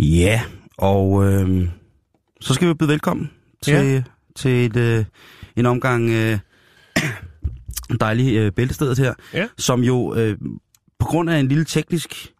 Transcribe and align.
Ja, 0.00 0.42
og 0.78 1.24
øh, 1.32 1.68
så 2.40 2.54
skal 2.54 2.68
vi 2.68 2.74
byde 2.74 2.88
velkommen 2.88 3.30
til, 3.62 3.74
ja. 3.74 4.02
til 4.36 4.50
et, 4.66 4.76
øh, 4.76 5.04
en 5.56 5.66
omgang 5.66 6.10
øh, 6.10 6.38
dejlige 8.00 8.40
øh, 8.40 8.52
bæltestedet 8.52 8.98
her, 8.98 9.14
Ja. 9.34 9.48
som 9.58 9.80
jo 9.82 10.14
øh, 10.14 10.38
på 10.98 11.06
grund 11.06 11.30
af 11.30 11.38
en 11.38 11.48
lille 11.48 11.64
teknisk 11.64 12.32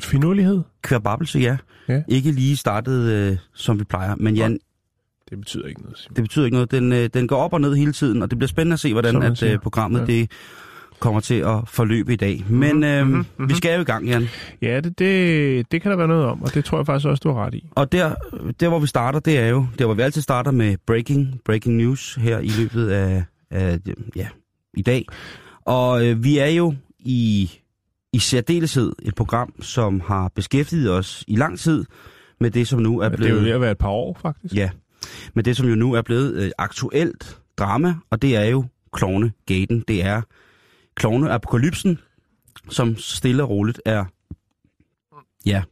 Finurlighed? 0.00 0.62
kværbabelse, 0.82 1.38
ja, 1.38 1.56
Ja. 1.88 2.02
ikke 2.08 2.32
lige 2.32 2.56
startede, 2.56 3.30
øh, 3.32 3.38
som 3.54 3.78
vi 3.78 3.84
plejer. 3.84 4.14
Men 4.16 4.36
Jan, 4.36 4.58
Det 5.30 5.38
betyder 5.38 5.66
ikke 5.66 5.82
noget, 5.82 5.98
Simon. 5.98 6.16
det 6.16 6.24
betyder 6.24 6.44
ikke 6.44 6.54
noget. 6.56 6.70
Den, 6.70 6.92
øh, 6.92 7.10
den 7.14 7.28
går 7.28 7.36
op 7.36 7.52
og 7.52 7.60
ned 7.60 7.74
hele 7.74 7.92
tiden, 7.92 8.22
og 8.22 8.30
det 8.30 8.38
bliver 8.38 8.48
spændende 8.48 8.74
at 8.74 8.80
se, 8.80 8.92
hvordan 8.92 9.22
at, 9.22 9.42
øh, 9.42 9.58
programmet 9.58 10.00
Ja. 10.00 10.06
det 10.06 10.30
kommer 11.00 11.20
til 11.20 11.34
at 11.34 11.56
forløbe 11.66 12.12
i 12.12 12.16
dag. 12.16 12.44
Men 12.48 12.84
øh, 12.84 13.06
mhm, 13.06 13.26
mhm. 13.36 13.48
vi 13.48 13.54
skal 13.54 13.74
jo 13.74 13.80
i 13.80 13.84
gang, 13.84 14.06
Jan. 14.06 14.28
Ja, 14.62 14.80
det, 14.80 14.98
det, 14.98 15.72
det 15.72 15.82
kan 15.82 15.90
der 15.90 15.96
være 15.96 16.08
noget 16.08 16.24
om, 16.24 16.42
og 16.42 16.54
det 16.54 16.64
tror 16.64 16.78
jeg 16.78 16.86
faktisk 16.86 17.06
også, 17.06 17.20
du 17.20 17.32
har 17.32 17.46
ret 17.46 17.54
i. 17.54 17.68
Og 17.70 17.92
der, 17.92 18.14
der, 18.60 18.68
hvor 18.68 18.78
vi 18.78 18.86
starter, 18.86 19.20
det 19.20 19.38
er 19.38 19.46
jo, 19.46 19.66
der 19.78 19.84
hvor 19.84 19.94
vi 19.94 20.02
altid 20.02 20.22
starter 20.22 20.50
med 20.50 20.76
breaking, 20.86 21.40
breaking 21.44 21.76
news 21.76 22.14
her 22.14 22.38
i 22.38 22.48
løbet 22.58 22.88
af, 22.88 23.24
af 23.50 23.78
ja, 24.16 24.26
i 24.74 24.82
dag. 24.82 25.06
Og 25.64 26.06
øh, 26.06 26.24
vi 26.24 26.38
er 26.38 26.46
jo 26.46 26.74
i, 26.98 27.50
i 28.12 28.18
særdeleshed 28.18 28.92
et 29.02 29.14
program, 29.14 29.62
som 29.62 30.00
har 30.00 30.30
beskæftiget 30.34 30.92
os 30.92 31.24
i 31.28 31.36
lang 31.36 31.58
tid 31.58 31.84
med 32.40 32.50
det, 32.50 32.68
som 32.68 32.80
nu 32.80 32.98
er 32.98 33.04
Ja, 33.04 33.10
det 33.10 33.20
er 33.20 33.28
jo 33.28 33.34
ved 33.34 33.40
blevet... 33.40 33.54
at 33.54 33.60
være 33.60 33.70
et 33.70 33.78
par 33.78 33.88
år, 33.88 34.18
faktisk. 34.22 34.54
Ja, 34.54 34.70
med 35.34 35.44
det, 35.44 35.56
som 35.56 35.68
jo 35.68 35.74
nu 35.74 35.92
er 35.92 36.02
blevet 36.02 36.34
øh, 36.34 36.50
aktuelt 36.58 37.38
drama, 37.58 37.94
og 38.10 38.22
det 38.22 38.36
er 38.36 38.44
jo 38.44 38.64
Klovne-gaten. 38.92 39.84
Det 39.88 40.04
er 40.04 40.22
Klovne-apokalypsen, 40.94 41.98
som 42.68 42.96
stille 42.96 43.42
og 43.42 43.50
roligt 43.50 43.80
er, 43.84 44.04
ja, 45.46 45.62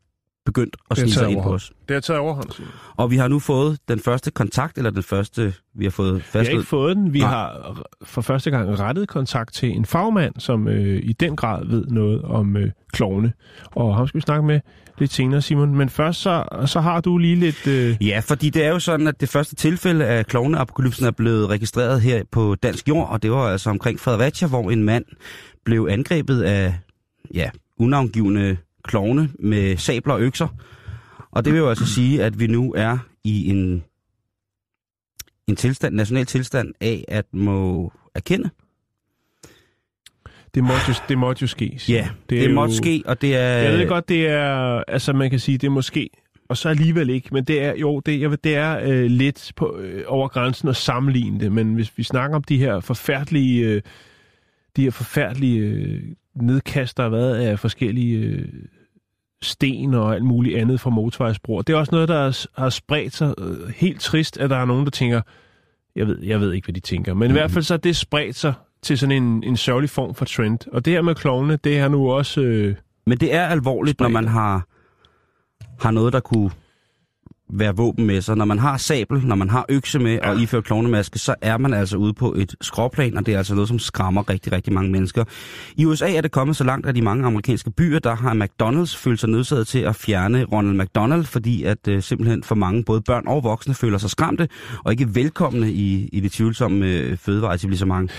begyndt 0.48 0.77
at 0.91 0.97
Det 0.97 1.02
er 1.02 1.07
snige 1.07 1.12
sig 1.15 1.20
taget 1.20 1.33
ind 1.33 1.43
på 1.43 1.55
os. 1.55 1.73
Det 1.88 1.95
har 1.95 2.01
taget 2.01 2.20
overhånd. 2.20 2.51
Og 2.97 3.11
vi 3.11 3.16
har 3.16 3.29
nu 3.29 3.39
fået 3.39 3.79
den 3.89 4.01
første 4.01 4.31
kontakt, 4.31 4.78
eller 4.78 4.91
den 4.91 5.03
første, 5.03 5.55
vi 5.75 5.84
har 5.84 5.91
fået 5.91 6.14
Vi 6.33 6.39
har 6.39 6.45
ikke 6.45 6.62
fået 6.62 6.97
den. 6.97 7.12
Vi 7.12 7.20
Nej. 7.20 7.28
har 7.28 7.77
for 8.03 8.20
første 8.20 8.50
gang 8.50 8.78
rettet 8.78 9.08
kontakt 9.08 9.55
til 9.55 9.69
en 9.69 9.84
fagmand, 9.84 10.34
som 10.39 10.69
øh, 10.69 11.00
i 11.03 11.12
den 11.12 11.36
grad 11.36 11.67
ved 11.67 11.84
noget 11.86 12.23
om 12.23 12.56
øh, 12.56 12.70
klovne. 12.92 13.33
Og 13.64 13.97
ham 13.97 14.06
skal 14.08 14.19
vi 14.19 14.23
snakke 14.23 14.47
med 14.47 14.61
lidt 14.98 15.12
senere, 15.12 15.42
Simon. 15.42 15.75
Men 15.75 15.89
først 15.89 16.20
så, 16.20 16.45
så 16.67 16.80
har 16.80 17.01
du 17.01 17.19
lige 17.19 17.36
lidt... 17.36 17.67
Øh, 17.67 17.97
Ja, 18.01 18.20
fordi 18.25 18.51
det 18.51 18.64
er 18.64 18.69
jo 18.69 18.78
sådan, 18.78 19.06
at 19.06 19.20
det 19.20 19.28
første 19.28 19.55
tilfælde 19.55 20.05
af 20.05 20.27
klovneapokalypsen 20.27 21.06
er 21.06 21.11
blevet 21.11 21.51
registreret 21.51 22.01
her 22.01 22.23
på 22.33 22.55
dansk 22.62 22.89
jord, 22.89 23.08
og 23.11 23.23
det 23.23 23.30
var 23.30 23.48
altså 23.48 23.70
omkring 23.70 24.01
Fredericia, 24.01 24.48
hvor 24.48 24.70
en 24.70 24.84
mand 24.84 25.05
blev 25.64 25.89
angrebet 25.91 26.42
af, 26.42 26.75
ja, 27.34 27.51
unavngivende 27.78 28.56
klovne 28.84 29.31
med 29.39 29.77
sabler 29.77 30.15
og 30.15 30.21
økser. 30.21 30.48
Og 31.31 31.45
det 31.45 31.53
vil 31.53 31.59
jo 31.59 31.69
altså 31.69 31.87
sige, 31.87 32.25
at 32.25 32.41
vi 32.41 32.47
nu 32.47 32.75
er 32.77 32.98
i 33.25 33.48
en, 33.51 33.85
en 35.47 35.57
tilstand, 35.57 35.95
national 35.95 36.27
tilstand 36.27 36.75
af 36.81 37.05
at 37.09 37.25
må 37.33 37.93
erkende. 38.15 38.51
det, 40.55 40.65
måtte 40.65 40.83
jo, 40.89 40.95
det 41.09 41.19
måtte 41.19 41.43
jo 41.43 41.47
ske. 41.47 41.81
Ja, 41.89 42.09
det, 42.31 42.41
det 42.41 42.55
måtte 42.55 42.73
jo- 42.73 42.77
ske, 42.77 43.03
og 43.07 43.20
det 43.20 43.37
er... 43.37 43.41
Jeg 43.48 43.79
ved 43.79 43.89
godt, 43.89 44.09
det 44.09 44.29
er... 44.29 44.83
Altså, 44.89 45.13
man 45.13 45.31
kan 45.31 45.39
sige, 45.39 45.59
det 45.59 45.67
er 45.67 45.70
måske... 45.70 46.11
Og 46.48 46.57
så 46.57 46.69
alligevel 46.69 47.11
ikke, 47.11 47.29
men 47.33 47.45
det 47.45 47.63
er 47.63 47.75
jo 47.75 48.01
det, 48.01 48.20
jeg 48.20 48.31
ved, 48.31 48.39
det 48.45 48.57
er 48.57 48.79
øh, 48.83 49.05
lidt 49.05 49.53
på, 49.57 49.77
øh, 49.79 50.05
over 50.07 50.29
grænsen 50.29 50.69
at 50.69 50.77
sammenligne 50.77 51.41
det. 51.41 51.53
Men 51.53 51.75
hvis 51.75 51.98
vi 51.98 52.03
snakker 52.03 52.37
om 52.37 52.45
de 52.45 52.59
her 52.59 52.81
forfærdelige, 52.81 53.65
øh, 53.65 53.83
de 54.77 54.83
her 54.83 54.91
forfærdelige 54.91 55.59
øh, 55.61 56.03
nedkast, 56.42 56.97
der 56.97 57.03
har 57.03 57.11
været 57.11 57.34
af 57.34 57.58
forskellige 57.58 58.19
øh, 58.19 58.48
sten 59.42 59.94
og 59.94 60.14
alt 60.14 60.25
muligt 60.25 60.58
andet 60.58 60.80
fra 60.80 60.91
motorvejsbroer, 60.91 61.62
det 61.62 61.72
er 61.72 61.77
også 61.77 61.95
noget, 61.95 62.08
der 62.08 62.22
har, 62.22 62.61
har 62.62 62.70
spredt 62.70 63.14
sig 63.14 63.34
øh, 63.39 63.69
helt 63.77 64.00
trist, 64.00 64.39
at 64.39 64.50
der 64.50 64.56
er 64.56 64.64
nogen, 64.64 64.84
der 64.84 64.91
tænker, 64.91 65.20
jeg 65.97 66.06
ved, 66.06 66.22
jeg 66.22 66.41
ved 66.41 66.53
ikke, 66.53 66.67
hvad 66.67 66.75
de 66.75 66.80
tænker, 66.80 67.14
men 67.14 67.28
mm. 67.28 67.30
i 67.30 67.39
hvert 67.39 67.50
fald 67.50 67.64
så 67.64 67.75
er 67.75 67.78
det 67.78 67.97
spredt 67.97 68.36
sig 68.36 68.55
til 68.83 68.98
sådan 68.98 69.23
en, 69.23 69.45
en 69.45 69.57
sørgelig 69.57 69.90
form 69.90 70.14
for 70.14 70.24
trend. 70.24 70.58
Og 70.73 70.85
det 70.85 70.92
her 70.92 71.02
med 71.02 71.14
klovne, 71.14 71.58
det 71.64 71.79
er 71.79 71.89
nu 71.89 72.11
også... 72.11 72.40
Øh, 72.40 72.74
Men 73.07 73.18
det 73.18 73.34
er 73.34 73.46
alvorligt, 73.46 74.01
når 74.01 74.05
Spredt. 74.05 74.13
man 74.13 74.29
har, 74.29 74.67
har 75.80 75.90
noget, 75.90 76.13
der 76.13 76.20
kunne 76.20 76.51
være 77.51 77.77
våben 77.77 78.07
med 78.07 78.20
sig. 78.20 78.36
Når 78.36 78.45
man 78.45 78.59
har 78.59 78.77
sabel, 78.77 79.27
når 79.27 79.36
man 79.36 79.51
har 79.51 79.67
økse 79.69 79.98
med 79.98 80.13
ja. 80.13 80.31
og 80.31 80.41
ifører 80.41 80.63
klovnemaske, 80.63 81.19
så 81.19 81.35
er 81.41 81.59
man 81.59 81.75
altså 81.75 81.97
ude 81.97 82.14
på 82.14 82.35
et 82.35 82.55
skråplan, 82.61 83.17
og 83.17 83.27
det 83.27 83.35
er 83.35 83.39
altså 83.39 83.55
noget, 83.55 83.69
som 83.69 83.79
skræmmer 83.79 84.31
rigtig, 84.31 84.53
rigtig 84.53 84.73
mange 84.73 84.91
mennesker. 84.91 85.25
I 85.77 85.85
USA 85.85 86.14
er 86.14 86.20
det 86.20 86.31
kommet 86.31 86.57
så 86.57 86.64
langt, 86.64 86.87
at 86.87 86.97
i 86.97 87.01
mange 87.01 87.27
amerikanske 87.27 87.70
byer, 87.70 87.98
der 87.98 88.14
har 88.14 88.35
McDonald's 88.35 88.97
følt 88.97 89.20
sig 89.20 89.29
nødsaget 89.29 89.67
til 89.67 89.79
at 89.79 89.97
fjerne 89.97 90.45
Ronald 90.45 90.81
McDonald, 90.81 91.25
fordi 91.25 91.64
at 91.64 91.89
øh, 91.89 92.03
simpelthen 92.03 92.42
for 92.42 92.55
mange, 92.55 92.85
både 92.85 93.01
børn 93.01 93.27
og 93.27 93.45
voksne, 93.45 93.75
føler 93.75 93.98
sig 93.98 94.11
skræmte 94.11 94.48
og 94.85 94.92
ikke 94.92 95.14
velkomne 95.14 95.73
i, 95.73 96.08
i 96.13 96.20
det 96.20 96.33
tvivlsomme 96.33 96.87
øh, 96.87 97.17
fødevareetablissement. 97.17 98.11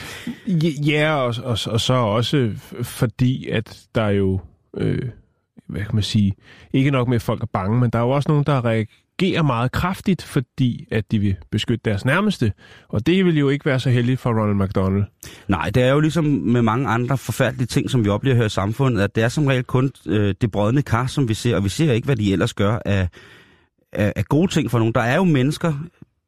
Ja, 0.85 1.15
og, 1.15 1.35
og, 1.43 1.57
og 1.67 1.81
så 1.81 1.93
også 1.93 2.51
fordi, 2.81 3.47
at 3.47 3.79
der 3.95 4.01
er 4.01 4.09
jo, 4.09 4.39
øh, 4.77 5.09
hvad 5.67 5.81
kan 5.81 5.95
man 5.95 6.03
sige, 6.03 6.33
ikke 6.73 6.91
nok 6.91 7.07
med, 7.07 7.15
at 7.15 7.21
folk 7.21 7.41
er 7.41 7.47
bange, 7.53 7.79
men 7.79 7.89
der 7.89 7.99
er 7.99 8.03
jo 8.03 8.09
også 8.09 8.29
nogen, 8.29 8.43
der 8.43 8.65
reagerer 8.65 8.85
meget 9.43 9.71
kraftigt, 9.71 10.21
fordi 10.21 10.87
at 10.91 11.11
de 11.11 11.19
vil 11.19 11.35
beskytte 11.51 11.81
deres 11.85 12.05
nærmeste. 12.05 12.53
Og 12.89 13.05
det 13.05 13.25
vil 13.25 13.37
jo 13.37 13.49
ikke 13.49 13.65
være 13.65 13.79
så 13.79 13.89
heldigt 13.89 14.19
for 14.19 14.29
Ronald 14.29 14.67
McDonald. 14.67 15.03
Nej, 15.47 15.69
det 15.69 15.83
er 15.83 15.91
jo 15.91 15.99
ligesom 15.99 16.25
med 16.25 16.61
mange 16.61 16.87
andre 16.87 17.17
forfærdelige 17.17 17.67
ting, 17.67 17.89
som 17.89 18.05
vi 18.05 18.09
oplever 18.09 18.35
her 18.35 18.45
i 18.45 18.49
samfundet, 18.49 19.01
at 19.01 19.15
det 19.15 19.23
er 19.23 19.29
som 19.29 19.47
regel 19.47 19.63
kun 19.63 19.91
øh, 20.05 20.35
det 20.41 20.51
brødne 20.51 20.81
kar, 20.81 21.07
som 21.07 21.29
vi 21.29 21.33
ser, 21.33 21.55
og 21.55 21.63
vi 21.63 21.69
ser 21.69 21.93
ikke, 21.93 22.05
hvad 22.05 22.15
de 22.15 22.33
ellers 22.33 22.53
gør 22.53 22.79
af, 22.85 23.07
af, 23.93 24.13
af 24.15 24.25
gode 24.25 24.51
ting 24.51 24.71
for 24.71 24.79
nogen. 24.79 24.93
Der 24.93 25.01
er 25.01 25.15
jo 25.15 25.23
mennesker 25.23 25.73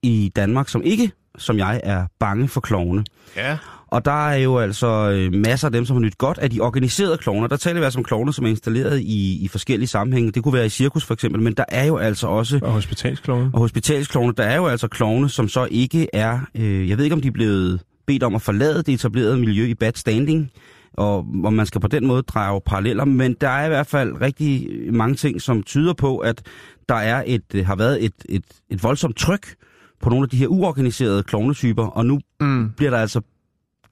i 0.03 0.31
Danmark, 0.35 0.69
som 0.69 0.81
ikke, 0.81 1.11
som 1.37 1.57
jeg, 1.57 1.81
er 1.83 2.05
bange 2.19 2.47
for 2.47 2.61
klovne. 2.61 3.03
Ja. 3.35 3.57
Og 3.91 4.05
der 4.05 4.27
er 4.29 4.35
jo 4.35 4.57
altså 4.57 4.87
øh, 5.11 5.33
masser 5.33 5.67
af 5.67 5.71
dem, 5.71 5.85
som 5.85 5.95
har 5.95 6.01
nyt 6.01 6.17
godt 6.17 6.37
af 6.37 6.49
de 6.49 6.59
organiserede 6.59 7.17
klovner. 7.17 7.47
Der 7.47 7.55
taler 7.57 7.79
vi 7.79 7.83
altså 7.83 7.99
om 7.99 8.03
klovner, 8.03 8.31
som 8.31 8.45
er 8.45 8.49
installeret 8.49 8.99
i, 8.99 9.43
i 9.43 9.47
forskellige 9.47 9.87
sammenhænge. 9.87 10.31
Det 10.31 10.43
kunne 10.43 10.53
være 10.53 10.65
i 10.65 10.69
cirkus 10.69 11.05
for 11.05 11.13
eksempel, 11.13 11.41
men 11.41 11.53
der 11.53 11.63
er 11.67 11.85
jo 11.85 11.97
altså 11.97 12.27
også 12.27 12.59
Og 12.63 12.71
hospitalsklovne. 12.71 13.49
og 13.53 13.59
hospitalsklovne, 13.59 14.33
der 14.37 14.43
er 14.43 14.55
jo 14.55 14.67
altså 14.67 14.87
klovne, 14.87 15.29
som 15.29 15.47
så 15.47 15.67
ikke 15.71 16.07
er, 16.13 16.39
øh, 16.55 16.89
jeg 16.89 16.97
ved 16.97 17.03
ikke 17.05 17.13
om 17.15 17.21
de 17.21 17.27
er 17.27 17.31
blevet 17.31 17.81
bedt 18.07 18.23
om 18.23 18.35
at 18.35 18.41
forlade 18.41 18.83
det 18.83 18.93
etablerede 18.93 19.37
miljø 19.37 19.65
i 19.65 19.73
bad 19.73 19.91
standing, 19.95 20.49
og 20.93 21.17
om 21.45 21.53
man 21.53 21.65
skal 21.65 21.81
på 21.81 21.87
den 21.87 22.07
måde 22.07 22.21
drage 22.21 22.61
paralleller, 22.65 23.05
men 23.05 23.35
der 23.41 23.49
er 23.49 23.65
i 23.65 23.69
hvert 23.69 23.87
fald 23.87 24.21
rigtig 24.21 24.69
mange 24.93 25.15
ting, 25.15 25.41
som 25.41 25.63
tyder 25.63 25.93
på, 25.93 26.17
at 26.17 26.41
der 26.89 26.95
er 26.95 27.23
et, 27.27 27.43
øh, 27.53 27.65
har 27.65 27.75
været 27.75 28.05
et, 28.05 28.13
et, 28.29 28.43
et 28.69 28.83
voldsomt 28.83 29.17
tryk 29.17 29.55
på 30.01 30.09
nogle 30.09 30.23
af 30.23 30.29
de 30.29 30.37
her 30.37 30.47
uorganiserede 30.47 31.23
klovnetyper, 31.23 31.85
og 31.87 32.05
nu 32.05 32.19
Mm. 32.41 32.69
bliver 32.77 32.89
der 32.89 32.97
altså 32.97 33.21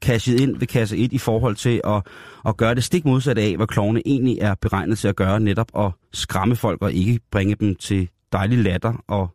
cashet 0.02 0.40
ind 0.40 0.56
ved 0.56 0.66
kasse 0.66 0.96
1 0.96 1.12
i 1.12 1.18
forhold 1.18 1.56
til 1.56 1.80
at, 1.84 2.06
at 2.46 2.56
gøre 2.56 2.74
det 2.74 2.84
stik 2.84 3.04
modsatte 3.04 3.42
af, 3.42 3.56
hvad 3.56 3.66
klovne 3.66 4.02
egentlig 4.06 4.38
er 4.38 4.54
beregnet 4.54 4.98
til 4.98 5.08
at 5.08 5.16
gøre, 5.16 5.40
netop 5.40 5.70
at 5.78 5.92
skræmme 6.12 6.56
folk 6.56 6.82
og 6.82 6.92
ikke 6.92 7.20
bringe 7.30 7.54
dem 7.54 7.74
til 7.74 8.08
dejlig 8.32 8.58
latter 8.58 9.04
og, 9.08 9.28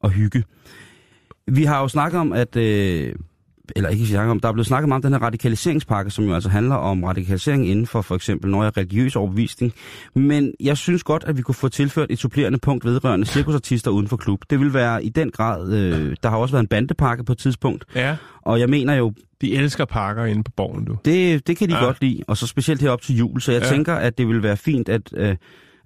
og 0.00 0.10
hygge. 0.10 0.44
Vi 1.46 1.64
har 1.64 1.80
jo 1.80 1.88
snakket 1.88 2.20
om, 2.20 2.32
at... 2.32 2.56
Øh, 2.56 3.14
eller 3.76 3.90
ikke 3.90 4.06
snakket 4.06 4.30
om, 4.30 4.40
der 4.40 4.48
er 4.48 4.52
blevet 4.52 4.66
snakket 4.66 4.88
meget 4.88 5.04
om 5.04 5.10
den 5.12 5.20
her 5.20 5.26
radikaliseringspakke, 5.26 6.10
som 6.10 6.24
jo 6.24 6.34
altså 6.34 6.48
handler 6.48 6.74
om 6.74 7.04
radikalisering 7.04 7.68
inden 7.68 7.86
for 7.86 8.02
for 8.02 8.14
eksempel 8.14 8.50
når 8.50 8.62
jeg 8.62 8.76
religiøs 8.76 9.16
overbevisning. 9.16 9.72
Men 10.14 10.52
jeg 10.60 10.76
synes 10.76 11.02
godt, 11.02 11.24
at 11.26 11.36
vi 11.36 11.42
kunne 11.42 11.54
få 11.54 11.68
tilført 11.68 12.06
et 12.10 12.18
supplerende 12.18 12.58
punkt 12.58 12.84
vedrørende 12.84 13.26
cirkusartister 13.26 13.90
uden 13.90 14.08
for 14.08 14.16
klub. 14.16 14.40
Det 14.50 14.60
vil 14.60 14.74
være 14.74 15.04
i 15.04 15.08
den 15.08 15.30
grad, 15.30 15.72
øh, 15.72 16.16
der 16.22 16.28
har 16.28 16.36
også 16.36 16.52
været 16.52 16.62
en 16.62 16.68
bandepakke 16.68 17.24
på 17.24 17.32
et 17.32 17.38
tidspunkt, 17.38 17.84
Ja, 17.94 18.16
og 18.42 18.60
jeg 18.60 18.68
mener 18.68 18.94
jo, 18.94 19.12
de 19.40 19.54
elsker 19.56 19.84
pakker 19.84 20.24
inde 20.24 20.42
på 20.44 20.50
borgen, 20.56 20.84
du. 20.84 20.96
det, 21.04 21.46
det 21.46 21.56
kan 21.56 21.68
de 21.68 21.74
Ja. 21.74 21.84
godt 21.84 22.00
lide, 22.00 22.20
og 22.28 22.36
så 22.36 22.46
specielt 22.46 22.80
herop 22.80 23.02
til 23.02 23.16
jul. 23.16 23.40
Så 23.40 23.52
jeg 23.52 23.62
ja. 23.62 23.68
tænker, 23.68 23.94
at 23.94 24.18
det 24.18 24.28
vil 24.28 24.42
være 24.42 24.56
fint 24.56 24.88
at, 24.88 25.12
øh, 25.16 25.36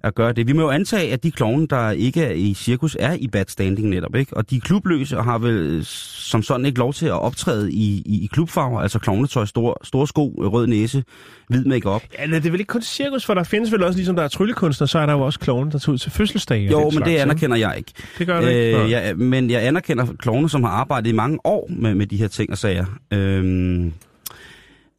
at 0.03 0.15
gøre 0.15 0.33
det. 0.33 0.47
Vi 0.47 0.53
må 0.53 0.61
jo 0.61 0.69
antage, 0.69 1.13
at 1.13 1.23
de 1.23 1.31
klovne, 1.31 1.67
der 1.67 1.91
ikke 1.91 2.23
er 2.23 2.31
i 2.31 2.53
cirkus, 2.53 2.97
er 2.99 3.13
i 3.13 3.27
bad 3.27 3.45
standing 3.47 3.89
netop, 3.89 4.15
ikke? 4.15 4.37
Og 4.37 4.49
de 4.49 4.55
er 4.55 4.59
klubløse 4.59 5.17
og 5.17 5.23
har 5.23 5.37
vel 5.37 5.53
øh, 5.53 5.83
som 5.83 6.43
sådan 6.43 6.65
ikke 6.65 6.79
lov 6.79 6.93
til 6.93 7.05
at 7.05 7.21
optræde 7.21 7.71
i, 7.71 8.03
i, 8.05 8.23
i 8.23 8.29
klubfarver, 8.33 8.81
altså 8.81 8.99
klovnetøj, 8.99 9.45
store, 9.45 9.73
store 9.83 10.07
sko, 10.07 10.33
rød 10.37 10.67
næse, 10.67 11.03
hvid 11.47 11.65
makeup. 11.65 12.01
Ja, 12.19 12.25
nej, 12.25 12.39
det 12.39 12.47
er 12.47 12.51
vel 12.51 12.59
ikke 12.59 12.69
kun 12.69 12.81
cirkus, 12.81 13.25
for 13.25 13.33
der 13.33 13.43
findes 13.43 13.71
vel 13.71 13.83
også, 13.83 13.97
ligesom 13.97 14.15
der 14.15 14.23
er 14.23 14.27
tryllekunstner, 14.27 14.87
så 14.87 14.99
er 14.99 15.05
der 15.05 15.13
jo 15.13 15.21
også 15.21 15.39
klovne, 15.39 15.71
der 15.71 15.77
tager 15.77 15.93
ud 15.93 15.97
til 15.97 16.11
fødselsdage. 16.11 16.71
Jo, 16.71 16.83
men 16.83 16.91
slags, 16.91 17.03
det 17.03 17.11
ikke? 17.11 17.21
anerkender 17.21 17.57
jeg 17.57 17.73
ikke. 17.77 17.91
Det 18.17 18.27
gør 18.27 18.41
du 18.41 18.47
ikke. 18.47 18.83
Øh, 18.83 18.91
jeg, 18.91 19.17
men 19.17 19.49
jeg 19.49 19.63
anerkender 19.63 20.05
klovne, 20.19 20.49
som 20.49 20.63
har 20.63 20.71
arbejdet 20.71 21.09
i 21.09 21.13
mange 21.13 21.39
år 21.43 21.69
med, 21.69 21.95
med 21.95 22.07
de 22.07 22.17
her 22.17 22.27
ting 22.27 22.51
og 22.51 22.57
sager. 22.57 22.85
Øhm, 23.11 23.93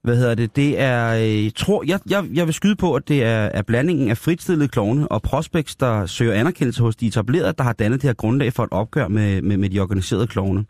hvad 0.02 0.17
hedder 0.17 0.35
det? 0.35 0.56
Det 0.56 0.81
er, 0.81 1.14
øh, 1.14 1.44
jeg 1.44 1.55
tror, 1.55 1.85
jeg, 1.87 2.00
jeg, 2.11 2.25
jeg 2.35 2.47
vil 2.47 2.55
skyde 2.55 2.76
på, 2.76 2.94
at 2.94 3.08
det 3.08 3.25
er, 3.25 3.49
er 3.55 3.62
blandingen 3.62 4.11
af 4.11 4.19
fritstillede 4.19 4.69
klovne 4.69 5.08
og 5.08 5.23
prospects, 5.23 5.76
der 5.76 6.06
søger 6.06 6.35
anerkendelse 6.35 6.82
hos 6.82 6.97
de 6.97 7.06
etablerede, 7.06 7.55
der 7.58 7.64
har 7.64 7.73
dannet 7.73 8.02
det 8.02 8.08
her 8.08 8.14
grundlag 8.14 8.52
for 8.52 8.64
et 8.64 8.73
opgør 8.73 9.08
med, 9.08 9.43
med, 9.43 9.56
med 9.56 9.70
de 9.70 9.81
organiserede 9.81 10.26
klovne. 10.26 10.64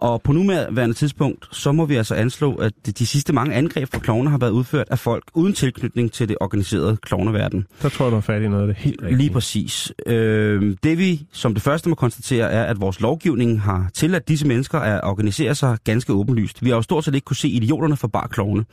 Og 0.00 0.22
på 0.22 0.32
nuværende 0.32 0.94
tidspunkt, 0.94 1.48
så 1.52 1.72
må 1.72 1.86
vi 1.86 1.96
altså 1.96 2.14
anslå, 2.14 2.54
at 2.54 2.72
de 2.98 3.06
sidste 3.06 3.32
mange 3.32 3.54
angreb 3.54 3.88
fra 3.92 3.98
klovne 3.98 4.30
har 4.30 4.38
været 4.38 4.50
udført 4.50 4.86
af 4.90 4.98
folk 4.98 5.24
uden 5.34 5.52
tilknytning 5.52 6.12
til 6.12 6.28
det 6.28 6.36
organiserede 6.40 6.96
klovneverden. 6.96 7.66
Der 7.82 7.88
tror 7.88 8.04
jeg, 8.04 8.12
du 8.12 8.16
er 8.16 8.20
fat 8.20 8.42
i 8.42 8.48
noget 8.48 8.62
af 8.62 8.66
det 8.66 8.76
helt 8.76 9.02
rigtigt. 9.02 9.18
Lige 9.18 9.30
præcis. 9.30 9.92
Øh, 10.06 10.76
det 10.82 10.98
vi 10.98 11.26
som 11.32 11.54
det 11.54 11.62
første 11.62 11.88
må 11.88 11.94
konstatere 11.94 12.50
er, 12.50 12.64
at 12.64 12.80
vores 12.80 13.00
lovgivning 13.00 13.60
har 13.60 13.90
tilladt 13.94 14.28
disse 14.28 14.46
mennesker 14.46 14.78
at 14.78 15.04
organisere 15.04 15.54
sig 15.54 15.78
ganske 15.84 16.12
åbenlyst. 16.12 16.64
Vi 16.64 16.68
har 16.68 16.76
jo 16.76 16.82
stort 16.82 17.04
set 17.04 17.14
ikke 17.14 17.24
kunne 17.24 17.36
se 17.36 17.48
idioterne 17.48 17.96
for 17.96 18.08
bare 18.08 18.28
klovne. 18.28 18.64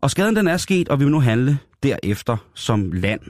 Og 0.00 0.10
skaden 0.10 0.36
den 0.36 0.48
er 0.48 0.56
sket, 0.56 0.88
og 0.88 1.00
vi 1.00 1.04
vil 1.04 1.12
nu 1.12 1.20
handle 1.20 1.58
derefter 1.82 2.36
som 2.54 2.92
land. 2.92 3.20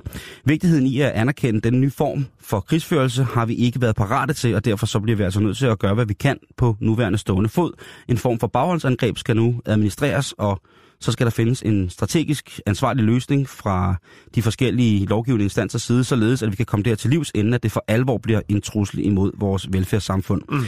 Vigtigheden 0.44 0.86
i 0.86 1.00
at 1.00 1.10
anerkende 1.10 1.60
den 1.60 1.80
nye 1.80 1.90
form 1.90 2.26
for 2.40 2.60
krigsførelse 2.60 3.24
har 3.24 3.46
vi 3.46 3.54
ikke 3.54 3.80
været 3.80 3.96
parate 3.96 4.34
til, 4.34 4.54
og 4.54 4.64
derfor 4.64 4.86
så 4.86 5.00
bliver 5.00 5.16
vi 5.16 5.22
altså 5.22 5.40
nødt 5.40 5.56
til 5.56 5.66
at 5.66 5.78
gøre, 5.78 5.94
hvad 5.94 6.06
vi 6.06 6.14
kan 6.14 6.38
på 6.56 6.76
nuværende 6.80 7.18
stående 7.18 7.48
fod. 7.48 7.72
En 8.08 8.18
form 8.18 8.38
for 8.38 8.46
bagholdsangreb 8.46 9.18
skal 9.18 9.36
nu 9.36 9.62
administreres, 9.66 10.32
og 10.32 10.60
så 11.00 11.12
skal 11.12 11.26
der 11.26 11.30
findes 11.30 11.62
en 11.62 11.90
strategisk 11.90 12.60
ansvarlig 12.66 13.04
løsning 13.04 13.48
fra 13.48 13.94
de 14.34 14.42
forskellige 14.42 15.06
lovgivningsinstansers 15.06 15.82
side, 15.82 16.04
således 16.04 16.42
at 16.42 16.50
vi 16.50 16.56
kan 16.56 16.66
komme 16.66 16.82
der 16.82 16.94
til 16.94 17.10
livs, 17.10 17.30
inden 17.34 17.54
at 17.54 17.62
det 17.62 17.72
for 17.72 17.84
alvor 17.88 18.18
bliver 18.18 18.40
en 18.48 18.60
trussel 18.60 19.06
imod 19.06 19.32
vores 19.34 19.68
velfærdssamfund. 19.72 20.42
Mm. 20.48 20.64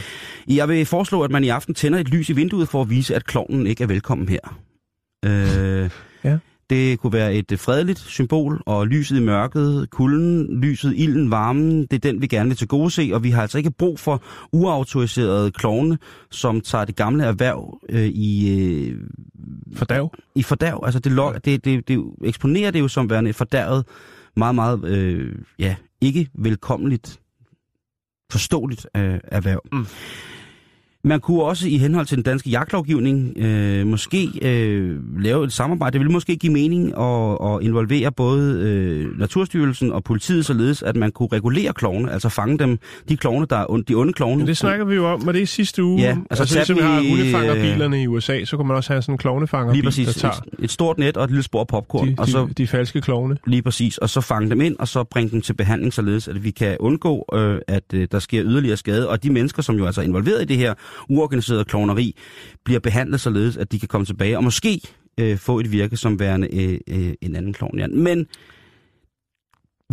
Jeg 0.55 0.69
vil 0.69 0.85
foreslå, 0.85 1.21
at 1.21 1.31
man 1.31 1.43
i 1.43 1.49
aften 1.49 1.73
tænder 1.73 1.99
et 1.99 2.09
lys 2.09 2.29
i 2.29 2.33
vinduet 2.33 2.67
for 2.67 2.81
at 2.81 2.89
vise, 2.89 3.15
at 3.15 3.25
klovnen 3.25 3.67
ikke 3.67 3.83
er 3.83 3.87
velkommen 3.87 4.29
her. 4.29 4.70
Øh, 5.25 5.89
ja. 6.23 6.37
Det 6.69 6.99
kunne 6.99 7.13
være 7.13 7.33
et 7.33 7.59
fredeligt 7.59 7.99
symbol, 7.99 8.61
og 8.65 8.87
lyset 8.87 9.17
i 9.17 9.19
mørket, 9.19 9.89
kulden, 9.89 10.61
lyset, 10.61 10.93
ilden, 10.95 11.31
varmen, 11.31 11.81
det 11.81 11.93
er 11.93 12.11
den, 12.11 12.21
vi 12.21 12.27
gerne 12.27 12.49
vil 12.49 12.57
til 12.57 12.67
gode 12.67 12.91
se, 12.91 13.09
og 13.13 13.23
vi 13.23 13.29
har 13.29 13.41
altså 13.41 13.57
ikke 13.57 13.71
brug 13.71 13.99
for 13.99 14.23
uautoriserede 14.51 15.51
klovne, 15.51 15.97
som 16.29 16.61
tager 16.61 16.85
det 16.85 16.95
gamle 16.95 17.23
erhverv 17.23 17.79
øh, 17.89 18.05
i... 18.05 18.59
Øh, 18.59 18.97
fordav? 19.75 20.13
I 20.35 20.43
fordav. 20.43 20.81
Altså, 20.85 20.99
det, 20.99 21.11
log, 21.11 21.45
det, 21.45 21.65
det, 21.65 21.87
det 21.87 22.03
eksponerer 22.23 22.71
det 22.71 22.79
jo 22.79 22.87
som 22.87 23.09
værende 23.09 23.33
fordærvet, 23.33 23.85
meget, 24.35 24.55
meget, 24.55 24.85
øh, 24.85 25.35
ja, 25.59 25.75
ikke 26.01 26.29
velkommeligt, 26.33 27.19
forståeligt 28.31 28.87
øh, 28.95 29.19
erhverv. 29.23 29.61
Mm. 29.71 29.85
Man 31.03 31.19
kunne 31.19 31.43
også 31.43 31.67
i 31.67 31.77
henhold 31.77 32.05
til 32.05 32.17
den 32.17 32.23
danske 32.23 32.49
jagtlovgivning 32.49 33.37
øh, 33.37 33.87
måske 33.87 34.29
øh, 34.41 34.99
lave 35.23 35.45
et 35.45 35.53
samarbejde. 35.53 35.93
Det 35.93 35.99
ville 35.99 36.11
måske 36.11 36.35
give 36.35 36.53
mening 36.53 36.97
at, 36.97 37.37
at 37.53 37.61
involvere 37.61 38.11
både 38.11 38.59
øh, 38.61 39.19
Naturstyrelsen 39.19 39.91
og 39.91 40.03
politiet, 40.03 40.45
således 40.45 40.83
at 40.83 40.95
man 40.95 41.11
kunne 41.11 41.29
regulere 41.33 41.73
klovne, 41.73 42.11
altså 42.11 42.29
fange 42.29 42.59
dem, 42.59 42.79
de 43.09 43.17
klovne, 43.17 43.45
der 43.49 43.55
er 43.55 43.81
de 43.87 43.93
onde 43.93 44.13
klovne. 44.13 44.37
Men 44.37 44.47
det 44.47 44.57
snakker 44.57 44.85
vi 44.85 44.95
jo 44.95 45.07
om, 45.07 45.23
men 45.25 45.35
det 45.35 45.41
er 45.41 45.47
sidste 45.47 45.83
uge. 45.83 46.01
Ja, 46.01 46.17
altså, 46.29 46.43
altså 46.43 46.55
ligesom 46.55 46.77
vi 46.77 46.81
har 46.81 47.09
hundefangerbilerne 47.09 48.03
i 48.03 48.07
USA, 48.07 48.45
så 48.45 48.57
kunne 48.57 48.67
man 48.67 48.77
også 48.77 48.93
have 48.93 49.01
sådan 49.01 49.13
en 49.13 49.17
klovnefangerbil, 49.17 49.75
lige 49.75 49.83
præcis, 49.83 50.07
der 50.07 50.13
tager... 50.13 50.33
Et, 50.33 50.63
et 50.63 50.71
stort 50.71 50.97
net 50.97 51.17
og 51.17 51.23
et 51.23 51.29
lille 51.29 51.43
spor 51.43 51.63
popcorn. 51.63 52.07
De, 52.07 52.15
og 52.17 52.27
så, 52.27 52.45
de, 52.45 52.53
de 52.53 52.67
falske 52.67 53.01
klovne. 53.01 53.37
Lige 53.47 53.61
præcis, 53.61 53.97
og 53.97 54.09
så 54.09 54.21
fange 54.21 54.49
dem 54.49 54.61
ind, 54.61 54.75
og 54.79 54.87
så 54.87 55.03
bringe 55.03 55.31
dem 55.31 55.41
til 55.41 55.53
behandling, 55.53 55.93
således 55.93 56.27
at 56.27 56.43
vi 56.43 56.51
kan 56.51 56.77
undgå, 56.79 57.25
øh, 57.33 57.59
at 57.67 57.83
øh, 57.93 58.07
der 58.11 58.19
sker 58.19 58.43
yderligere 58.45 58.77
skade. 58.77 59.09
Og 59.09 59.23
de 59.23 59.29
mennesker, 59.29 59.61
som 59.61 59.75
jo 59.75 59.85
altså 59.85 60.01
er 60.01 60.05
involveret 60.05 60.41
i 60.41 60.45
det 60.45 60.57
her, 60.57 60.73
uorganiseret 61.09 61.67
klovneri 61.67 62.15
bliver 62.65 62.79
behandlet 62.79 63.21
således, 63.21 63.57
at 63.57 63.71
de 63.71 63.79
kan 63.79 63.87
komme 63.87 64.05
tilbage 64.05 64.37
og 64.37 64.43
måske 64.43 64.81
øh, 65.19 65.37
få 65.37 65.59
et 65.59 65.71
virke 65.71 65.97
som 65.97 66.19
værende 66.19 66.47
øh, 66.53 66.79
øh, 66.87 67.13
en 67.21 67.35
anden 67.35 67.53
klovn. 67.53 67.79
Ja. 67.79 67.87
Men 67.87 68.27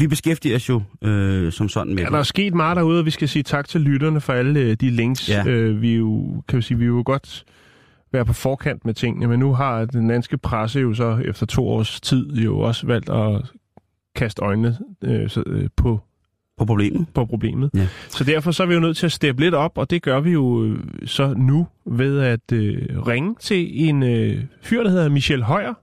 vi 0.00 0.06
beskæftiger 0.06 0.56
os 0.56 0.68
jo 0.68 0.82
øh, 1.02 1.52
som 1.52 1.68
sådan 1.68 1.94
med 1.94 2.02
Ja, 2.02 2.08
der 2.08 2.18
er 2.18 2.22
sket 2.22 2.54
meget 2.54 2.76
derude, 2.76 2.98
og 2.98 3.06
vi 3.06 3.10
skal 3.10 3.28
sige 3.28 3.42
tak 3.42 3.68
til 3.68 3.80
lytterne 3.80 4.20
for 4.20 4.32
alle 4.32 4.60
øh, 4.60 4.76
de 4.80 4.90
links. 4.90 5.28
Ja. 5.28 5.46
Øh, 5.46 5.82
vi 5.82 5.96
jo, 5.96 6.42
kan 6.48 6.56
vi 6.56 6.62
sige, 6.62 6.78
vi 6.78 6.84
jo 6.84 7.02
godt 7.06 7.44
være 8.12 8.24
på 8.24 8.32
forkant 8.32 8.84
med 8.84 8.94
tingene, 8.94 9.26
men 9.26 9.40
nu 9.40 9.54
har 9.54 9.84
den 9.84 10.08
danske 10.08 10.38
presse 10.38 10.80
jo 10.80 10.94
så 10.94 11.22
efter 11.24 11.46
to 11.46 11.68
års 11.68 12.00
tid 12.00 12.32
jo 12.32 12.58
også 12.58 12.86
valgt 12.86 13.08
at 13.08 13.42
kaste 14.14 14.42
øjnene 14.42 14.78
øh, 15.04 15.30
så, 15.30 15.42
øh, 15.46 15.68
på 15.76 16.00
på 16.58 16.64
problemet. 16.64 17.06
På 17.14 17.24
problemet. 17.24 17.70
Ja. 17.74 17.86
Så 18.08 18.24
derfor 18.24 18.50
så 18.50 18.62
er 18.62 18.66
vi 18.66 18.74
jo 18.74 18.80
nødt 18.80 18.96
til 18.96 19.06
at 19.06 19.12
steppe 19.12 19.42
lidt 19.42 19.54
op, 19.54 19.78
og 19.78 19.90
det 19.90 20.02
gør 20.02 20.20
vi 20.20 20.30
jo 20.30 20.64
øh, 20.64 20.78
så 21.06 21.34
nu 21.36 21.66
ved 21.84 22.20
at 22.20 22.52
øh, 22.52 23.06
ringe 23.06 23.34
til 23.40 23.88
en 23.88 24.02
øh, 24.02 24.44
fyr, 24.62 24.82
der 24.82 24.90
hedder 24.90 25.08
Michel 25.08 25.42
Højer, 25.42 25.74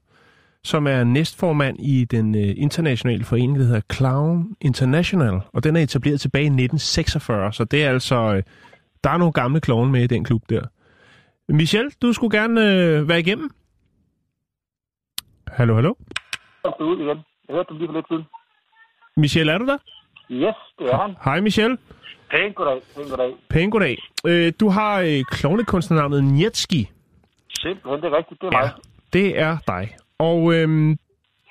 som 0.63 0.87
er 0.87 1.03
næstformand 1.03 1.79
i 1.79 2.05
den 2.05 2.35
øh, 2.35 2.53
internationale 2.57 3.23
forening, 3.23 3.59
der 3.59 3.65
hedder 3.65 3.81
Clown 3.93 4.55
International, 4.61 5.39
og 5.53 5.63
den 5.63 5.75
er 5.75 5.81
etableret 5.81 6.21
tilbage 6.21 6.43
i 6.43 6.47
1946, 6.47 7.53
så 7.53 7.63
det 7.63 7.83
er 7.83 7.89
altså, 7.89 8.15
øh, 8.15 8.43
der 9.03 9.09
er 9.09 9.17
nogle 9.17 9.33
gamle 9.33 9.61
klovne 9.61 9.91
med 9.91 10.03
i 10.03 10.07
den 10.07 10.23
klub 10.23 10.41
der. 10.49 10.61
Michel, 11.49 11.91
du 12.01 12.13
skulle 12.13 12.39
gerne 12.39 12.73
øh, 12.73 13.09
være 13.09 13.19
igennem. 13.19 13.49
Hallo, 15.47 15.75
hallo? 15.75 15.93
Jeg 16.63 16.73
er 16.79 16.93
igen. 16.93 17.23
Jeg 17.47 17.55
hørte 17.55 17.67
dem 17.69 17.77
lige 17.77 17.87
for 17.87 17.93
lidt 17.93 18.07
siden. 18.07 18.23
Michel, 19.17 19.49
er 19.49 19.57
du 19.57 19.65
der? 19.65 19.77
Yes, 20.31 20.55
det 20.79 20.87
er 20.87 20.97
han. 20.97 21.15
Hej 21.23 21.39
Michel. 21.41 21.77
Pæn 22.31 22.53
goddag, 22.53 22.81
pæn 22.95 23.09
goddag. 23.09 23.33
Pæn 23.49 23.69
goddag. 23.69 23.97
Øh, 24.27 24.53
du 24.59 24.69
har 24.69 25.01
øh, 25.01 25.23
klovnekunstnernavnet 25.31 26.23
Nietski. 26.23 26.89
Simpelthen, 27.49 28.01
det 28.01 28.13
er 28.13 28.17
rigtigt, 28.17 28.41
det 28.41 28.47
er 28.47 28.57
ja, 28.57 28.61
mig. 28.61 28.71
det 29.13 29.39
er 29.39 29.57
dig. 29.67 29.95
Og 30.19 30.53
øh, 30.53 30.97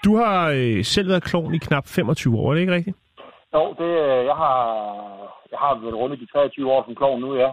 du 0.04 0.16
har 0.16 0.50
øh, 0.50 0.84
selv 0.84 1.08
været 1.08 1.22
klovn 1.22 1.54
i 1.54 1.58
knap 1.58 1.86
25 1.86 2.38
år, 2.38 2.50
er 2.50 2.54
det 2.54 2.60
ikke 2.60 2.74
rigtigt? 2.74 2.96
Jo, 3.54 3.74
det, 3.78 3.84
øh, 3.84 4.24
jeg 4.24 4.34
har, 4.34 4.56
jeg 5.50 5.58
har 5.58 5.80
været 5.82 5.94
rundt 5.94 6.20
i 6.20 6.24
de 6.24 6.30
23 6.32 6.72
år 6.72 6.84
som 6.84 6.94
klovn 6.94 7.20
nu, 7.20 7.36
ja. 7.36 7.50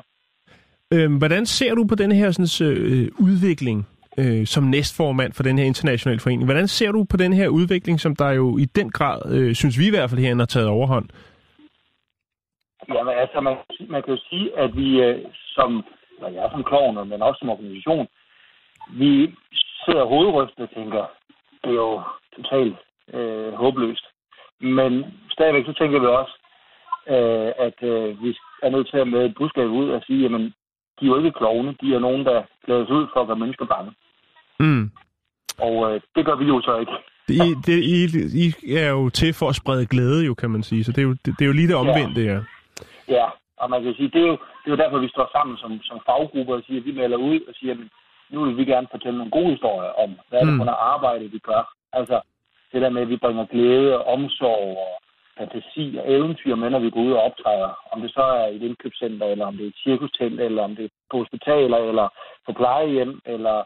Øh, 0.94 1.18
hvordan 1.18 1.46
ser 1.46 1.76
du 1.76 1.88
på 1.88 1.96
den 1.96 2.12
her 2.12 2.32
sådan, 2.32 2.68
øh, 2.68 3.08
udvikling 3.20 3.88
øh, 4.18 4.46
som 4.46 4.64
næstformand 4.64 5.34
for 5.34 5.44
den 5.44 5.58
her 5.58 5.66
internationale 5.66 6.20
forening. 6.20 6.46
Hvordan 6.46 6.68
ser 6.68 6.92
du 6.92 7.06
på 7.12 7.18
den 7.18 7.34
her 7.34 7.48
udvikling, 7.48 8.00
som 8.00 8.16
der 8.16 8.32
jo 8.32 8.58
i 8.58 8.66
den 8.66 8.90
grad, 8.92 9.22
øh, 9.36 9.56
synes 9.56 9.80
vi 9.80 9.88
i 9.88 9.90
hvert 9.90 10.10
fald 10.10 10.22
herinde, 10.22 10.42
har 10.42 10.46
taget 10.46 10.68
overhånd? 10.68 11.10
Jamen 12.94 13.14
altså, 13.14 13.42
man, 13.42 13.58
man 13.90 14.04
kan 14.04 14.14
jo 14.14 14.20
sige, 14.30 14.58
at 14.58 14.76
vi 14.76 15.02
øh, 15.02 15.26
som, 15.56 15.84
eller 16.18 16.42
jeg 16.42 16.50
som 16.52 16.64
klovner, 16.64 17.04
men 17.04 17.22
også 17.22 17.40
som 17.40 17.50
organisation, 17.50 18.08
vi 18.94 19.36
sidder 19.86 20.06
hovedrystende 20.06 20.68
og 20.68 20.76
tænker, 20.76 21.04
det 21.64 21.70
er 21.70 21.82
jo 21.86 22.02
totalt 22.36 22.78
øh, 23.14 23.54
håbløst. 23.54 24.06
Men 24.62 25.06
stadigvæk 25.32 25.66
så 25.66 25.74
tænker 25.74 26.00
vi 26.00 26.06
også, 26.06 26.34
øh, 27.08 27.52
at 27.68 27.78
øh, 27.92 28.24
vi 28.24 28.38
er 28.64 28.70
nødt 28.70 28.90
til 28.90 28.98
at 28.98 29.08
med 29.08 29.26
et 29.26 29.36
budskab 29.38 29.70
ud 29.70 29.90
og 29.90 30.02
sige, 30.08 30.22
jamen, 30.22 30.54
de 31.02 31.06
er 31.06 31.10
jo 31.10 31.18
ikke 31.18 31.32
klovne, 31.32 31.76
de 31.82 31.96
er 31.96 32.00
nogen, 32.00 32.26
der 32.26 32.44
klæder 32.66 32.86
sig 32.86 32.96
ud 32.96 33.08
for 33.14 33.22
at 33.22 33.28
gøre 33.28 33.42
mennesker 33.44 33.66
bange. 33.66 33.92
Mm. 34.60 34.92
Og 35.60 35.76
øh, 35.94 36.02
det 36.16 36.26
gør 36.26 36.36
vi 36.36 36.46
jo 36.46 36.62
så 36.62 36.78
ikke. 36.78 36.92
I, 37.30 37.56
det, 37.68 37.78
I, 37.96 38.00
I 38.64 38.76
er 38.76 38.90
jo 38.90 39.10
til 39.10 39.34
for 39.34 39.50
at 39.50 39.56
sprede 39.56 39.86
glæde, 39.86 40.26
jo, 40.26 40.34
kan 40.34 40.50
man 40.52 40.64
sige. 40.64 40.84
Så 40.84 40.92
det 40.92 41.02
er 41.02 41.08
jo, 41.10 41.16
det, 41.26 41.36
det 41.38 41.42
er 41.42 41.46
jo 41.52 41.60
lige 41.60 41.68
det 41.68 41.76
omvendte, 41.76 42.22
ja. 42.22 42.40
Ja, 43.08 43.26
og 43.58 43.70
man 43.70 43.84
kan 43.84 43.94
sige, 43.94 44.10
det 44.14 44.22
er 44.22 44.28
jo, 44.28 44.38
det 44.62 44.68
er 44.68 44.76
jo 44.76 44.84
derfor, 44.84 44.98
vi 44.98 45.10
står 45.10 45.30
sammen 45.32 45.58
som, 45.58 45.72
som 45.84 46.00
faggrupper 46.06 46.56
og 46.56 46.64
siger, 46.68 46.80
at 46.80 46.86
vi 46.86 46.92
melder 46.92 47.18
ud 47.18 47.40
og 47.48 47.54
siger, 47.60 47.74
at 47.74 47.80
nu 48.32 48.46
vil 48.46 48.58
vi 48.58 48.66
gerne 48.66 48.88
fortælle 48.92 49.18
nogle 49.18 49.32
gode 49.32 49.52
historier 49.56 49.94
om, 50.04 50.10
hvad 50.30 50.40
er 50.40 50.46
det 50.46 50.58
for 50.58 50.66
noget 50.66 50.88
arbejde, 50.96 51.32
vi 51.32 51.40
gør. 51.40 51.74
Altså 51.94 52.22
det 52.72 52.82
der 52.82 52.90
med, 52.90 53.02
at 53.02 53.10
vi 53.10 53.18
bringer 53.18 53.46
glæde 53.46 53.98
og 53.98 54.14
omsorg 54.14 54.78
og 54.88 54.94
fantasi 55.38 55.86
og 56.00 56.06
eventyr 56.16 56.56
med, 56.56 56.70
når 56.70 56.80
vi 56.80 56.90
går 56.90 57.02
ud 57.08 57.12
og 57.12 57.24
optræder. 57.28 57.72
Om 57.92 58.02
det 58.02 58.12
så 58.14 58.22
er 58.22 58.48
i 58.48 58.56
et 58.56 58.62
indkøbscenter, 58.62 59.26
eller 59.28 59.46
om 59.46 59.58
det 59.58 59.64
er 59.66 59.70
et 59.70 59.82
cirkustent, 59.84 60.40
eller 60.40 60.62
om 60.64 60.76
det 60.76 60.86
er 60.86 60.90
på 61.12 61.18
hospitaler, 61.18 61.78
eller 61.78 62.08
på 62.46 62.52
plejehjem, 62.54 63.22
eller 63.26 63.58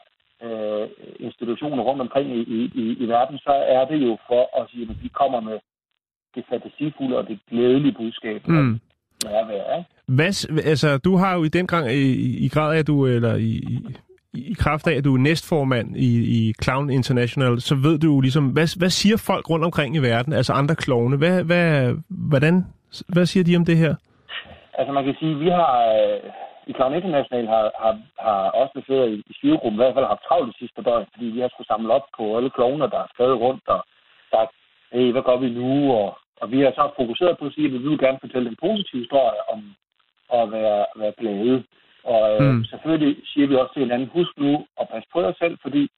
øh, 0.46 0.88
institutioner 1.20 1.84
rundt 1.84 2.02
omkring 2.02 2.28
i, 2.38 2.42
i, 2.82 2.84
i 3.04 3.06
verden, 3.08 3.38
så 3.38 3.54
er 3.78 3.86
det 3.86 3.98
jo 4.08 4.18
for 4.28 4.62
at 4.62 4.70
sige, 4.72 4.88
at 4.90 5.04
vi 5.04 5.08
kommer 5.08 5.40
med 5.40 5.60
det 6.36 6.44
fantasifulde 6.50 7.18
og 7.18 7.28
det 7.28 7.40
glædelige 7.50 7.96
budskab. 8.00 8.48
Mm. 8.48 8.80
Nærvær, 9.24 9.78
ikke? 9.78 9.90
Hvad, 10.08 10.32
altså, 10.72 10.98
du 10.98 11.16
har 11.16 11.36
jo 11.38 11.44
i 11.44 11.48
den 11.48 11.68
grad, 11.68 11.90
i, 11.90 12.46
i 12.46 12.50
grad 12.50 12.78
af, 12.78 12.86
du, 12.86 13.06
eller 13.06 13.36
i, 13.36 13.52
i, 14.38 14.54
kraft 14.54 14.88
af, 14.88 14.96
at 14.98 15.06
du 15.06 15.14
er 15.14 15.18
næstformand 15.18 15.98
i, 15.98 16.12
i 16.38 16.54
Clown 16.64 16.90
International, 16.90 17.62
så 17.62 17.76
ved 17.76 18.00
du 18.00 18.22
ligesom, 18.22 18.46
hvad, 18.56 18.80
hvad 18.80 18.90
siger 18.90 19.18
folk 19.30 19.50
rundt 19.50 19.66
omkring 19.66 19.96
i 19.96 20.00
verden, 20.00 20.34
altså 20.34 20.54
andre 20.54 20.76
klovne? 20.76 21.18
Hvad, 21.18 21.44
hvad, 21.44 21.96
hvordan, 22.10 22.56
hvad 23.14 23.26
siger 23.26 23.44
de 23.44 23.56
om 23.56 23.66
det 23.66 23.78
her? 23.78 23.96
Altså 24.78 24.92
man 24.94 25.06
kan 25.06 25.16
sige, 25.20 25.36
vi 25.46 25.50
har, 25.50 25.74
øh, 25.96 26.20
i 26.68 26.74
Clown 26.74 26.94
International 26.94 27.48
har, 27.48 27.66
har, 27.84 27.94
har 28.20 28.42
også 28.62 28.74
bevæget 28.80 29.10
i, 29.16 29.18
i 29.32 29.34
styregruppen 29.38 29.80
i 29.80 29.82
hvert 29.82 29.96
fald 29.96 30.12
haft 30.14 30.26
travlt 30.28 30.50
de 30.52 30.60
sidste 30.60 30.82
døgn, 30.88 31.08
fordi 31.14 31.26
vi 31.26 31.40
har 31.40 31.50
skulle 31.50 31.72
samle 31.74 31.94
op 31.98 32.06
på 32.18 32.38
alle 32.38 32.50
klovner, 32.50 32.88
der 32.88 33.00
er 33.02 33.12
skrevet 33.14 33.40
rundt 33.46 33.68
og 33.76 33.82
sagt, 34.34 34.52
hey, 34.94 35.12
hvad 35.12 35.24
gør 35.28 35.38
vi 35.44 35.50
nu? 35.50 35.70
Og, 36.00 36.10
og 36.42 36.52
vi 36.52 36.58
har 36.62 36.72
så 36.72 36.84
fokuseret 37.02 37.38
på 37.38 37.46
at 37.46 37.54
sige, 37.54 37.68
at 37.68 37.74
vi 37.74 37.78
vil 37.78 38.00
gerne 38.06 38.24
fortælle 38.26 38.50
en 38.50 38.64
positiv 38.68 39.00
historie 39.00 39.42
om 39.54 39.60
at 40.40 40.52
være, 40.52 40.86
være 41.02 41.14
glade. 41.22 41.64
Og 42.12 42.22
øh, 42.36 42.54
mm. 42.54 42.66
selvfølgelig 42.66 43.14
siger 43.26 43.48
vi 43.48 43.56
også 43.56 43.74
til 43.74 43.84
hinanden, 43.84 44.14
husk 44.14 44.34
nu 44.38 44.66
at 44.82 44.90
passe 44.90 45.10
på 45.14 45.22
dig 45.22 45.34
selv, 45.42 45.58
fordi 45.62 45.90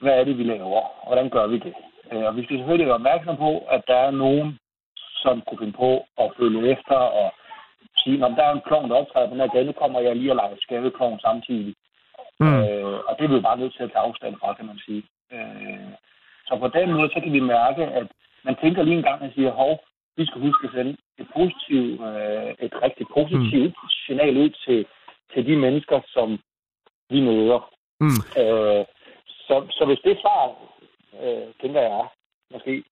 hvad 0.00 0.12
er 0.20 0.24
det, 0.24 0.38
vi 0.38 0.44
laver? 0.44 0.80
Og 1.00 1.06
hvordan 1.06 1.30
gør 1.30 1.46
vi 1.46 1.58
det? 1.58 1.74
Øh, 2.12 2.24
og 2.28 2.36
vi 2.36 2.44
skal 2.44 2.56
selvfølgelig 2.56 2.86
være 2.86 3.00
opmærksom 3.02 3.36
på, 3.36 3.50
at 3.70 3.82
der 3.86 3.96
er 3.96 4.10
nogen, 4.10 4.58
som 5.22 5.42
kunne 5.46 5.58
finde 5.58 5.78
på 5.84 5.90
at 6.22 6.32
følge 6.38 6.70
efter 6.72 6.96
og 7.20 7.32
sige, 7.96 8.24
om 8.26 8.34
der 8.34 8.44
er 8.44 8.52
en 8.52 8.66
klovn, 8.66 8.90
der 8.90 8.96
optræder 8.96 9.28
på 9.28 9.34
den 9.34 9.40
her 9.40 9.54
gade, 9.54 9.64
nu 9.64 9.72
kommer 9.72 10.00
jeg 10.00 10.16
lige 10.16 10.32
og 10.32 10.36
leger 10.36 10.56
skadeklovn 10.60 11.20
samtidig. 11.20 11.74
Mm. 12.40 12.60
Øh, 12.64 12.98
og 13.08 13.12
det 13.16 13.24
er 13.24 13.34
vi 13.34 13.40
bare 13.40 13.58
nødt 13.58 13.74
til 13.74 13.82
at 13.82 13.92
tage 13.92 14.06
afstand 14.06 14.34
fra, 14.40 14.54
kan 14.54 14.66
man 14.66 14.78
sige. 14.86 15.02
Øh, 15.32 15.88
så 16.46 16.56
på 16.56 16.68
den 16.68 16.92
måde, 16.92 17.08
så 17.14 17.20
kan 17.20 17.32
vi 17.32 17.40
mærke, 17.40 17.82
at 17.84 18.06
man 18.44 18.56
tænker 18.62 18.82
lige 18.82 18.96
en 18.96 19.02
gang 19.02 19.22
og 19.22 19.30
siger, 19.34 19.50
hov, 19.50 19.80
vi 20.16 20.26
skal 20.26 20.40
huske 20.40 20.66
at 20.66 20.72
sende 20.74 20.96
et 21.18 21.28
positivt, 21.36 22.00
øh, 22.08 22.50
et 22.66 22.74
rigtig 22.86 23.06
positivt 23.14 23.74
mm. 23.82 23.88
signal 24.06 24.36
ud 24.36 24.50
til, 24.64 24.86
til 25.32 25.46
de 25.46 25.56
mennesker, 25.56 26.00
som 26.06 26.38
vi 27.10 27.20
møder. 27.20 27.70
Mm. 28.00 28.20
Øh, 28.42 28.84
så, 29.46 29.54
så 29.76 29.82
hvis 29.86 30.00
det 30.04 30.20
svar, 30.20 30.42
øh, 31.22 31.46
tænker 31.60 31.80
jeg, 31.80 32.04
måske 32.52 32.84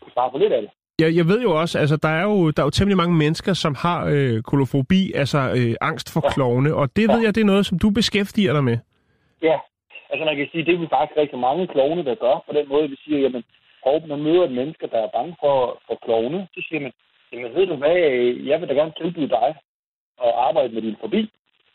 kunne 0.00 0.12
svare 0.12 0.30
på 0.30 0.38
lidt 0.38 0.52
af 0.52 0.62
det. 0.62 0.70
Jeg, 0.98 1.16
jeg 1.16 1.26
ved 1.26 1.40
jo 1.42 1.60
også, 1.60 1.78
altså 1.78 1.96
der 1.96 2.08
er 2.08 2.22
jo, 2.22 2.50
der 2.50 2.62
er 2.62 2.66
jo 2.66 2.70
temmelig 2.70 2.96
mange 2.96 3.16
mennesker, 3.16 3.52
som 3.52 3.74
har 3.74 3.98
øh, 4.14 4.42
kolofobi, 4.42 5.12
altså 5.14 5.40
øh, 5.58 5.74
angst 5.80 6.12
for 6.12 6.20
ja. 6.24 6.32
klovne, 6.34 6.74
og 6.74 6.96
det 6.96 7.08
ja. 7.08 7.12
ved 7.12 7.20
jeg, 7.24 7.34
det 7.34 7.40
er 7.40 7.52
noget, 7.52 7.66
som 7.66 7.78
du 7.78 7.90
beskæftiger 7.90 8.52
dig 8.52 8.64
med. 8.64 8.78
Ja, 9.42 9.58
altså 10.10 10.24
man 10.24 10.36
kan 10.36 10.48
sige, 10.52 10.64
det 10.64 10.74
er 10.74 10.78
vi 10.78 10.94
faktisk 10.96 11.16
rigtig 11.22 11.38
mange 11.38 11.66
klovne, 11.66 12.04
der 12.04 12.14
gør 12.14 12.36
på 12.46 12.52
den 12.58 12.68
måde, 12.68 12.88
vi 12.88 12.96
siger, 13.04 13.18
jamen, 13.18 13.44
og 13.82 14.02
man 14.08 14.22
møder 14.22 14.44
et 14.44 14.52
menneske, 14.52 14.86
der 14.86 15.00
er 15.02 15.14
bange 15.16 15.36
for, 15.40 15.82
for 15.86 15.94
klovne, 16.04 16.48
så 16.54 16.60
siger 16.68 16.80
man, 16.80 16.92
jamen 17.32 17.54
ved 17.54 17.66
du 17.66 17.76
hvad, 17.76 17.96
jeg 18.50 18.60
vil 18.60 18.68
da 18.68 18.74
gerne 18.74 18.92
tilbyde 19.00 19.28
dig 19.28 19.48
at 20.24 20.32
arbejde 20.46 20.74
med 20.74 20.82
din 20.82 20.96
forbi. 21.00 21.30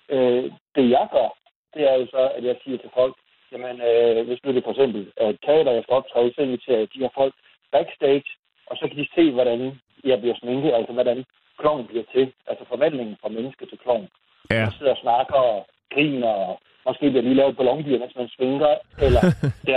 Øh, 0.10 0.44
det 0.76 0.90
jeg 0.90 1.08
gør, 1.12 1.30
det 1.74 1.84
er 1.92 1.96
jo 1.96 2.06
så, 2.06 2.32
at 2.38 2.44
jeg 2.44 2.56
siger 2.64 2.78
til 2.78 2.90
folk, 2.94 3.16
jamen 3.52 3.82
øh, 3.82 4.28
hvis 4.28 4.44
nu 4.44 4.54
det 4.54 4.64
for 4.64 4.72
eksempel 4.72 5.12
er 5.18 5.28
et 5.30 5.40
teater, 5.46 5.72
jeg 5.72 5.84
skal 5.84 6.00
optræde, 6.00 6.34
så 6.36 6.42
inviterer 6.42 6.80
jeg 6.80 6.94
de 6.94 7.00
her 7.00 7.10
folk 7.16 7.34
backstage, 7.72 8.30
og 8.68 8.78
så 8.78 8.88
kan 8.88 8.98
de 8.98 9.08
se, 9.16 9.32
hvordan 9.32 9.80
jeg 10.04 10.20
bliver 10.22 10.36
sminket, 10.42 10.74
altså 10.74 10.94
hvordan 10.94 11.26
klovn 11.60 11.88
bliver 11.88 12.04
til, 12.14 12.34
altså 12.48 12.66
forvandlingen 12.66 13.18
fra 13.22 13.30
menneske 13.30 13.66
til 13.66 13.78
klovn. 13.78 14.08
Ja. 14.52 14.56
Jeg 14.56 14.74
sidder 14.78 14.92
og 14.92 15.02
snakker 15.06 15.36
og 15.36 15.68
griner, 15.94 16.28
og 16.28 16.60
måske 16.86 17.10
bliver 17.10 17.22
lige 17.28 17.40
lavet 17.42 17.58
ballondyr, 17.58 18.00
mens 18.00 18.16
man 18.16 18.30
svinger, 18.36 18.76
eller 19.06 19.22
det 19.66 19.74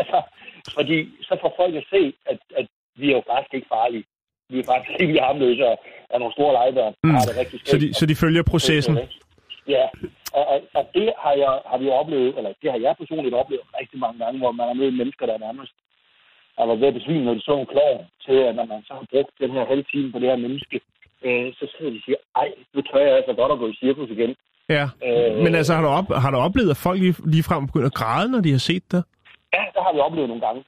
altså, 0.00 0.22
fordi 0.76 0.98
så 1.28 1.34
får 1.42 1.52
folk 1.60 1.74
at 1.74 1.86
se, 1.94 2.02
at, 2.32 2.38
at 2.60 2.66
vi 3.00 3.06
er 3.10 3.16
jo 3.18 3.22
faktisk 3.32 3.54
ikke 3.54 3.68
farlige. 3.76 4.04
Vi 4.52 4.58
er 4.58 4.66
faktisk 4.72 5.00
ikke 5.02 5.20
harmløse 5.20 5.64
og 5.72 5.76
er 6.10 6.18
nogle 6.18 6.34
store 6.36 6.52
legebørn. 6.58 6.94
Mm. 7.04 7.10
Har 7.14 7.24
det 7.28 7.36
rigtig 7.40 7.60
så, 7.64 7.78
de, 7.82 7.94
så 7.94 8.04
de 8.06 8.14
følger 8.22 8.42
processen? 8.52 8.94
Ja, 9.74 9.84
og, 10.38 10.44
og, 10.52 10.58
og 10.78 10.84
det 10.94 11.08
har, 11.22 11.34
jeg, 11.44 11.52
har 11.70 11.78
vi 11.82 11.88
oplevet, 12.00 12.30
eller 12.38 12.52
det 12.62 12.70
har 12.72 12.80
jeg 12.86 12.94
personligt 13.02 13.34
oplevet 13.34 13.64
rigtig 13.80 13.98
mange 14.04 14.18
gange, 14.24 14.38
hvor 14.38 14.52
man 14.52 14.66
har 14.66 14.74
mødt 14.80 14.96
mennesker, 15.00 15.26
der 15.26 15.38
nærmest 15.46 15.72
har 16.58 16.66
været 16.66 16.80
ved 16.80 16.88
at 16.92 16.98
besvime, 16.98 17.24
når 17.24 17.34
de 17.34 17.40
så 17.40 17.54
en 17.58 17.72
klog 17.74 17.94
til, 18.26 18.38
at 18.48 18.54
når 18.58 18.66
man 18.72 18.80
så 18.88 18.92
har 18.98 19.06
brugt 19.12 19.32
den 19.42 19.50
her 19.56 19.64
halve 19.70 19.86
time 19.92 20.12
på 20.12 20.18
det 20.18 20.28
her 20.32 20.40
menneske, 20.46 20.80
øh, 21.26 21.46
så 21.58 21.64
sidder 21.72 21.90
de 21.92 22.00
og 22.00 22.04
siger, 22.06 22.20
ej, 22.42 22.48
nu 22.74 22.80
tør 22.80 23.02
jeg 23.06 23.16
altså 23.18 23.32
godt 23.40 23.52
at 23.52 23.58
gå 23.58 23.66
i 23.68 23.78
cirkus 23.82 24.10
igen. 24.16 24.32
Ja, 24.76 24.84
øh, 25.06 25.36
men 25.44 25.54
altså 25.54 25.72
har 25.74 25.82
du, 25.82 25.88
op, 25.88 26.08
har 26.24 26.30
du 26.30 26.36
oplevet, 26.36 26.70
at 26.70 26.76
folk 26.76 26.98
lige, 27.00 27.14
ligefrem 27.34 27.66
begynder 27.66 27.90
at 27.92 27.98
græde, 28.00 28.28
når 28.32 28.40
de 28.40 28.50
har 28.50 28.58
set 28.70 28.92
dig? 28.92 29.02
Ja, 29.54 29.62
det 29.74 29.80
har 29.84 29.92
vi 29.94 30.00
oplevet 30.00 30.28
nogle 30.28 30.46
gange. 30.46 30.64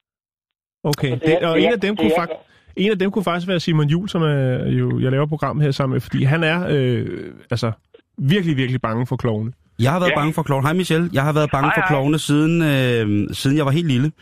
Okay, 0.85 1.13
altså, 1.13 1.27
det 1.27 1.43
er, 1.43 1.49
og 1.49 1.57
det 1.57 1.65
en, 1.65 1.73
af 1.73 1.81
dem 1.81 1.97
kunne 1.97 2.13
fakt, 2.19 2.33
en 2.77 2.91
af 2.91 2.99
dem 2.99 3.11
kunne 3.11 3.25
faktisk 3.25 3.49
være 3.49 3.61
Simon 3.61 3.89
Jul, 3.89 4.09
som 4.09 4.23
er, 4.23 4.69
jo, 4.69 5.01
jeg 5.01 5.11
laver 5.11 5.27
program 5.27 5.61
her 5.61 5.71
sammen 5.71 5.95
med, 5.95 6.01
fordi 6.01 6.25
han 6.25 6.45
er 6.45 6.67
øh, 6.69 7.35
altså 7.51 7.73
virkelig, 8.19 8.57
virkelig 8.57 8.81
bange 8.81 9.07
for 9.07 9.17
klovne. 9.17 9.53
Jeg 9.79 9.93
har 9.93 9.99
været 9.99 10.11
ja. 10.11 10.17
bange 10.17 10.33
for 10.33 10.43
klovne. 10.43 10.67
Hej 10.67 10.73
Michelle, 10.73 11.11
jeg 11.13 11.25
har 11.25 11.33
været 11.33 11.51
bange 11.51 11.67
hej, 11.67 11.75
for 11.77 11.95
klovne 11.95 12.19
siden, 12.19 12.63
øh, 12.63 13.35
siden 13.35 13.57
jeg 13.57 13.65
var 13.65 13.71
helt 13.71 13.87
lille. 13.87 14.13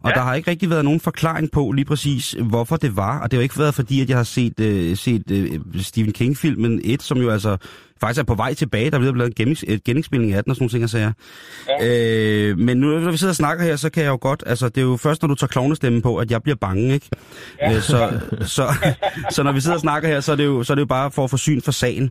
Og 0.00 0.10
ja. 0.10 0.14
der 0.14 0.20
har 0.20 0.34
ikke 0.34 0.50
rigtig 0.50 0.70
været 0.70 0.84
nogen 0.84 1.00
forklaring 1.00 1.50
på 1.50 1.72
lige 1.72 1.84
præcis, 1.84 2.36
hvorfor 2.48 2.76
det 2.76 2.96
var. 2.96 3.20
Og 3.20 3.30
det 3.30 3.36
har 3.36 3.40
jo 3.40 3.42
ikke 3.42 3.58
været 3.58 3.74
fordi, 3.74 4.00
at 4.00 4.08
jeg 4.08 4.16
har 4.16 4.24
set, 4.24 4.60
øh, 4.60 4.96
set 4.96 5.30
øh, 5.30 5.60
Stephen 5.82 6.12
King-filmen 6.12 6.80
1, 6.84 7.02
som 7.02 7.18
jo 7.18 7.30
altså 7.30 7.56
faktisk 8.00 8.20
er 8.20 8.24
på 8.24 8.34
vej 8.34 8.54
tilbage. 8.54 8.90
Der 8.90 8.96
er 8.96 9.00
blevet 9.00 9.16
lavet 9.16 9.40
en 9.40 9.80
genindspilning 9.84 10.32
af 10.32 10.44
den 10.44 10.50
og 10.50 10.56
sådan 10.56 10.62
nogle 10.62 10.70
ting, 10.70 10.80
jeg 10.80 10.90
siger. 10.90 11.12
Ja. 11.80 12.50
Øh, 12.50 12.58
men 12.58 12.76
nu, 12.76 12.98
når 12.98 13.10
vi 13.10 13.16
sidder 13.16 13.32
og 13.32 13.36
snakker 13.36 13.64
her, 13.64 13.76
så 13.76 13.90
kan 13.90 14.02
jeg 14.02 14.10
jo 14.10 14.18
godt... 14.20 14.42
Altså, 14.46 14.68
det 14.68 14.78
er 14.78 14.84
jo 14.84 14.96
først, 14.96 15.22
når 15.22 15.28
du 15.28 15.34
tager 15.34 15.48
klovnestemmen 15.48 16.02
på, 16.02 16.16
at 16.16 16.30
jeg 16.30 16.42
bliver 16.42 16.56
bange, 16.56 16.94
ikke? 16.94 17.08
Ja. 17.60 17.74
Øh, 17.76 17.82
så, 17.82 18.20
så, 18.40 18.74
så 19.30 19.42
når 19.42 19.52
vi 19.52 19.60
sidder 19.60 19.74
og 19.74 19.80
snakker 19.80 20.08
her, 20.08 20.20
så 20.20 20.32
er 20.32 20.36
det 20.36 20.44
jo, 20.44 20.62
så 20.62 20.72
er 20.72 20.74
det 20.74 20.80
jo 20.80 20.86
bare 20.86 21.10
for 21.10 21.24
at 21.24 21.30
få 21.30 21.36
syn 21.36 21.60
for 21.60 21.72
sagen. 21.72 22.10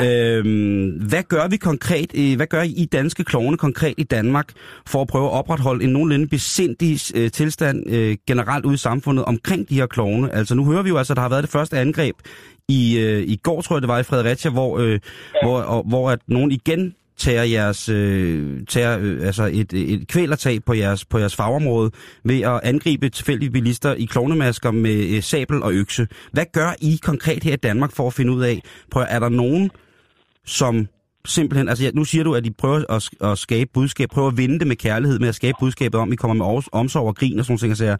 Ja. 0.00 0.36
Øhm, 0.36 0.90
hvad 1.08 1.22
gør 1.22 1.48
vi 1.48 1.56
konkret, 1.56 2.36
hvad 2.36 2.46
gør 2.46 2.62
I 2.62 2.88
danske 2.92 3.24
klovne 3.24 3.56
konkret 3.56 3.94
i 3.98 4.02
Danmark 4.02 4.48
for 4.86 5.00
at 5.00 5.08
prøve 5.08 5.24
at 5.24 5.32
opretholde 5.32 5.84
en 5.84 5.90
nogenlunde 5.90 6.26
besindig 6.26 7.00
øh, 7.14 7.30
tilstand 7.30 7.90
øh, 7.90 8.16
generelt 8.26 8.64
ude 8.64 8.74
i 8.74 8.78
samfundet 8.78 9.24
omkring 9.24 9.68
de 9.68 9.74
her 9.74 9.86
klovne? 9.86 10.34
Altså 10.34 10.54
nu 10.54 10.64
hører 10.64 10.82
vi 10.82 10.88
jo 10.88 10.98
altså, 10.98 11.12
at 11.12 11.16
der 11.16 11.22
har 11.22 11.28
været 11.28 11.42
det 11.42 11.50
første 11.50 11.78
angreb 11.78 12.16
i, 12.68 12.98
øh, 12.98 13.22
i 13.22 13.36
går, 13.36 13.62
tror 13.62 13.76
jeg 13.76 13.82
det 13.82 13.88
var, 13.88 13.98
i 13.98 14.02
Fredericia, 14.02 14.50
hvor, 14.50 14.78
øh, 14.78 14.92
ja. 14.92 14.98
hvor, 15.42 15.60
og, 15.60 15.84
hvor 15.88 16.10
at 16.10 16.18
nogen 16.28 16.52
igen 16.52 16.94
tager 17.16 17.42
jeres 17.42 17.88
øh, 17.88 18.66
tager, 18.68 18.98
øh, 19.00 19.26
altså 19.26 19.50
et, 19.52 19.72
et 19.72 20.08
kvælertag 20.08 20.64
på 20.64 20.74
jeres, 20.74 21.04
på 21.04 21.18
jeres 21.18 21.36
fagområde 21.36 21.90
ved 22.24 22.40
at 22.40 22.60
angribe 22.62 23.08
tilfældige 23.08 23.50
bilister 23.50 23.94
i 23.94 24.04
klovnemasker 24.04 24.70
med 24.70 25.16
øh, 25.16 25.22
sabel 25.22 25.62
og 25.62 25.72
økse. 25.72 26.08
Hvad 26.32 26.44
gør 26.52 26.74
I 26.80 26.98
konkret 27.02 27.44
her 27.44 27.52
i 27.52 27.56
Danmark 27.56 27.92
for 27.92 28.06
at 28.06 28.14
finde 28.14 28.32
ud 28.32 28.42
af, 28.42 28.62
prøv, 28.90 29.04
er 29.08 29.18
der 29.18 29.28
nogen, 29.28 29.70
som 30.46 30.88
simpelthen, 31.26 31.68
altså 31.68 31.90
nu 31.94 32.04
siger 32.04 32.24
du, 32.24 32.34
at 32.34 32.46
I 32.46 32.50
prøver 32.62 32.80
at, 32.96 33.30
at 33.30 33.38
skabe 33.38 33.70
budskab, 33.74 34.08
prøver 34.14 34.28
at 34.28 34.38
vinde 34.42 34.58
det 34.58 34.66
med 34.66 34.76
kærlighed, 34.76 35.18
med 35.18 35.28
at 35.28 35.38
skabe 35.40 35.56
budskabet 35.60 36.00
om, 36.00 36.08
at 36.08 36.14
I 36.14 36.16
kommer 36.16 36.36
med 36.40 36.46
omsorg 36.80 37.06
og 37.12 37.16
grin 37.20 37.38
og 37.38 37.44
sådan 37.44 37.68
noget, 37.68 37.78
siger. 37.78 37.96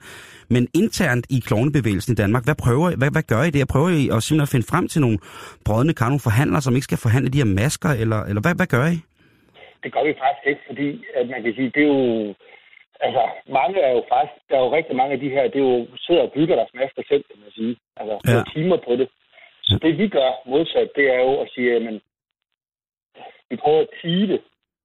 Men 0.55 0.63
internt 0.83 1.25
i 1.37 1.39
klovnebevægelsen 1.49 2.13
i 2.13 2.21
Danmark, 2.23 2.45
hvad, 2.45 2.59
prøver, 2.65 2.89
hvad, 3.01 3.11
hvad 3.17 3.27
gør 3.33 3.43
I 3.49 3.51
det? 3.51 3.69
Prøver 3.75 3.91
I 4.03 4.05
at 4.15 4.23
simpelthen 4.23 4.53
finde 4.55 4.71
frem 4.73 4.85
til 4.93 5.01
nogle 5.05 5.19
brødne 5.67 5.95
kar, 5.99 6.09
nogle 6.13 6.27
forhandlere, 6.29 6.63
som 6.63 6.75
ikke 6.77 6.89
skal 6.91 7.05
forhandle 7.07 7.31
de 7.35 7.41
her 7.43 7.51
masker, 7.61 7.91
eller, 8.03 8.21
eller 8.29 8.43
hvad, 8.45 8.55
hvad 8.61 8.69
gør 8.75 8.87
I? 8.97 8.99
Det 9.83 9.91
gør 9.95 10.05
vi 10.09 10.15
faktisk 10.23 10.45
ikke, 10.51 10.65
fordi 10.69 10.89
at 11.19 11.25
man 11.33 11.41
kan 11.45 11.53
sige, 11.59 11.71
det 11.77 11.83
er 11.87 11.93
jo, 11.97 12.03
altså 13.07 13.23
mange 13.59 13.77
er 13.89 13.93
jo 13.97 14.03
faktisk, 14.15 14.35
der 14.49 14.57
er 14.57 14.65
jo 14.67 14.71
rigtig 14.79 14.95
mange 15.01 15.13
af 15.17 15.21
de 15.25 15.33
her, 15.35 15.43
det 15.53 15.59
er 15.61 15.69
jo 15.73 15.81
sidder 16.05 16.23
og 16.27 16.33
bygger 16.37 16.55
deres 16.61 16.73
masker 16.81 17.03
selv, 17.11 17.23
kan 17.29 17.39
man 17.45 17.53
sige. 17.59 17.75
Altså, 18.01 18.15
ja. 18.31 18.43
timer 18.55 18.79
på 18.87 18.93
det. 19.01 19.09
Så 19.69 19.75
det 19.83 19.99
vi 19.99 20.07
gør 20.17 20.31
modsat, 20.53 20.91
det 20.99 21.07
er 21.17 21.21
jo 21.27 21.33
at 21.45 21.49
sige, 21.55 21.71
at 21.77 21.83
vi 23.51 23.57
prøver 23.57 23.81
at 23.81 23.93
tige 24.01 24.27
det 24.33 24.41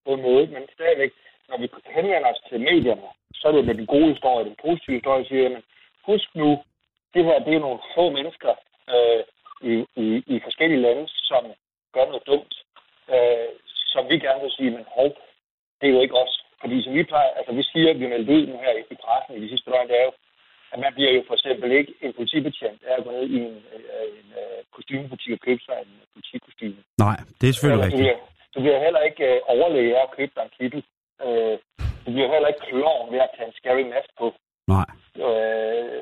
på 0.06 0.14
en 0.14 0.22
måde, 0.22 0.48
men 0.48 0.64
stadigvæk, 0.74 1.12
når 1.50 1.58
vi 1.62 1.68
henvender 1.96 2.30
os 2.34 2.42
til 2.50 2.60
medierne, 2.60 3.08
så 3.34 3.48
er 3.48 3.52
det 3.52 3.66
med 3.66 3.76
den 3.76 3.86
gode 3.86 4.10
historie, 4.14 4.46
den 4.46 4.58
positive 4.66 4.96
historie, 5.00 5.26
siger, 5.26 5.44
jamen, 5.44 5.64
husk 6.10 6.28
nu, 6.36 6.50
det 7.14 7.26
her, 7.26 7.40
det 7.46 7.54
er 7.56 7.60
nogle 7.60 7.80
få 7.96 8.10
mennesker 8.18 8.54
øh, 8.94 9.24
i, 9.72 9.74
i, 10.04 10.06
i 10.34 10.40
forskellige 10.44 10.82
lande, 10.82 11.04
som 11.08 11.44
gør 11.94 12.06
noget 12.06 12.28
dumt, 12.28 12.54
øh, 13.14 13.50
som 13.94 14.04
vi 14.10 14.16
gerne 14.20 14.42
vil 14.42 14.56
sige, 14.58 14.72
men 14.72 14.86
hov, 14.98 15.10
det 15.80 15.86
er 15.88 15.94
jo 15.94 16.02
ikke 16.02 16.20
os. 16.24 16.34
Fordi 16.62 16.84
som 16.84 16.94
vi 16.94 17.04
plejer, 17.04 17.32
altså 17.40 17.52
vi 17.60 17.64
siger, 17.64 17.90
at 17.90 18.00
vi 18.00 18.08
melder 18.08 18.34
ud 18.34 18.48
nu 18.48 18.58
her 18.64 18.74
i 18.94 18.96
pressen 19.04 19.36
i 19.36 19.42
de 19.44 19.50
sidste 19.50 19.74
år, 19.74 19.84
det 19.90 19.96
er 20.02 20.06
jo, 20.10 20.14
at 20.74 20.80
man 20.80 20.94
bliver 20.94 21.12
jo 21.12 21.24
for 21.28 21.34
eksempel 21.34 21.72
ikke 21.72 21.94
en 22.02 22.14
politibetjent 22.14 22.82
af 22.90 22.94
at 22.98 23.04
gå 23.04 23.12
ned 23.12 23.26
i 23.36 23.38
en, 23.38 23.56
en, 23.76 23.84
en, 24.04 24.16
en 24.18 24.66
kostymebutik 24.76 25.34
og 25.34 25.40
købe 25.48 25.62
sig 25.68 25.76
en 25.86 25.94
politikostyme. 26.14 26.80
Nej, 26.98 27.18
det 27.40 27.46
er 27.50 27.54
selvfølgelig 27.54 27.86
rigtigt. 27.86 28.20
Du 28.60 28.64
bliver 28.64 28.84
heller 28.86 29.04
ikke 29.10 29.24
øh, 29.24 29.40
overlæge 29.56 29.96
af 29.98 30.04
at 30.08 30.16
købe 30.18 30.32
dig 30.36 30.44
en 30.48 30.54
kittel. 30.60 30.82
Øh, 31.26 31.56
du 32.06 32.10
bliver 32.16 32.30
heller 32.34 32.50
ikke 32.52 32.64
klovn 32.70 33.06
ved 33.14 33.20
at 33.26 33.32
tage 33.36 33.48
en 33.48 33.56
scary 33.60 33.86
mask 33.94 34.10
på. 34.22 34.28
Nej. 34.76 34.88
Øh, 35.26 36.02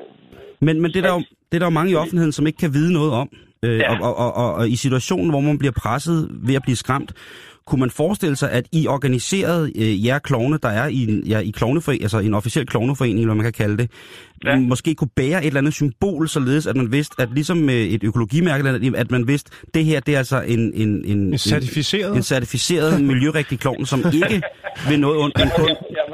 men, 0.66 0.74
men 0.82 0.88
det, 0.92 0.98
er 1.02 1.06
der 1.08 1.14
jo, 1.18 1.22
det 1.48 1.54
er 1.56 1.62
der 1.62 1.70
jo 1.70 1.78
mange 1.78 1.92
i 1.92 2.00
offentligheden, 2.02 2.32
som 2.32 2.46
ikke 2.46 2.62
kan 2.64 2.72
vide 2.78 2.92
noget 2.98 3.12
om. 3.22 3.28
Øh, 3.64 3.78
ja. 3.78 3.90
og, 3.90 3.96
og, 4.06 4.14
og, 4.24 4.30
og, 4.42 4.54
og 4.58 4.68
i 4.68 4.76
situationen, 4.76 5.30
hvor 5.30 5.40
man 5.40 5.58
bliver 5.58 5.76
presset 5.82 6.18
ved 6.48 6.54
at 6.54 6.62
blive 6.66 6.76
skræmt, 6.76 7.10
kunne 7.68 7.80
man 7.80 7.90
forestille 7.90 8.36
sig, 8.36 8.50
at 8.50 8.66
I 8.72 8.86
organiserede 8.86 9.72
øh, 9.76 10.06
jer 10.06 10.18
klovne, 10.18 10.58
der 10.62 10.68
er 10.68 10.86
i, 10.88 11.22
ja, 11.26 11.38
i 11.38 11.50
klovneforening, 11.50 12.02
altså 12.02 12.18
en 12.18 12.34
officiel 12.34 12.66
klovneforening, 12.66 13.20
eller 13.20 13.34
man 13.34 13.44
kan 13.44 13.52
kalde 13.52 13.76
det, 13.76 13.90
ja. 14.44 14.56
måske 14.56 14.94
kunne 14.94 15.10
bære 15.16 15.40
et 15.40 15.46
eller 15.46 15.60
andet 15.60 15.74
symbol, 15.74 16.28
således 16.28 16.66
at 16.66 16.76
man 16.76 16.92
vidste, 16.92 17.22
at 17.22 17.28
ligesom 17.32 17.56
med 17.56 17.86
et 17.90 18.04
økologimærke, 18.04 18.68
at 18.96 19.10
man 19.10 19.28
vidste, 19.28 19.50
det 19.74 19.84
her 19.84 20.00
det 20.00 20.14
er 20.14 20.18
altså 20.18 20.40
en, 20.40 20.72
en, 20.74 21.04
en, 21.04 21.18
en 21.18 21.38
certificeret, 21.38 22.10
en, 22.10 22.16
en 22.16 22.22
certificeret 22.22 23.04
miljørigtig 23.04 23.58
klovn, 23.58 23.86
som 23.86 24.04
ikke 24.14 24.42
vil 24.88 25.00
noget 25.00 25.18
ondt, 25.18 25.38
men 25.38 25.48
kun 25.56 25.68
forstår, 25.68 26.07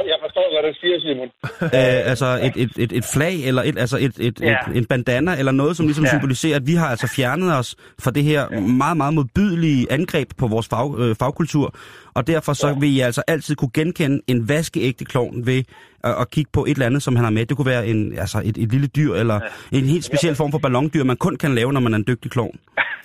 hvad 0.54 0.64
du 0.70 0.78
siger, 0.80 0.96
Simon. 1.04 1.30
Øh, 1.78 2.10
altså 2.12 2.28
et, 2.46 2.54
et, 2.64 2.72
et, 2.84 2.92
et 2.98 3.06
flag, 3.14 3.34
eller 3.48 3.62
et, 3.62 3.78
altså 3.78 3.96
et, 4.06 4.14
et, 4.28 4.40
ja. 4.40 4.56
et, 4.70 4.76
en 4.76 4.86
bandana, 4.86 5.32
eller 5.38 5.52
noget, 5.52 5.76
som 5.76 5.86
ligesom 5.86 6.04
ja. 6.04 6.10
symboliserer, 6.10 6.56
at 6.56 6.66
vi 6.66 6.74
har 6.74 6.88
altså 6.88 7.12
fjernet 7.16 7.58
os 7.58 7.76
fra 8.04 8.10
det 8.10 8.24
her 8.24 8.42
ja. 8.50 8.60
meget, 8.60 8.96
meget 8.96 9.14
modbydelige 9.14 9.86
angreb 9.90 10.28
på 10.38 10.46
vores 10.46 10.68
fag, 10.68 10.88
øh, 10.98 11.16
fagkultur. 11.20 11.74
Og 12.16 12.26
derfor 12.26 12.52
så 12.52 12.68
ja. 12.68 12.78
vil 12.80 12.96
I 12.96 13.00
altså 13.00 13.22
altid 13.28 13.54
kunne 13.56 13.74
genkende 13.74 14.20
en 14.26 14.48
vaskeægte 14.48 15.04
klovn 15.04 15.46
ved 15.46 15.60
at, 16.08 16.14
at 16.22 16.26
kigge 16.34 16.50
på 16.56 16.64
et 16.64 16.70
eller 16.70 16.86
andet, 16.86 17.02
som 17.02 17.16
han 17.16 17.24
har 17.24 17.34
med. 17.36 17.46
Det 17.46 17.56
kunne 17.56 17.72
være 17.74 17.86
en, 17.86 18.00
altså 18.24 18.38
et, 18.48 18.56
et 18.64 18.70
lille 18.74 18.88
dyr, 18.98 19.12
eller 19.22 19.38
ja. 19.72 19.78
en 19.78 19.86
helt 19.94 20.04
speciel 20.04 20.34
form 20.40 20.50
for 20.54 20.58
ballondyr, 20.64 21.04
man 21.04 21.16
kun 21.26 21.36
kan 21.36 21.54
lave, 21.54 21.72
når 21.72 21.80
man 21.86 21.92
er 21.94 21.98
en 22.02 22.08
dygtig 22.12 22.30
klovn. 22.30 22.56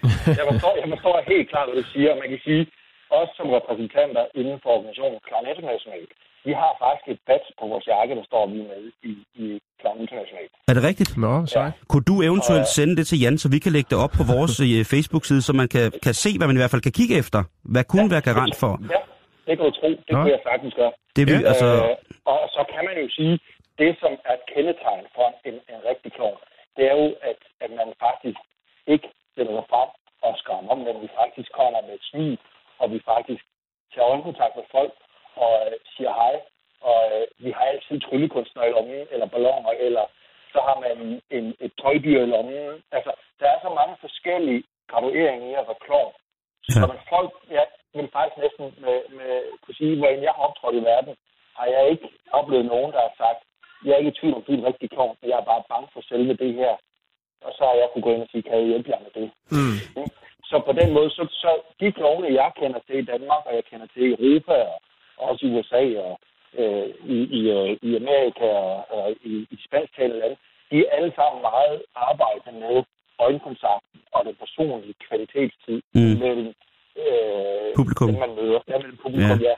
jeg, 0.40 0.46
forstår, 0.52 0.74
jeg 0.82 0.90
forstår 0.94 1.14
helt 1.34 1.48
klart, 1.52 1.66
hvad 1.70 1.78
du 1.82 1.88
siger, 1.94 2.10
man 2.24 2.30
kan 2.34 2.42
sige, 2.48 2.64
også 3.20 3.32
som 3.40 3.48
repræsentanter 3.58 4.24
inden 4.40 4.58
for 4.64 4.70
organisationen 4.78 5.20
Klar 5.28 5.42
Internationalt, 5.54 6.12
vi 6.48 6.54
har 6.62 6.72
faktisk 6.84 7.08
et 7.14 7.20
badge 7.28 7.50
på 7.60 7.66
vores 7.72 7.86
jakke, 7.94 8.16
der 8.20 8.26
står 8.32 8.44
vi 8.54 8.58
med 8.72 8.82
i, 9.10 9.12
i 9.44 9.46
Klovn 9.80 10.00
Internationalt. 10.06 10.52
Er 10.70 10.74
det 10.78 10.84
rigtigt? 10.90 11.12
Nå, 11.26 11.34
sej. 11.46 11.72
Kunne 11.92 12.06
du 12.12 12.16
eventuelt 12.30 12.68
Og- 12.70 12.74
sende 12.78 12.94
det 13.00 13.06
til 13.08 13.18
Jan, 13.24 13.38
så 13.44 13.48
vi 13.56 13.60
kan 13.66 13.72
lægge 13.76 13.90
det 13.94 14.00
op 14.06 14.14
på 14.20 14.24
vores 14.34 14.54
øh, 14.66 14.80
Facebook-side, 14.94 15.42
så 15.48 15.52
man 15.62 15.68
kan, 15.76 15.86
kan 16.06 16.14
se, 16.24 16.30
hvad 16.38 16.48
man 16.50 16.56
i 16.58 16.62
hvert 16.62 16.74
fald 16.74 16.86
kan 16.88 16.96
kigge 17.00 17.16
efter? 17.22 17.40
Hvad 17.74 17.84
kunne 17.92 18.10
være 18.14 18.24
garant 18.30 18.56
for? 18.64 18.72
Ja, 18.96 19.02
det 19.48 19.54
kan 19.58 19.64
du 19.70 19.72
tro. 19.80 19.88
Det 20.08 20.12
Nå. 20.14 20.18
kunne 20.22 20.34
jeg 20.38 20.42
sagtens 20.50 20.74
gøre. 20.82 20.92
Det 21.18 21.24
vil, 21.30 21.40
Ja. 21.42 21.48
altså, 21.52 21.68
Øh, 21.90 21.96
og 22.34 22.40
så 22.56 22.62
kan 22.74 22.82
man 22.90 22.96
jo 23.04 23.08
sige, 23.18 23.36
det 23.82 23.92
som 24.02 24.12
er 24.30 24.34
et 24.40 24.46
kendetegn 24.54 25.06
for 25.16 25.28
en, 25.50 25.56
en 25.74 25.80
rigtig 25.92 26.10
klovn, 26.18 26.40
det 26.78 26.84
er 26.92 26.96
jo, 27.02 27.08
at, 27.30 27.40
at 27.64 27.72
man 27.80 27.88
faktisk 28.06 28.40
ikke 28.94 29.08
sætter 29.36 29.54
sig 29.58 29.66
frem 29.74 29.90
og 30.28 30.32
skræmmer, 30.42 30.76
men 30.86 30.96
vi 31.04 31.10
faktisk 31.22 31.50
kommer 31.60 31.80
med 31.88 31.94
et 32.00 32.06
smil, 32.12 32.36
og 32.82 32.86
vi 32.94 33.00
faktisk 33.14 33.44
tager 33.94 34.08
øjenkontakt 34.14 34.54
med 34.60 34.68
folk 34.78 34.94
og 35.44 35.54
øh, 35.66 35.74
siger 35.96 36.12
hej. 36.22 36.36
Og 36.90 37.00
øh, 37.14 37.26
vi 37.44 37.50
har 37.56 37.66
altid 37.72 37.96
tryllekunstner 38.00 38.64
i 38.64 38.72
lommen, 38.76 39.08
eller 39.14 39.28
balloner, 39.36 39.72
eller 39.88 40.06
så 40.54 40.60
har 40.68 40.78
man 40.86 41.22
en, 41.38 41.46
et 41.66 41.74
tøjdyr 41.82 42.20
i 42.24 42.32
lommen. 42.34 42.84
Altså, 42.98 43.12
der 43.40 43.48
er 43.54 43.60
så 43.66 43.70
mange 43.80 43.96
forskellige 44.06 44.64
gradueringer 44.92 45.48
i 45.50 45.54
at 45.62 45.68
være 45.70 45.84
klovn. 45.88 46.14
Så 46.70 46.80
Ja. 46.80 46.86
ja. 46.94 47.16
folk, 47.16 47.32
jeg 47.58 47.66
vil 47.94 48.10
faktisk 48.18 48.38
næsten 48.44 48.66
med, 48.86 48.98
med, 49.18 49.34
kunne 49.64 49.80
sige, 49.82 49.98
hvordan 49.98 50.22
jeg 50.24 50.34
har 50.36 50.44
optrådt 50.48 50.76
i 50.76 50.84
verden, 50.92 51.16
har 51.60 51.66
jeg 51.76 51.84
ikke 51.94 52.08
oplevet 52.40 52.66
nogen, 52.66 52.92
der 52.96 53.02
har 53.08 53.14
sagt, 53.24 53.40
jeg 53.86 53.92
er 53.94 53.98
ikke 54.02 54.14
i 54.14 54.20
tvivl 54.20 54.36
om, 54.36 54.44
du 54.44 54.52
er 54.52 54.58
en 54.58 54.70
rigtig 54.72 54.90
klovn, 54.96 55.16
men 55.22 55.30
jeg 55.32 55.38
er 55.40 55.50
bare 55.52 55.64
bange 55.72 55.88
for 55.94 56.02
selve 56.12 56.34
det 56.44 56.54
her. 56.62 56.74
Og 57.46 57.52
så 57.58 57.64
har 57.70 57.74
jeg 57.82 57.90
kunne 57.90 58.06
gå 58.08 58.12
ind 58.14 58.22
og 58.22 58.30
sige, 58.32 58.44
kan 58.44 58.58
jeg 58.60 58.68
hjælpe 58.72 58.90
jer 58.92 59.00
med 59.06 59.12
det? 59.20 59.28
Mm. 59.56 59.78
Så 60.50 60.56
på 60.68 60.72
den 60.72 60.90
måde, 60.94 61.10
så, 61.10 61.24
så 61.44 61.52
de 61.80 61.92
klovne, 61.92 62.34
jeg 62.42 62.52
kender 62.60 62.80
til 62.88 62.98
i 63.00 63.10
Danmark, 63.14 63.44
og 63.46 63.56
jeg 63.56 63.66
kender 63.66 63.88
til 63.94 64.04
i 64.04 64.12
Europa, 64.16 64.56
og 64.74 64.80
også 65.28 65.42
i 65.46 65.50
USA, 65.56 65.84
og 66.08 66.14
øh, 66.62 66.88
i, 67.16 67.18
i, 67.40 67.42
øh, 67.58 67.78
i 67.88 67.90
Amerika, 68.02 68.46
og, 68.46 68.76
og 68.98 69.06
i, 69.32 69.34
i 69.52 69.58
spansktalende 69.68 70.20
lande, 70.20 70.38
de 70.72 70.76
er 70.86 70.90
alle 70.98 71.12
sammen 71.16 71.42
meget 71.42 71.82
arbejde 71.96 72.50
med 72.64 72.84
øjenkontakten 73.26 74.00
og 74.16 74.22
den 74.26 74.36
personlige 74.44 74.96
kvalitetstid 75.08 75.82
Mm. 75.96 76.16
mellem 76.24 76.48
øh, 77.04 77.70
Publikum. 77.80 78.08
dem, 78.10 78.20
man 78.26 78.36
møder. 78.40 78.60
Ja, 78.70 78.78
mellem 78.78 78.98
publikum, 79.06 79.40
Ja. 79.42 79.50
ja. 79.50 79.56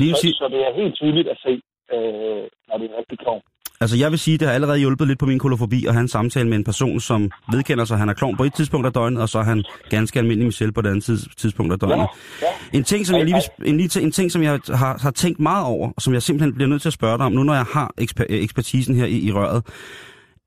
Lige 0.00 0.14
Så, 0.14 0.28
så 0.40 0.44
det 0.54 0.60
er 0.66 0.72
helt 0.80 0.94
tydeligt 1.00 1.28
at 1.34 1.38
se, 1.46 1.52
øh, 1.94 2.44
når 2.68 2.74
det 2.78 2.84
er 2.86 2.92
en 2.92 2.98
rigtig 3.02 3.18
klovn. 3.18 3.42
Altså 3.84 3.96
jeg 3.96 4.10
vil 4.10 4.18
sige, 4.18 4.38
det 4.38 4.48
har 4.48 4.54
allerede 4.54 4.78
hjulpet 4.78 5.08
lidt 5.08 5.18
på 5.18 5.26
min 5.26 5.38
kolofobi 5.38 5.86
at 5.86 5.92
have 5.92 6.00
en 6.00 6.08
samtale 6.08 6.48
med 6.48 6.56
en 6.56 6.64
person, 6.64 7.00
som 7.00 7.30
vedkender 7.52 7.84
sig, 7.84 7.94
at 7.94 7.98
han 7.98 8.08
er 8.08 8.12
klovn 8.12 8.36
på 8.36 8.44
et 8.44 8.54
tidspunkt 8.54 8.86
af 8.86 8.92
døgnet, 8.92 9.22
og 9.22 9.28
så 9.28 9.38
er 9.38 9.42
han 9.42 9.64
ganske 9.90 10.18
almindelig 10.18 10.46
Michelle 10.46 10.72
på 10.72 10.80
et 10.80 10.86
andet 10.86 11.04
tids, 11.04 11.28
tidspunkt 11.36 11.72
af 11.72 11.78
døgnet. 11.78 11.96
Ja, 11.96 12.46
ja. 12.46 12.78
En 12.78 12.84
ting, 12.84 13.06
som 13.06 13.16
jeg 13.16 13.24
lige 13.24 13.42
en, 13.64 13.80
en 13.80 14.12
ting, 14.12 14.32
som 14.32 14.42
jeg 14.42 14.60
har, 14.68 14.98
har 15.02 15.10
tænkt 15.10 15.40
meget 15.40 15.64
over, 15.64 15.90
og 15.96 16.02
som 16.02 16.14
jeg 16.14 16.22
simpelthen 16.22 16.54
bliver 16.54 16.68
nødt 16.68 16.82
til 16.82 16.88
at 16.88 16.92
spørge 16.92 17.18
dig 17.18 17.26
om, 17.26 17.32
nu 17.32 17.42
når 17.42 17.54
jeg 17.54 17.64
har 17.72 17.94
eksper, 17.98 18.24
ekspertisen 18.28 18.94
her 18.94 19.06
i, 19.06 19.18
i 19.18 19.32
røret. 19.32 19.62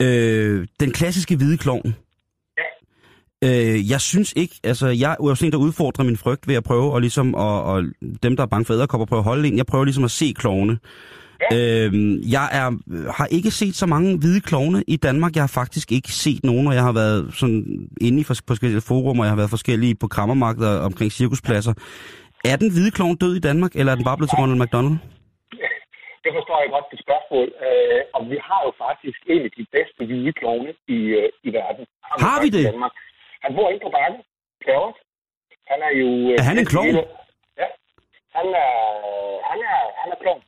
Øh, 0.01 0.67
den 0.79 0.91
klassiske 0.91 1.35
hvide 1.35 1.57
klovn. 1.57 1.95
Øh, 3.43 3.89
jeg 3.89 4.01
synes 4.01 4.33
ikke, 4.35 4.55
altså 4.63 4.87
jeg 4.87 5.11
er 5.11 5.15
jo 5.23 5.35
sådan 5.35 5.47
en, 5.47 5.51
der 5.51 5.57
udfordrer 5.57 6.05
min 6.05 6.17
frygt 6.17 6.47
ved 6.47 6.55
at 6.55 6.63
prøve, 6.63 6.93
og 6.93 7.01
ligesom, 7.01 7.35
og, 7.35 7.63
og 7.63 7.83
dem, 8.23 8.35
der 8.35 8.43
er 8.43 8.47
bange 8.47 8.65
for 8.65 8.73
æderkopper, 8.73 9.05
prøve 9.05 9.19
at 9.19 9.23
holde 9.23 9.47
en. 9.47 9.57
Jeg 9.57 9.65
prøver 9.65 9.85
ligesom 9.85 10.03
at 10.03 10.11
se 10.11 10.33
klovne. 10.37 10.77
Øh, 11.53 11.89
jeg 12.35 12.45
er, 12.59 12.67
har 13.17 13.27
ikke 13.37 13.51
set 13.51 13.75
så 13.75 13.85
mange 13.85 14.09
hvide 14.21 14.41
klovne 14.41 14.79
i 14.87 14.95
Danmark. 14.97 15.31
Jeg 15.35 15.43
har 15.43 15.53
faktisk 15.61 15.87
ikke 15.91 16.11
set 16.25 16.41
nogen, 16.43 16.67
og 16.67 16.73
jeg 16.73 16.83
har 16.83 16.93
været 17.03 17.33
sådan 17.33 17.89
inde 18.01 18.17
i 18.21 18.25
fors- 18.29 18.45
forskellige 18.47 18.81
forum, 18.91 19.19
og 19.19 19.25
jeg 19.25 19.31
har 19.31 19.41
været 19.41 19.49
forskellige 19.57 19.95
på 19.95 20.07
krammermarkeder 20.07 20.73
omkring 20.89 21.11
cirkuspladser. 21.11 21.73
Er 22.51 22.55
den 22.61 22.69
hvide 22.73 22.91
klovn 22.97 23.15
død 23.23 23.33
i 23.35 23.43
Danmark, 23.49 23.71
eller 23.79 23.91
er 23.91 23.97
den 23.99 24.05
bare 24.09 24.17
blevet 24.17 24.29
til 24.31 24.39
Ronald 24.41 24.59
McDonald? 24.63 24.97
Det 26.25 26.31
forstår 26.37 26.57
jeg 26.63 26.69
godt, 26.75 26.87
det 26.93 26.99
spørgsmål. 27.07 27.47
Øh, 27.67 28.01
og 28.15 28.21
vi 28.31 28.37
har 28.49 28.59
jo 28.67 28.71
faktisk 28.85 29.19
en 29.33 29.41
af 29.47 29.51
de 29.57 29.63
bedste 29.75 29.99
hvide 30.09 30.31
klovne 30.39 30.71
i, 30.97 30.99
øh, 31.19 31.29
i 31.47 31.49
verden. 31.59 31.83
Har 32.27 32.37
vi 32.43 32.49
det? 32.57 32.63
Danmark. 32.71 32.95
Han 33.43 33.51
bor 33.57 33.67
inde 33.71 33.81
på 33.87 33.91
bakken, 33.97 34.19
Plavert. 34.63 34.97
Han 35.71 35.79
er 35.87 35.91
jo... 36.01 36.07
øh, 36.31 36.37
Er 36.41 36.45
han 36.51 36.57
en 36.63 36.69
klovn? 36.73 36.93
Ja. 37.61 37.67
Han 38.37 38.47
er, 38.65 38.71
han 39.49 39.59
er, 39.71 39.79
han 40.01 40.07
er 40.15 40.19
klovn. 40.23 40.41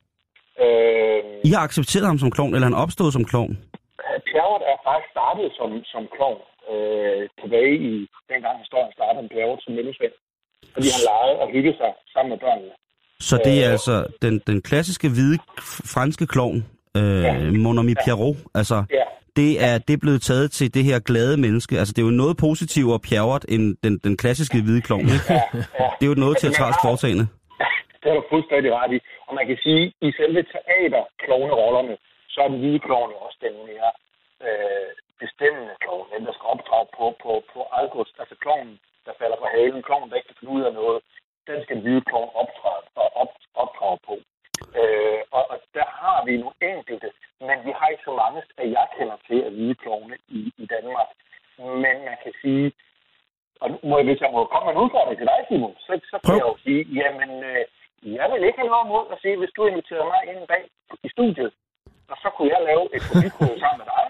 Øh, 0.64 1.18
I 1.48 1.50
har 1.54 1.62
accepteret 1.68 2.06
ham 2.10 2.18
som 2.18 2.30
klovn, 2.36 2.50
eller 2.54 2.66
er 2.66 2.70
han 2.72 2.82
opstået 2.84 3.12
som 3.16 3.24
klovn? 3.32 3.52
Pjerrot 4.30 4.62
er 4.72 4.76
faktisk 4.88 5.10
startet 5.16 5.46
som, 5.58 5.70
som 5.92 6.02
klovn 6.16 6.40
øh, 6.72 7.20
tilbage 7.40 7.74
i 7.90 7.92
dengang 8.32 8.54
historien 8.64 8.92
startede 8.98 9.22
med 9.22 9.30
Pjerrot 9.34 9.60
som 9.64 9.72
mellemsvend. 9.78 10.14
Fordi 10.74 10.88
han 10.96 11.02
legede 11.10 11.36
og 11.42 11.46
hyggede 11.54 11.76
sig 11.82 11.90
sammen 12.12 12.30
med 12.34 12.38
børnene. 12.44 12.72
Så 13.28 13.34
det 13.46 13.54
er 13.64 13.66
Øh. 13.68 13.72
altså 13.76 13.94
den, 14.22 14.34
den 14.46 14.58
klassiske 14.68 15.08
hvide 15.14 15.38
franske 15.94 16.26
klovn, 16.26 16.58
øh, 16.96 17.52
Mon 17.64 17.78
ami 17.78 17.94
Pierrot. 18.04 18.36
Altså, 18.54 18.78
Ja. 18.98 19.04
det 19.36 19.64
er, 19.64 19.78
det 19.78 19.92
er 19.94 19.98
blevet 20.04 20.22
taget 20.22 20.50
til 20.50 20.74
det 20.74 20.84
her 20.84 20.98
glade 20.98 21.36
menneske. 21.36 21.78
Altså, 21.78 21.92
det 21.96 22.02
er 22.02 22.06
jo 22.06 22.10
noget 22.22 22.36
positivt 22.36 22.92
og 22.92 23.00
pjerret 23.08 23.44
end 23.48 23.76
den, 23.84 23.98
den 24.04 24.16
klassiske 24.16 24.62
hvide 24.62 24.80
klovn. 24.80 25.06
Ja, 25.06 25.34
ja. 25.34 25.40
Det 25.98 26.04
er 26.06 26.10
jo 26.14 26.14
noget 26.14 26.34
Altså, 26.34 26.46
teatralsk 26.46 26.78
har- 26.82 26.88
foretagende. 26.88 27.26
Det 28.00 28.10
er 28.10 28.14
du 28.14 28.24
fuldstændig 28.28 28.70
ret 28.74 28.92
i. 28.96 29.00
Og 29.26 29.34
man 29.34 29.46
kan 29.46 29.58
sige, 29.66 29.82
at 29.86 30.08
i 30.08 30.12
selve 30.12 30.42
teaterklovnerollerne, 30.42 31.96
så 32.28 32.40
er 32.40 32.48
den 32.48 32.58
hvide 32.58 32.80
klovn 32.86 33.10
jo 33.10 33.16
også 33.16 33.38
den 33.46 33.54
mere 33.70 33.90
øh, 34.46 34.90
bestemmende 35.22 35.74
klovn, 35.84 36.06
den 36.14 36.26
der 36.26 36.32
skal 36.32 36.46
opdrage 36.54 36.86
på, 36.96 37.04
på, 37.22 37.30
på 37.52 37.60
August. 37.80 38.14
Altså 38.18 38.34
klovnen, 38.44 38.80
der 39.06 39.12
falder 39.20 39.36
på 39.36 39.48
halen, 39.54 39.82
klovnen, 39.82 40.10
der 40.10 40.16
ikke 40.16 40.28
kan 40.28 40.40
finde 40.40 40.54
ud 40.56 40.62
af 40.68 40.72
noget, 40.72 40.98
den 41.46 41.62
skal 41.62 41.76
den 41.76 41.82
hvide 41.84 42.04
klovn 42.10 42.30
opdrage, 42.42 42.82
og 43.02 43.08
op, 43.22 43.32
opdrage 43.54 43.98
på. 44.08 44.14
Øh, 44.80 45.20
og, 45.36 45.42
og 45.52 45.58
der 45.74 45.88
har 46.00 46.18
vi 46.26 46.32
nogle 46.36 46.56
enkelte, 46.72 47.08
men 47.40 47.56
vi 47.66 47.72
har 47.78 47.88
ikke 47.88 48.08
så 48.08 48.14
mange, 48.22 48.42
at 48.62 48.70
jeg 48.76 48.86
kender 48.96 49.16
til 49.28 49.38
af 49.46 49.50
hvide 49.50 49.74
klovne 49.74 50.16
i, 50.28 50.40
i 50.62 50.66
Danmark. 50.66 51.08
Men 51.58 51.96
man 52.08 52.16
kan 52.24 52.34
sige, 52.42 52.72
og 53.60 53.70
nu 53.70 53.78
må 53.82 53.94
jeg, 53.98 54.06
hvis 54.06 54.20
jeg 54.20 54.30
må 54.32 54.44
komme 54.44 54.66
med 54.66 54.74
en 54.74 54.84
udfordring 54.84 55.18
til 55.18 55.26
dig, 55.26 55.40
Simon, 55.48 55.74
så, 55.86 55.92
så 56.10 56.16
kan 56.18 56.26
Prøv. 56.26 56.36
jeg 56.36 56.46
jo 56.50 56.56
sige, 56.66 56.82
jamen, 57.00 57.30
øh, 57.50 57.64
jeg 58.20 58.26
vil 58.32 58.42
ikke 58.48 58.60
have 58.62 58.72
noget 58.74 58.86
imod 58.88 59.04
at 59.14 59.18
sige, 59.22 59.36
hvis 59.40 59.52
du 59.56 59.62
inviterer 59.70 60.06
mig 60.12 60.20
ind 60.30 60.40
bag 60.52 60.64
i 61.06 61.08
studiet, 61.16 61.52
og 62.12 62.16
så 62.22 62.28
kunne 62.34 62.50
jeg 62.54 62.60
lave 62.70 62.84
et 62.96 63.02
publikum 63.10 63.52
sammen 63.62 63.80
med 63.82 63.88
dig, 63.96 64.04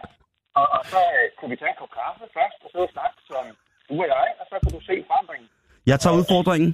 og, 0.59 0.67
og 0.77 0.83
så 0.93 1.01
øh, 1.19 1.25
kunne 1.37 1.51
vi 1.53 1.57
tage 1.61 1.73
en 1.75 1.79
kop 1.81 1.93
kaffe 2.01 2.25
først, 2.39 2.59
og 2.65 2.69
så 2.75 2.81
snakke 2.95 3.17
som 3.31 3.45
du 3.89 3.95
og 4.05 4.09
jeg, 4.15 4.27
og 4.41 4.45
så 4.51 4.55
kunne 4.63 4.75
du 4.79 4.83
se 4.91 4.95
forandringen. 5.11 5.49
Jeg 5.91 5.97
tager 6.03 6.17
udfordringen. 6.21 6.71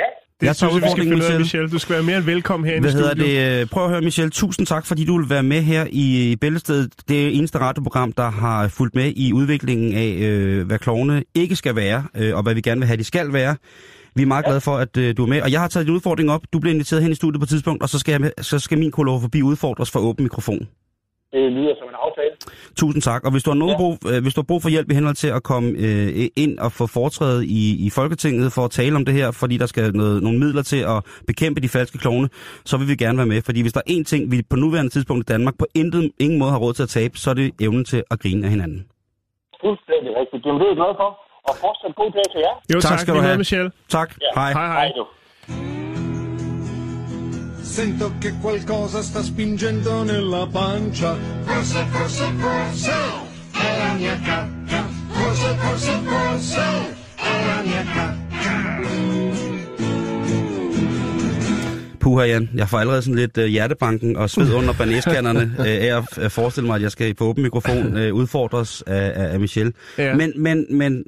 Ja, 0.00 0.08
Det 0.40 0.46
Jeg 0.48 0.56
tager 0.56 0.70
synes 0.70 0.74
vi 0.74 0.78
skal 0.80 0.88
udfordringen, 0.88 1.12
finde 1.12 1.16
ud 1.16 1.22
af, 1.22 1.40
Michelle. 1.40 1.44
Michelle. 1.44 1.68
Du 1.76 1.78
skal 1.82 1.92
være 1.98 2.06
mere 2.10 2.18
end 2.22 2.28
velkommen 2.34 2.64
herinde 2.68 2.84
Hvad 2.86 2.94
i 2.94 2.98
hedder 3.00 3.14
studiet. 3.16 3.60
det? 3.60 3.70
Prøv 3.74 3.82
at 3.86 3.90
høre, 3.90 4.00
Michelle. 4.08 4.30
Tusind 4.42 4.64
tak, 4.72 4.84
fordi 4.90 5.02
du 5.10 5.14
vil 5.18 5.28
være 5.36 5.42
med 5.52 5.60
her 5.72 5.82
i, 6.04 6.36
Bæltestedet. 6.42 6.88
Det 7.08 7.16
er 7.26 7.28
eneste 7.38 7.58
radioprogram, 7.66 8.12
der 8.12 8.28
har 8.42 8.58
fulgt 8.78 8.94
med 8.94 9.08
i 9.24 9.26
udviklingen 9.32 9.90
af, 10.04 10.10
øh, 10.28 10.66
hvad 10.66 10.78
klovne 10.78 11.16
ikke 11.42 11.56
skal 11.56 11.74
være, 11.76 12.00
øh, 12.20 12.36
og 12.36 12.42
hvad 12.42 12.54
vi 12.54 12.60
gerne 12.68 12.80
vil 12.80 12.86
have, 12.90 12.96
de 12.96 13.04
skal 13.04 13.32
være. 13.32 13.56
Vi 14.14 14.22
er 14.22 14.26
meget 14.26 14.44
glade 14.44 14.60
for, 14.60 14.76
at 14.84 14.96
øh, 14.96 15.16
du 15.16 15.22
er 15.24 15.28
med. 15.28 15.42
Og 15.42 15.52
jeg 15.52 15.60
har 15.60 15.68
taget 15.68 15.86
din 15.86 15.94
udfordring 15.94 16.30
op. 16.30 16.42
Du 16.52 16.58
bliver 16.58 16.74
inviteret 16.74 17.02
hen 17.02 17.12
i 17.12 17.14
studiet 17.14 17.40
på 17.40 17.44
et 17.44 17.48
tidspunkt, 17.48 17.82
og 17.82 17.88
så 17.88 17.98
skal, 17.98 18.22
jeg 18.22 18.32
så 18.40 18.58
skal 18.58 18.78
min 18.78 18.92
forbi 18.96 19.42
udfordres 19.42 19.90
for 19.90 20.00
åben 20.00 20.22
mikrofon. 20.22 20.68
det 21.32 21.52
lyder 21.52 21.74
som 21.78 21.88
en 21.88 21.94
aftale. 22.06 22.34
Tusind 22.76 23.02
tak. 23.02 23.24
Og 23.24 23.30
hvis 23.32 23.42
du 23.42 23.50
har, 23.50 23.58
nogen 23.62 23.74
Ja. 23.74 23.78
brug, 23.82 23.94
øh, 24.10 24.22
hvis 24.22 24.34
du 24.34 24.40
har 24.40 24.46
brug 24.50 24.62
for 24.62 24.68
hjælp 24.68 24.90
i 24.90 24.94
henhold 24.94 25.14
til 25.14 25.28
at 25.28 25.42
komme 25.42 25.68
øh, 25.78 26.28
ind 26.36 26.58
og 26.58 26.72
få 26.72 26.86
foretrædet 26.86 27.42
i, 27.44 27.86
i 27.86 27.90
Folketinget 27.90 28.52
for 28.52 28.64
at 28.64 28.70
tale 28.70 28.96
om 28.96 29.04
det 29.04 29.14
her, 29.14 29.30
fordi 29.30 29.56
der 29.56 29.66
skal 29.66 29.92
noget, 29.92 30.22
nogle 30.22 30.38
midler 30.38 30.62
til 30.62 30.80
at 30.94 30.98
bekæmpe 31.26 31.60
de 31.60 31.68
falske 31.68 31.98
klovne, 31.98 32.28
så 32.64 32.76
vil 32.76 32.88
vi 32.88 32.96
gerne 32.96 33.18
være 33.18 33.26
med. 33.26 33.42
Fordi 33.42 33.60
hvis 33.62 33.72
der 33.72 33.80
er 33.86 33.90
én 33.96 34.04
ting, 34.04 34.32
vi 34.32 34.42
på 34.50 34.56
nuværende 34.56 34.90
tidspunkt 34.90 35.30
i 35.30 35.32
Danmark 35.32 35.54
på 35.58 35.66
intet, 35.74 36.10
ingen 36.20 36.38
måde 36.38 36.50
har 36.50 36.58
råd 36.58 36.72
til 36.72 36.82
at 36.82 36.88
tabe, 36.88 37.14
så 37.18 37.30
er 37.30 37.34
det 37.34 37.50
evnen 37.60 37.84
til 37.84 38.02
at 38.10 38.20
grine 38.20 38.44
af 38.46 38.50
hinanden. 38.50 38.80
Fuldstændig 39.64 40.10
rigtigt. 40.20 40.46
Jamen, 40.46 40.60
det 40.60 40.66
er 40.66 40.70
jeg 40.74 40.80
glad 40.82 40.94
for. 41.02 41.10
Og 41.48 41.54
fortsat 41.62 41.92
god 42.00 42.10
dag 42.16 42.26
til 42.32 42.40
jer. 42.46 42.54
Jo, 42.74 42.80
Tak 42.80 42.90
tak, 42.90 42.98
skal 43.00 43.14
du 43.14 43.20
have. 43.20 43.38
Michelle. 43.38 43.70
Tak. 43.88 44.08
Ja. 44.20 44.40
Hej. 44.40 44.52
Hej, 44.52 44.66
hej. 44.66 44.76
Hej 44.80 44.92
du. 44.98 45.04
Sento 47.76 48.06
che 48.22 48.30
qualcosa 48.42 49.02
sta 49.02 49.22
spingendo 49.22 49.92
nella 50.04 50.42
pancia. 50.58 51.10
Forse, 51.48 51.78
forse, 51.94 52.24
forse 52.44 52.92
è 53.66 53.70
la 53.82 53.90
mia 54.00 54.16
cacca. 54.28 54.80
Forse, 55.18 55.48
forse, 55.62 55.92
forse 56.10 56.64
è 57.16 57.34
la 57.48 57.58
mia 57.68 57.84
cacca. 57.94 58.18
Puha, 62.00 62.24
Jan. 62.26 62.50
Jeg 62.54 62.68
får 62.68 62.78
allerede 62.78 63.02
sådan 63.02 63.14
lidt 63.18 63.38
øh, 63.38 63.46
hjertebanken 63.46 64.16
og 64.16 64.30
sved 64.30 64.52
under 64.54 64.74
banæskannerne 64.78 65.40
øh, 65.58 65.66
af 65.66 65.96
at 65.96 66.18
at 66.18 66.32
forestille 66.32 66.66
mig, 66.66 66.76
at 66.76 66.82
jeg 66.82 66.90
skal 66.90 67.14
på 67.14 67.24
åben 67.24 67.42
mikrofon 67.42 67.96
øh, 67.96 68.14
udfordres 68.14 68.82
af, 68.86 69.12
af, 69.16 69.32
af 69.32 69.40
Michelle. 69.40 69.72
Ja. 69.98 70.14
Men, 70.14 70.32
men, 70.36 70.66
men 70.78 71.04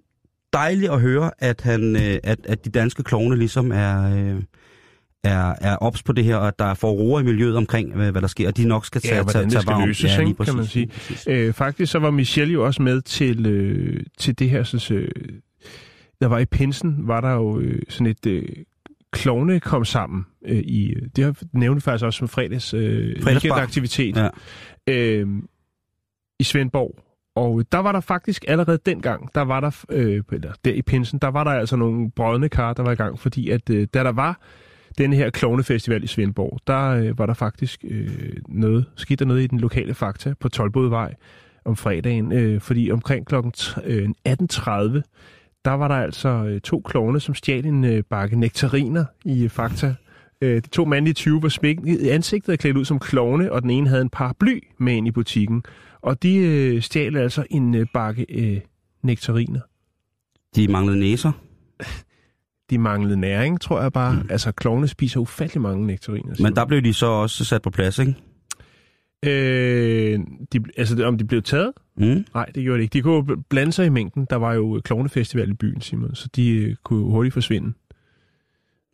dejligt 0.53 0.93
at 0.93 1.01
høre, 1.01 1.31
at, 1.39 1.61
han, 1.61 1.97
øh, 1.97 2.19
at, 2.23 2.39
at 2.45 2.65
de 2.65 2.71
danske 2.71 3.03
klovne 3.03 3.37
ligesom 3.37 3.73
er, 3.73 4.17
øh, 4.17 4.43
er, 5.25 5.55
er 5.61 5.77
ops 5.77 6.03
på 6.03 6.13
det 6.13 6.25
her, 6.25 6.37
og 6.37 6.49
at 6.49 6.59
der 6.59 6.75
får 6.75 6.93
ro 6.93 7.19
i 7.19 7.23
miljøet 7.23 7.57
omkring, 7.57 7.95
hvad, 7.95 8.11
hvad 8.13 8.23
der 8.23 8.29
sker, 8.29 8.49
og 8.49 8.57
de 8.57 8.65
nok 8.69 8.87
skal 8.87 9.01
tage, 9.01 9.17
Ja, 9.17 9.23
tage, 9.23 9.45
det 9.45 9.53
tage 9.53 9.63
skal 9.63 9.73
varm. 9.73 9.87
løses, 9.89 10.17
lige 10.19 10.29
ikke, 10.29 10.45
kan 10.45 10.55
man 10.55 10.65
præcis, 10.65 10.73
sige. 10.73 10.87
præcis. 10.87 11.27
Øh, 11.31 11.53
faktisk 11.53 11.93
så 11.93 11.99
var 11.99 12.11
Michelle 12.11 12.53
jo 12.53 12.65
også 12.67 12.83
med 12.83 13.01
til, 13.01 13.47
øh, 13.47 14.01
til 14.19 14.39
det 14.39 14.51
her, 14.51 14.63
sådan, 14.63 14.99
øh, 14.99 15.09
der 16.21 16.27
var 16.27 16.39
i 16.39 16.45
pinsen, 16.45 16.97
var 16.99 17.21
der 17.21 17.31
jo 17.33 17.61
øh, 17.61 17.83
sådan 17.89 18.07
et 18.07 18.27
øh, 18.27 18.49
klovne 19.13 19.61
kom 19.61 19.85
sammen 19.85 20.27
øh, 20.47 20.59
i, 20.59 20.95
det 21.17 21.25
har 21.25 21.35
nævnt 21.53 21.83
faktisk 21.83 22.05
også 22.05 22.19
som 22.19 22.29
fredags 22.29 22.75
øh, 22.75 23.17
weekendaktivitet 23.27 24.17
Ja. 24.17 24.29
øh, 24.89 25.27
i 26.41 26.45
Svendborg. 26.45 26.99
Og 27.35 27.65
der 27.73 27.79
var 27.79 27.93
der 27.93 28.01
faktisk 28.01 28.45
allerede 28.49 28.79
dengang, 28.87 29.35
der 29.35 29.41
var 29.41 29.61
der, 29.61 29.85
øh, 29.89 30.23
eller 30.33 30.53
der 30.65 30.73
i 30.73 30.83
pinsen, 30.83 31.19
der 31.19 31.29
var 31.29 31.45
der 31.45 31.51
altså 31.51 31.77
nogle 31.77 32.11
brødne 32.11 32.49
kar, 32.49 32.73
der 32.73 32.83
var 32.83 32.93
i 32.93 32.95
gang, 32.95 33.19
fordi 33.19 33.51
at 33.51 33.71
øh, 33.71 33.87
da 33.95 34.05
der 34.05 34.13
var 34.13 34.41
den 34.99 35.13
her 35.13 35.31
klovnefestival 35.31 36.05
i 36.05 36.07
Svendborg, 36.07 36.59
der 36.67 36.89
øh, 36.89 37.19
var 37.19 37.27
der 37.27 37.35
faktisk 37.35 37.85
øh, 37.85 38.37
noget, 38.49 38.85
skidt 38.97 39.21
der 39.21 39.27
noget 39.27 39.43
i 39.43 39.47
den 39.47 39.61
lokale 39.61 39.95
fakta 39.95 40.35
på 40.41 40.49
Tolbodvej 40.49 41.15
om 41.65 41.77
fredagen, 41.77 42.33
øh, 42.33 42.61
fordi 42.61 42.91
omkring 42.91 43.27
kl. 43.27 43.35
18.30, 43.35 43.41
øh, 43.85 45.03
der 45.65 45.71
var 45.71 45.89
der 45.89 45.95
altså 45.95 46.29
øh, 46.29 46.61
to 46.61 46.83
klovne, 46.85 47.21
som 47.21 47.35
stjal 47.35 47.67
en 47.67 47.85
øh, 47.85 48.03
bakke 48.11 48.37
nektariner 48.37 49.05
i 49.25 49.45
øh, 49.45 49.51
Fakta. 49.51 49.95
Øh, 50.41 50.57
de 50.57 50.69
to 50.69 50.85
mandlige 50.85 51.15
20 51.15 51.43
var 51.43 51.49
smækket 51.49 52.01
i 52.01 52.09
ansigtet 52.09 52.53
og 52.53 52.59
klædt 52.59 52.77
ud 52.77 52.85
som 52.85 52.99
klovne, 52.99 53.53
og 53.53 53.63
den 53.63 53.71
ene 53.71 53.89
havde 53.89 54.03
en 54.03 54.11
paraply 54.11 54.61
med 54.79 54.95
ind 54.95 55.07
i 55.07 55.11
butikken. 55.11 55.63
Og 56.03 56.23
de 56.23 56.37
øh, 56.37 56.83
stjal 56.83 57.17
altså 57.17 57.47
en 57.51 57.75
øh, 57.75 57.87
bakke 57.95 58.27
øh, 58.29 58.61
nektariner. 59.03 59.61
De 60.57 60.69
manglede 60.69 60.99
næser. 60.99 61.33
De 62.71 62.79
manglede 62.79 63.17
næring, 63.17 63.61
tror 63.61 63.83
jeg 63.83 63.93
bare. 63.93 64.15
Mm. 64.15 64.29
Altså, 64.31 64.53
klovne 64.53 64.89
spiser 64.89 65.21
ufattelig 65.21 65.63
mange 65.63 65.87
nektariner. 65.87 66.35
Men 66.41 66.57
der 66.57 66.65
blev 66.65 66.83
de 66.83 66.95
så 66.95 67.07
også 67.07 67.45
sat 67.45 67.63
på 67.63 67.71
plads, 67.71 67.99
ikke? 67.99 68.15
Øh, 69.25 70.21
de, 70.53 70.61
altså, 70.77 71.05
om 71.05 71.19
de 71.19 71.25
blev 71.25 71.43
taget? 71.43 71.73
Mm. 71.97 72.25
Nej, 72.35 72.47
det 72.55 72.63
gjorde 72.63 72.79
de 72.79 72.83
ikke. 72.83 72.93
De 72.93 73.03
kunne 73.03 73.43
blande 73.51 73.73
sig 73.73 73.87
i 73.87 73.89
mængden. 73.89 74.27
Der 74.31 74.37
var 74.37 74.53
jo 74.53 74.81
klovnefestival 74.85 75.51
i 75.51 75.55
byen, 75.55 75.81
Simon, 75.81 76.15
så 76.15 76.29
de 76.37 76.51
øh, 76.51 76.77
kunne 76.83 77.05
hurtigt 77.05 77.33
forsvinde. 77.33 77.73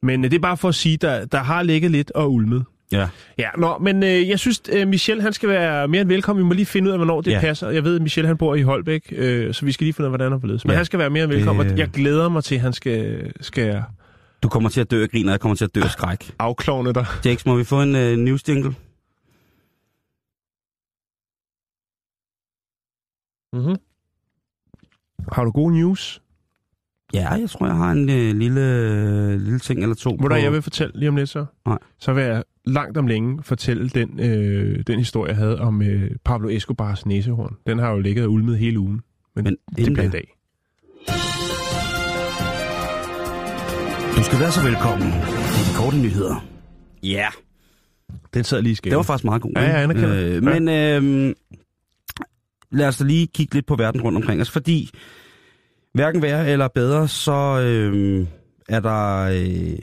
Men 0.03 0.25
øh, 0.25 0.31
det 0.31 0.37
er 0.37 0.41
bare 0.41 0.57
for 0.57 0.69
at 0.69 0.75
sige, 0.75 0.97
der, 0.97 1.25
der 1.25 1.39
har 1.39 1.63
ligget 1.63 1.91
lidt 1.91 2.11
og 2.11 2.33
ulmet. 2.33 2.65
Ja. 2.93 3.09
Ja, 3.39 3.49
nå, 3.59 3.79
men 3.79 4.03
øh, 4.03 4.29
jeg 4.29 4.39
synes, 4.39 4.63
øh, 4.73 4.89
Michel 4.89 5.23
han 5.23 5.33
skal 5.33 5.49
være 5.49 5.89
mere 5.89 6.01
end 6.01 6.09
velkommen. 6.09 6.45
Vi 6.45 6.49
må 6.49 6.55
lige 6.55 6.67
finde 6.67 6.89
ud 6.89 6.93
af, 6.93 6.99
hvornår 6.99 7.21
det 7.21 7.31
Ja. 7.31 7.41
passer. 7.41 7.71
Jeg 7.71 7.85
ved, 7.85 7.97
at 7.97 8.03
Michel 8.03 8.27
han 8.27 8.37
bor 8.37 8.55
i 8.55 8.63
Holbæk, 8.63 9.13
øh, 9.17 9.55
så 9.55 9.65
vi 9.65 9.73
skal 9.73 9.85
lige 9.85 9.95
finde 9.95 10.05
ud 10.09 10.13
af, 10.15 10.19
hvordan 10.19 10.33
han 10.33 10.41
forledes. 10.41 10.65
Men 10.65 10.71
Ja. 10.71 10.77
han 10.77 10.85
skal 10.85 10.99
være 10.99 11.11
mere 11.11 11.25
end 11.25 11.33
velkommen, 11.33 11.65
Det- 11.67 11.73
og 11.73 11.79
jeg 11.79 11.89
glæder 11.89 12.29
mig 12.29 12.45
til, 12.45 12.55
at 12.55 12.61
han 12.61 12.73
skal, 12.73 13.33
skal 13.41 13.83
Du 14.43 14.49
kommer 14.49 14.69
til 14.69 14.81
at 14.81 14.91
dø 14.91 15.03
af 15.03 15.09
grin, 15.11 15.27
og 15.27 15.33
jeg 15.33 15.41
kommer 15.41 15.57
til 15.57 15.65
at 15.65 15.75
dø 15.75 15.81
af 15.83 15.91
skræk. 15.91 16.31
afklovne 16.39 16.93
dig. 16.93 17.07
Jax, 17.25 17.47
må 17.47 17.57
vi 17.57 17.65
få 17.65 17.83
en 17.83 17.95
uh, 17.95 18.01
news 18.19 18.49
jingle? 18.49 18.75
Mm-hmm. 23.53 23.77
Har 25.33 25.45
du 25.45 25.51
gode 25.51 25.75
news? 25.81 26.23
Ja, 27.15 27.31
jeg 27.31 27.51
tror, 27.51 27.67
jeg 27.67 27.77
har 27.77 27.93
en 27.93 28.03
uh, 28.03 28.37
lille, 28.39 29.39
lille 29.39 29.59
ting 29.59 29.83
eller 29.83 29.95
to. 29.95 30.17
Må 30.21 30.29
der, 30.29 30.37
jeg 30.37 30.53
vil 30.53 30.63
fortælle 30.63 30.99
lige 30.99 31.09
om 31.09 31.17
lidt 31.17 31.29
så? 31.29 31.47
Nej. 31.67 31.79
Så 31.99 32.13
vil 32.13 32.25
jeg 32.25 32.45
langt 32.69 32.97
om 32.99 33.07
længe 33.07 33.43
fortælle 33.43 33.89
den, 33.89 34.21
øh, 34.21 34.83
den 34.87 34.99
historie, 34.99 35.29
jeg 35.29 35.37
havde 35.37 35.61
om 35.61 35.83
øh, 35.83 36.11
Pablo 36.25 36.49
Escobars 36.49 37.07
næsehorn. 37.07 37.57
Den 37.67 37.79
har 37.79 37.91
jo 37.91 37.99
ligget 38.01 38.25
og 38.25 38.33
ulmet 38.33 38.59
hele 38.59 38.79
ugen. 38.79 39.01
Men, 39.37 39.45
Men 39.45 39.57
det 39.71 39.79
inden 39.79 39.95
bliver 39.95 40.07
i 40.09 40.11
da- 40.11 40.17
dag. 40.19 40.35
Du 44.17 44.23
skal 44.23 44.41
være 44.41 44.53
så 44.53 44.63
velkommen 44.63 45.11
til 45.13 45.73
de 45.73 45.77
korte 45.77 45.97
nyheder. 45.99 46.47
Ja, 47.03 47.09
yeah. 47.09 47.33
Den 48.35 48.45
sad 48.45 48.63
lige 48.63 48.73
i 48.73 48.75
det 48.85 48.97
var 48.97 49.03
faktisk 49.03 49.25
meget 49.25 49.43
god. 49.43 49.53
Ja, 49.57 49.61
jeg 49.61 49.69
ikke? 49.71 49.79
anerkender. 50.07 50.37
Øh, 50.37 50.43
men 50.43 50.69
øh, 50.69 51.35
lad 52.71 52.89
os 52.89 52.97
da 52.99 53.05
lige 53.05 53.27
kigge 53.27 53.55
lidt 53.55 53.67
på 53.67 53.77
verden 53.77 54.01
rundt 54.03 54.17
omkring 54.17 54.41
os, 54.41 54.51
fordi 54.51 54.91
hverken 55.95 56.23
værre 56.23 56.51
eller 56.51 56.69
bedre, 56.69 57.09
så 57.09 57.61
øh, 57.61 58.27
er 58.69 58.81
der... 58.81 59.19
Øh, 59.23 59.79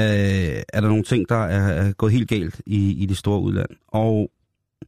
øh, 0.00 0.62
er 0.72 0.80
der 0.80 0.88
nogle 0.88 1.02
ting, 1.02 1.28
der 1.28 1.36
er, 1.44 1.92
gået 1.92 2.12
helt 2.12 2.28
galt 2.28 2.60
i, 2.66 2.92
i 3.02 3.06
det 3.06 3.16
store 3.16 3.40
udland. 3.40 3.68
Og 3.88 4.30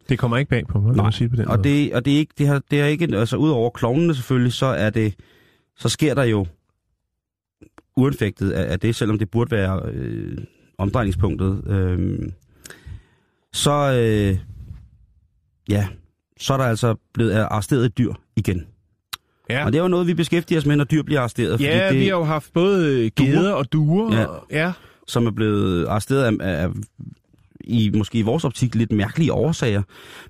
Det 0.09 0.19
kommer 0.19 0.37
ikke 0.37 0.49
bag 0.49 0.67
på 0.67 0.81
mig, 0.81 0.97
Nej, 0.97 1.11
sige 1.11 1.29
på 1.29 1.37
den 1.37 1.49
Og 1.49 1.57
måde. 1.57 1.69
det, 1.69 1.95
og 1.95 2.05
det 2.05 2.13
er 2.15 2.19
ikke, 2.19 2.35
det 2.39 2.47
har, 2.47 2.63
det 2.71 2.81
er 2.81 2.87
ikke, 2.87 3.17
altså 3.17 3.37
udover 3.37 3.71
klovnene 3.71 4.15
selvfølgelig, 4.15 4.53
så 4.53 4.67
er 4.67 4.91
det, 4.91 5.15
så 5.77 5.89
sker 5.89 6.15
der 6.15 6.25
jo 6.25 6.47
uanfægtet 7.97 8.51
af, 8.51 8.73
af 8.73 8.81
det, 8.81 8.95
selvom 8.97 9.19
det 9.19 9.31
burde 9.31 9.51
være 9.51 9.81
øh, 9.93 10.39
omdrejningspunktet. 10.79 11.63
Øh, 11.67 12.19
så, 13.53 13.93
øh, 13.93 14.39
ja, 15.71 15.89
så 16.41 16.53
er 16.53 16.57
der 16.59 16.65
altså 16.65 16.95
blevet 17.15 17.33
arresteret 17.33 17.85
et 17.85 17.99
dyr 17.99 18.13
igen. 18.37 18.67
Ja, 19.51 19.65
Og 19.65 19.73
det 19.73 19.79
er 19.79 19.83
jo 19.83 19.89
noget, 19.89 20.07
vi 20.07 20.15
beskæftiger 20.15 20.59
os 20.61 20.67
med, 20.67 20.77
når 20.77 20.85
dyr 20.85 21.03
bliver 21.03 21.21
arresteret. 21.21 21.61
ja 21.61 21.89
det, 21.91 21.99
vi 21.99 22.05
har 22.07 22.17
jo 22.17 22.25
haft 22.25 22.53
både 22.53 23.11
geder 23.11 23.53
og 23.53 23.73
duer. 23.73 24.15
Ja. 24.17 24.25
Og, 24.25 24.47
ja. 24.51 24.73
Som 25.13 25.27
er 25.27 25.31
blevet 25.31 25.87
arresteret 25.87 26.41
af, 26.41 26.63
af 26.63 26.69
i 27.65 27.91
måske 27.95 28.19
i 28.19 28.23
vores 28.23 28.45
optik 28.45 28.75
lidt 28.75 28.93
mærkelige 28.93 29.33
årsager. 29.33 29.83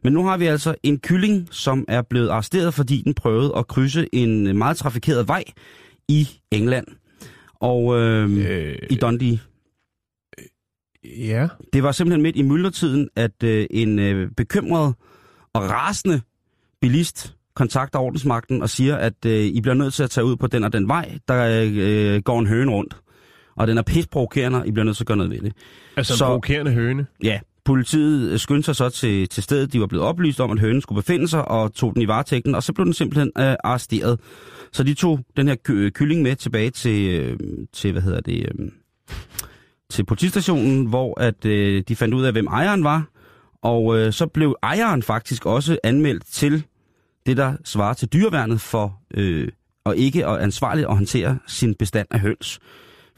Men 0.02 0.12
nu 0.12 0.24
har 0.24 0.36
vi 0.36 0.46
altså 0.46 0.74
en 0.82 0.98
kylling, 0.98 1.48
som 1.50 1.84
er 1.88 2.02
blevet 2.02 2.28
arresteret, 2.28 2.74
fordi 2.74 3.02
den 3.02 3.14
prøvede 3.14 3.52
at 3.56 3.66
krydse 3.66 4.08
en 4.12 4.58
meget 4.58 4.76
trafikeret 4.76 5.28
vej 5.28 5.44
i 6.08 6.28
England. 6.50 6.86
Og 7.54 7.98
øh, 8.00 8.48
Øh, 8.50 8.78
i 8.90 8.94
Dundee. 8.94 9.38
ja. 11.04 11.48
Det 11.72 11.82
var 11.82 11.92
simpelthen 11.92 12.22
midt 12.22 12.36
i 12.36 12.42
myldretiden, 12.42 13.08
at 13.16 13.42
øh, 13.44 13.66
en 13.70 13.98
øh, 13.98 14.30
bekymret 14.36 14.94
og 15.52 15.62
rasende 15.70 16.20
bilist 16.80 17.34
kontakter 17.54 17.98
ordensmagten 17.98 18.62
og 18.62 18.70
siger, 18.70 18.96
at 18.96 19.24
øh, 19.26 19.44
I 19.44 19.60
bliver 19.60 19.74
nødt 19.74 19.94
til 19.94 20.02
at 20.02 20.10
tage 20.10 20.24
ud 20.24 20.36
på 20.36 20.46
den 20.46 20.64
og 20.64 20.72
den 20.72 20.88
vej, 20.88 21.18
der 21.28 21.64
øh, 21.72 22.22
går 22.22 22.38
en 22.38 22.46
høne 22.46 22.70
rundt. 22.72 22.96
Og 23.56 23.66
den 23.66 23.78
er 23.78 23.82
pisprovokerende, 23.82 24.60
og 24.60 24.66
I 24.66 24.70
bliver 24.70 24.84
nødt 24.84 24.96
til 24.96 25.02
at 25.02 25.06
gøre 25.06 25.16
noget 25.16 25.30
ved 25.32 25.40
det. 25.40 25.52
Altså 25.96 26.12
en 26.14 26.18
Så- 26.18 26.24
provokerende 26.26 26.72
høne. 26.72 27.06
Ja, 27.24 27.40
politiet 27.64 28.40
skyndte 28.40 28.62
sig 28.66 28.76
så 28.76 28.88
til, 28.88 29.28
til 29.28 29.42
stedet. 29.42 29.72
De 29.72 29.80
var 29.80 29.86
blevet 29.86 30.06
oplyst 30.06 30.40
om, 30.40 30.50
at 30.50 30.58
hønen 30.60 30.80
skulle 30.80 31.02
befinde 31.02 31.28
sig, 31.28 31.48
og 31.48 31.74
tog 31.74 31.94
den 31.94 32.02
i 32.02 32.08
varetægten, 32.08 32.54
og 32.54 32.62
så 32.62 32.72
blev 32.72 32.84
den 32.84 32.94
simpelthen 32.94 33.32
øh, 33.38 33.54
arresteret. 33.64 34.20
Så 34.72 34.82
de 34.82 34.94
tog 34.94 35.20
den 35.36 35.48
her 35.48 35.54
ky- 35.68 35.90
kylling 35.90 36.22
med 36.22 36.36
tilbage 36.36 36.70
til, 36.70 37.08
øh, 37.20 37.38
til 37.72 37.92
hvad 37.92 38.02
hedder 38.02 38.20
det, 38.20 38.38
øh, 38.60 38.68
til 39.90 40.04
politistationen, 40.04 40.86
hvor 40.86 41.20
at 41.20 41.44
øh, 41.44 41.82
de 41.88 41.96
fandt 41.96 42.14
ud 42.14 42.24
af, 42.24 42.32
hvem 42.32 42.46
ejeren 42.46 42.84
var. 42.84 43.04
Og 43.62 43.98
øh, 43.98 44.12
så 44.12 44.26
blev 44.26 44.56
ejeren 44.62 45.02
faktisk 45.02 45.46
også 45.46 45.78
anmeldt 45.84 46.26
til 46.26 46.64
det, 47.26 47.36
der 47.36 47.54
svarer 47.64 47.94
til 47.94 48.08
dyreværnet 48.12 48.60
for 48.60 49.00
øh, 49.14 49.48
og 49.84 49.96
ikke 49.96 50.26
at 50.26 50.38
ansvarligt 50.38 50.86
at 50.88 50.94
håndtere 50.96 51.38
sin 51.46 51.74
bestand 51.74 52.06
af 52.10 52.20
høns. 52.20 52.58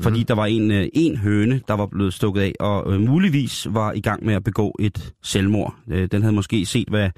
Fordi 0.00 0.18
mm. 0.18 0.26
der 0.26 0.35
var 0.35 0.46
en, 0.46 0.70
øh, 0.70 0.88
en 0.92 1.16
høne, 1.16 1.61
der 1.68 1.74
var 1.74 1.87
blevet 1.87 2.14
stukket 2.14 2.40
af, 2.40 2.52
og 2.61 2.92
øh, 2.92 3.00
muligvis 3.00 3.66
var 3.70 3.92
i 3.92 4.00
gang 4.00 4.24
med 4.24 4.35
at 4.35 4.44
begå 4.44 4.76
et 4.80 5.12
selvmord. 5.22 5.74
Øh, 5.90 6.09
den 6.12 6.22
havde 6.22 6.35
måske 6.35 6.66
set, 6.66 6.88
hvad, 6.88 7.11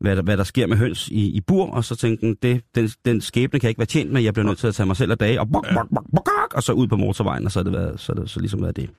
hvad, 0.00 0.16
der, 0.16 0.22
hvad 0.22 0.36
der 0.36 0.44
sker 0.44 0.66
med 0.66 0.76
høns 0.76 1.08
i, 1.08 1.26
i 1.26 1.40
bur, 1.40 1.70
og 1.70 1.84
så 1.84 1.96
tænkte 1.96 2.26
den, 2.26 2.36
det, 2.42 2.62
den, 2.74 2.90
den 3.04 3.20
skæbne 3.20 3.60
kan 3.60 3.66
jeg 3.66 3.70
ikke 3.70 3.78
være 3.78 3.86
tjent 3.86 4.12
med, 4.12 4.22
jeg 4.22 4.34
bliver 4.34 4.46
nødt 4.46 4.58
til 4.58 4.66
at 4.66 4.74
tage 4.74 4.86
mig 4.86 4.96
selv 4.96 5.10
af 5.10 5.18
dage, 5.18 5.40
og, 5.40 5.48
bok, 5.52 5.66
bok, 5.74 5.88
bok, 5.94 6.04
bok, 6.16 6.54
og 6.54 6.62
så 6.62 6.72
ud 6.72 6.86
på 6.86 6.96
motorvejen, 6.96 7.44
og 7.44 7.52
så 7.52 7.58
er 7.58 7.64
det, 7.64 7.72
været, 7.72 8.00
så 8.00 8.14
det 8.14 8.30
så 8.30 8.40
ligesom 8.40 8.62
været 8.62 8.76
det. 8.76 8.90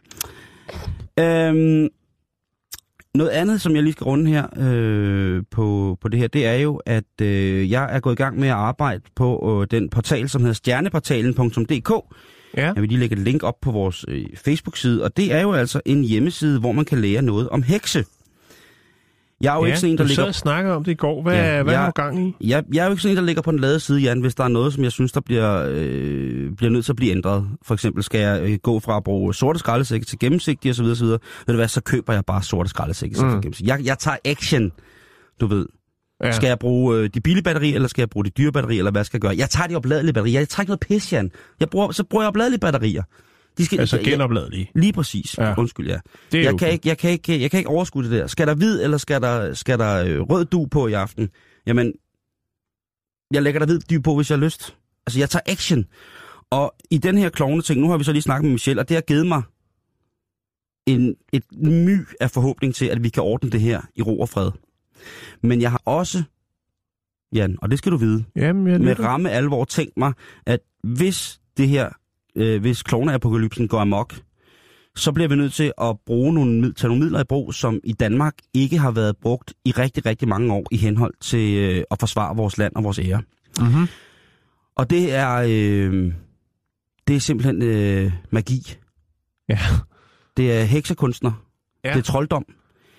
Øhm, 1.19 1.89
noget 3.15 3.29
andet, 3.29 3.61
som 3.61 3.75
jeg 3.75 3.83
lige 3.83 3.93
skal 3.93 4.05
runde 4.05 4.31
her 4.31 4.47
øh, 4.57 5.43
på, 5.51 5.97
på 6.01 6.07
det 6.07 6.19
her, 6.19 6.27
det 6.27 6.45
er 6.45 6.53
jo, 6.53 6.81
at 6.85 7.21
øh, 7.21 7.71
jeg 7.71 7.95
er 7.95 7.99
gået 7.99 8.13
i 8.13 8.23
gang 8.23 8.39
med 8.39 8.47
at 8.47 8.53
arbejde 8.53 9.01
på 9.15 9.61
øh, 9.61 9.67
den 9.71 9.89
portal, 9.89 10.29
som 10.29 10.41
hedder 10.41 10.53
stjerneportalen.dk. 10.53 11.91
Ja. 12.57 12.65
Jeg 12.65 12.81
vil 12.81 12.89
lige 12.89 12.99
lægge 12.99 13.15
et 13.15 13.21
link 13.21 13.43
op 13.43 13.55
på 13.61 13.71
vores 13.71 14.05
øh, 14.07 14.25
Facebook-side, 14.45 15.03
og 15.03 15.17
det 15.17 15.33
er 15.33 15.41
jo 15.41 15.53
altså 15.53 15.81
en 15.85 16.03
hjemmeside, 16.03 16.59
hvor 16.59 16.71
man 16.71 16.85
kan 16.85 17.01
lære 17.01 17.21
noget 17.21 17.49
om 17.49 17.63
hekse. 17.63 18.05
Jeg 19.41 19.51
er 19.53 19.55
jo 19.57 19.61
ja, 19.63 19.67
ikke 19.67 19.79
sådan 19.79 19.91
en, 19.91 19.97
der 19.97 20.03
ligger... 20.03 20.23
og 20.25 20.35
snakkede 20.35 20.75
om 20.75 20.83
det 20.83 20.91
i 20.91 20.95
går. 20.95 21.21
Hvad, 21.21 21.33
Ja, 21.35 21.63
hvad 21.63 21.73
jeg- 21.73 21.81
har 21.81 21.91
du 21.91 22.01
gang 22.01 22.27
i? 22.27 22.47
Jeg, 22.47 22.63
jeg 22.73 22.81
er 22.81 22.85
jo 22.85 22.91
ikke 22.91 23.01
sådan 23.01 23.11
en, 23.11 23.17
der 23.17 23.23
ligger 23.23 23.41
på 23.41 23.51
den 23.51 23.59
lade 23.59 23.79
side, 23.79 23.99
Jan, 24.01 24.21
hvis 24.21 24.35
der 24.35 24.43
er 24.43 24.47
noget, 24.47 24.73
som 24.73 24.83
jeg 24.83 24.91
synes, 24.91 25.11
der 25.11 25.21
bliver, 25.21 25.65
øh, 25.69 26.51
bliver 26.55 26.69
nødt 26.71 26.85
til 26.85 26.91
at 26.91 26.95
blive 26.95 27.11
ændret. 27.11 27.49
For 27.61 27.73
eksempel 27.73 28.03
skal 28.03 28.21
jeg 28.21 28.41
øh, 28.43 28.57
gå 28.63 28.79
fra 28.79 28.97
at 28.97 29.03
bruge 29.03 29.33
sorte 29.35 29.59
skraldesække 29.59 30.05
til 30.05 30.19
gennemsigtige 30.19 30.69
osv. 30.71 30.85
osv. 30.85 31.05
Ved 31.07 31.19
du 31.47 31.53
hvad, 31.55 31.67
så 31.67 31.81
køber 31.81 32.13
jeg 32.13 32.25
bare 32.25 32.43
sorte 32.43 32.69
skraldesække 32.69 33.15
mm. 33.15 33.29
For 33.31 33.35
gennemsigtige. 33.39 33.75
Jeg, 33.75 33.85
jeg 33.85 33.99
tager 33.99 34.17
action, 34.25 34.71
du 35.41 35.47
ved. 35.47 35.65
Ja. 36.23 36.32
Skal 36.32 36.47
jeg 36.47 36.60
bruge 36.60 36.97
øh, 36.97 37.10
de 37.13 37.21
billige 37.21 37.43
batterier, 37.43 37.76
eller 37.76 37.88
skal 37.88 38.02
jeg 38.02 38.10
bruge 38.10 38.26
de 38.26 38.30
dyre 38.30 38.52
batterier, 38.52 38.80
eller 38.80 38.91
hvad 38.91 39.04
skal 39.04 39.17
jeg 39.17 39.21
gøre? 39.21 39.36
Jeg 39.38 39.49
tager 39.49 39.67
de 39.67 39.76
opladelige 39.76 40.13
batterier. 40.13 40.39
Jeg 40.39 40.49
tager 40.49 40.62
ikke 40.62 40.69
noget 40.69 40.80
pis, 40.80 41.13
Jan. 41.13 41.32
Jeg 41.60 41.69
bruger, 41.69 41.91
så 41.91 42.04
bruger 42.04 42.23
jeg 42.23 42.28
opladelige 42.28 42.60
batterier. 42.60 43.04
De 43.58 43.65
skal, 43.65 43.80
Altså 43.80 43.97
genopladelige. 43.97 44.71
Lige 44.76 44.93
præcis. 44.93 45.38
Ja. 45.38 45.47
Ja. 45.47 45.54
Undskyld, 45.58 45.88
ja. 45.88 45.99
Det 46.32 46.39
er 46.39 46.43
Jeg 46.43 46.54
okay. 46.54 46.65
kan, 46.65 46.73
ikke, 46.73 46.89
jeg, 46.89 46.97
kan 46.97 47.10
ikke, 47.12 47.41
jeg 47.41 47.52
kan 47.52 47.58
ikke 47.58 47.69
overskue 47.69 48.04
det 48.04 48.12
der. 48.12 48.28
Skal 48.28 48.47
der 48.47 48.56
hvid, 48.56 48.84
eller 48.84 48.97
skal 48.97 49.21
der, 49.21 49.54
skal 49.54 49.80
der 49.80 50.06
øh, 50.06 50.21
rød 50.21 50.45
du 50.45 50.67
på 50.71 50.88
i 50.88 50.93
aften? 50.93 51.30
Jamen, 51.67 51.93
jeg 53.34 53.43
lægger 53.43 53.60
der 53.60 53.65
hvid 53.65 53.80
dyb 53.89 54.04
på, 54.04 54.15
hvis 54.15 54.30
jeg 54.30 54.38
har 54.38 54.43
lyst. 54.45 54.76
Altså, 55.08 55.19
jeg 55.19 55.30
tager 55.30 55.43
action. 55.45 55.86
Og 56.52 56.76
i 56.91 56.97
den 56.97 57.17
her 57.17 57.30
klovne 57.30 57.62
ting, 57.62 57.82
nu 57.82 57.89
har 57.89 57.97
vi 57.97 58.04
så 58.04 58.12
lige 58.12 58.21
snakket 58.21 58.43
med 58.43 58.52
Michelle, 58.52 58.82
og 58.82 58.89
det 58.89 58.95
har 58.95 59.02
givet 59.02 59.28
mig 59.28 59.41
en, 60.86 61.15
et 61.34 61.43
my 61.52 61.99
af 62.21 62.32
forhåbning 62.32 62.76
til, 62.76 62.86
at 62.86 63.04
vi 63.04 63.10
kan 63.10 63.23
ordne 63.23 63.49
det 63.49 63.62
her 63.62 63.82
i 63.95 64.02
ro 64.02 64.19
og 64.19 64.30
fred. 64.30 64.52
Men 65.41 65.62
jeg 65.62 65.71
har 65.71 65.82
også, 65.86 66.23
Jan, 67.34 67.58
og 67.62 67.71
det 67.71 67.77
skal 67.77 67.91
du 67.91 67.97
vide, 67.97 68.23
Jamen, 68.36 68.67
jeg 68.67 68.82
med 68.82 68.99
ramme 68.99 69.32
alvor 69.32 69.65
tænkt 69.65 69.97
mig, 69.97 70.13
at 70.45 70.60
hvis 70.84 71.39
det 71.58 71.67
her 71.67 71.89
øh, 72.36 72.62
hvis 72.62 72.84
klovneapokalypsen 72.84 73.67
går 73.67 73.79
amok, 73.79 74.15
så 74.95 75.12
bliver 75.12 75.27
vi 75.27 75.36
nødt 75.36 75.53
til 75.53 75.73
at 75.82 75.99
bruge 76.06 76.34
nogle, 76.34 76.73
tage 76.73 76.88
nogle 76.88 77.03
midler 77.03 77.19
i 77.19 77.23
brug, 77.23 77.53
som 77.53 77.79
i 77.84 77.93
Danmark 77.93 78.34
ikke 78.53 78.77
har 78.77 78.91
været 78.91 79.17
brugt 79.17 79.53
i 79.65 79.71
rigtig, 79.71 80.06
rigtig 80.06 80.27
mange 80.27 80.53
år 80.53 80.67
i 80.71 80.77
henhold 80.77 81.13
til 81.21 81.58
øh, 81.58 81.84
at 81.91 81.99
forsvare 81.99 82.36
vores 82.36 82.58
land 82.58 82.75
og 82.75 82.84
vores 82.84 82.99
ære. 82.99 83.21
Mm-hmm. 83.60 83.88
Og 84.75 84.89
det 84.89 85.13
er, 85.13 85.36
øh, 85.36 86.13
det 87.08 87.15
er 87.15 87.19
simpelthen 87.19 87.62
øh, 87.62 88.12
magi. 88.32 88.75
Ja. 89.49 89.60
Det 90.38 90.53
er 90.53 90.63
heksekunstner. 90.63 91.32
Ja. 91.84 91.89
Det 91.89 91.97
er 91.99 92.03
trolddom. 92.03 92.45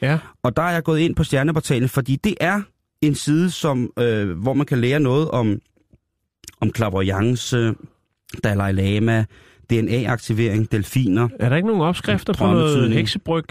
Ja. 0.02 0.18
Og 0.42 0.56
der 0.56 0.62
er 0.62 0.70
jeg 0.72 0.82
gået 0.82 0.98
ind 0.98 1.16
på 1.16 1.24
Stjerneportalen, 1.24 1.88
fordi 1.88 2.16
det 2.16 2.34
er 2.40 2.62
en 3.02 3.14
side, 3.14 3.50
som, 3.50 3.90
øh, 3.98 4.30
hvor 4.30 4.54
man 4.54 4.66
kan 4.66 4.78
lære 4.78 5.00
noget 5.00 5.30
om, 5.30 5.58
om 6.60 6.74
clairvoyance, 6.76 7.74
Dalai 8.44 8.72
Lama, 8.72 9.24
DNA-aktivering, 9.70 10.72
delfiner, 10.72 11.28
Er 11.40 11.48
der 11.48 11.56
ikke 11.56 11.68
nogen 11.68 11.82
opskrifter 11.82 12.32
på 12.32 12.46
noget 12.46 12.92
heksebryg? 12.92 13.44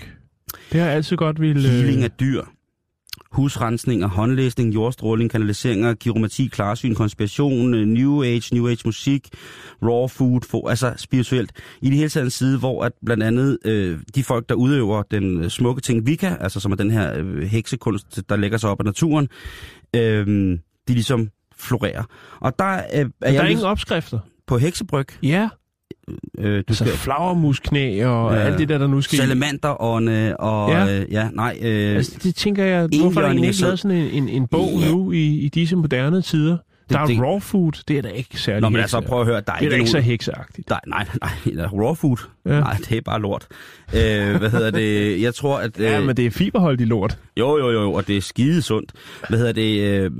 Det 0.71 0.79
har 0.79 0.87
jeg 0.87 0.95
altid 0.95 1.17
godt 1.17 1.41
ville... 1.41 1.69
healing 1.69 2.03
af 2.03 2.11
dyr, 2.11 2.41
husrensninger, 3.33 4.07
håndlæsning, 4.07 4.73
jordstråling, 4.73 5.31
kanaliseringer, 5.31 5.93
kiromati, 5.93 6.47
klarsyn, 6.47 6.95
konspiration, 6.95 7.73
øh, 7.73 7.85
new 7.85 8.23
age, 8.23 8.55
new 8.55 8.67
age 8.67 8.81
musik, 8.85 9.29
raw 9.83 10.07
food, 10.07 10.41
for, 10.41 10.69
altså 10.69 10.93
spirituelt. 10.97 11.51
I 11.81 11.89
det 11.89 11.97
hele 11.97 12.09
taget 12.09 12.25
en 12.25 12.31
side, 12.31 12.59
hvor 12.59 12.83
at 12.83 12.91
blandt 13.05 13.23
andet 13.23 13.57
øh, 13.65 13.99
de 14.15 14.23
folk, 14.23 14.49
der 14.49 14.55
udøver 14.55 15.03
den 15.11 15.43
øh, 15.43 15.49
smukke 15.49 15.81
ting 15.81 16.07
Vika, 16.07 16.35
altså 16.39 16.59
som 16.59 16.71
er 16.71 16.75
den 16.75 16.91
her 16.91 17.13
øh, 17.17 17.41
heksekunst, 17.41 18.29
der 18.29 18.35
lægger 18.35 18.57
sig 18.57 18.69
op 18.69 18.79
af 18.79 18.85
naturen, 18.85 19.29
øh, 19.95 20.27
de 20.87 20.93
ligesom 20.93 21.29
florerer. 21.57 22.03
Og 22.39 22.59
der, 22.59 22.73
øh, 22.93 22.99
er 23.21 23.31
der 23.31 23.41
er 23.41 23.47
ingen 23.47 23.65
opskrifter. 23.65 24.19
på 24.47 24.57
heksebryg. 24.57 25.07
Ja, 25.23 25.49
Øh, 26.37 26.51
du 26.51 26.57
altså 26.67 26.85
skal 26.85 26.97
flagermusknæ 26.97 28.05
og 28.05 28.33
Ja. 28.33 28.39
alt 28.39 28.57
det 28.59 28.69
der, 28.69 28.77
der 28.77 28.87
nu 28.87 29.01
skal... 29.01 29.17
salamanderånde 29.17 30.37
og 30.37 30.69
Ja. 30.71 30.99
øh, 31.01 31.11
ja 31.11 31.29
nej, 31.33 31.57
øh, 31.61 31.95
Altså, 31.95 32.19
det 32.23 32.35
tænker 32.35 32.63
jeg, 32.65 32.89
hvorfor 33.01 33.21
er 33.21 33.31
ikke 33.31 33.61
lavet 33.61 33.79
sådan 33.79 33.97
en, 33.97 34.07
en, 34.23 34.29
en 34.29 34.47
bog 34.47 34.69
Ja. 34.81 34.91
nu 34.91 35.11
i, 35.11 35.23
i 35.39 35.49
disse 35.49 35.75
moderne 35.75 36.21
tider? 36.21 36.57
Der 36.89 36.99
er 36.99 37.05
det- 37.05 37.19
raw 37.21 37.39
food, 37.39 37.71
det 37.87 37.97
er 37.97 38.01
da 38.01 38.07
ikke 38.09 38.39
særlig 38.41 38.61
Nå, 38.61 38.69
men 38.69 38.81
altså 38.81 39.01
prøv 39.01 39.19
at 39.21 39.25
høre, 39.27 39.41
der 39.47 39.53
er, 39.53 39.57
Det 39.59 39.67
er 39.67 39.71
ikke 39.71 39.77
ikke 39.77 39.89
så 39.91 39.99
hekseagtigt. 39.99 40.69
Nej, 40.69 40.79
nej, 40.87 41.07
nej, 41.45 41.65
raw 41.65 41.93
food. 41.93 42.17
Ja. 42.45 42.59
Nej, 42.59 42.77
det 42.89 42.97
er 42.97 43.01
bare 43.01 43.21
lort. 43.21 43.47
Øh, 43.95 44.35
hvad 44.35 44.49
hedder 44.49 44.71
det? 44.71 45.21
Jeg 45.21 45.35
tror, 45.35 45.57
at... 45.57 45.79
Øh, 45.79 45.83
Ja, 45.85 46.01
men 46.01 46.17
det 46.17 46.25
er 46.25 46.31
fiberholdigt 46.31 46.89
lort. 46.89 47.17
Jo, 47.39 47.57
jo, 47.57 47.71
jo, 47.71 47.93
og 47.93 48.07
det 48.07 48.17
er 48.17 48.21
skide 48.21 48.61
sundt. 48.61 48.91
Hvad 49.29 49.37
hedder 49.39 49.53
det? 49.53 49.79
Øh, 49.81 50.11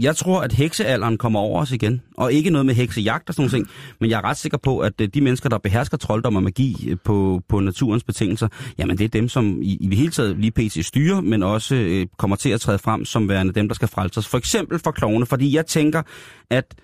jeg 0.00 0.16
tror, 0.16 0.40
at 0.40 0.52
heksealderen 0.52 1.18
kommer 1.18 1.40
over 1.40 1.60
os 1.60 1.72
igen. 1.72 2.02
Og 2.16 2.32
ikke 2.32 2.50
noget 2.50 2.66
med 2.66 2.74
heksejagt 2.74 3.28
og 3.28 3.34
sådan 3.34 3.50
noget, 3.52 3.68
men 4.00 4.10
jeg 4.10 4.16
er 4.18 4.24
ret 4.24 4.36
sikker 4.36 4.58
på, 4.58 4.78
at 4.78 4.92
øh, 5.00 5.08
de 5.14 5.20
mennesker, 5.20 5.48
der 5.48 5.58
behersker 5.58 5.96
trolddom 5.96 6.36
og 6.36 6.42
magi 6.42 6.86
øh, 6.90 6.96
på, 7.04 7.42
på 7.48 7.60
naturens 7.60 8.04
betingelser, 8.04 8.48
jamen 8.78 8.98
det 8.98 9.04
er 9.04 9.08
dem, 9.08 9.28
som 9.28 9.62
i, 9.62 9.76
i 9.80 9.86
det 9.86 9.96
hele 9.98 10.10
taget 10.10 10.36
lige 10.38 10.50
pt. 10.50 10.86
styrer, 10.86 11.20
men 11.20 11.42
også 11.42 11.74
øh, 11.74 12.06
kommer 12.18 12.36
til 12.36 12.50
at 12.50 12.60
træde 12.60 12.78
frem 12.78 13.04
som 13.04 13.28
værende 13.28 13.52
dem, 13.52 13.68
der 13.68 13.74
skal 13.74 13.88
frelse 13.88 14.18
os. 14.18 14.26
For 14.28 14.38
eksempel 14.38 14.78
for 14.78 14.90
klovne, 14.90 15.26
fordi 15.26 15.56
jeg 15.56 15.66
tænker, 15.74 16.02
at 16.50 16.74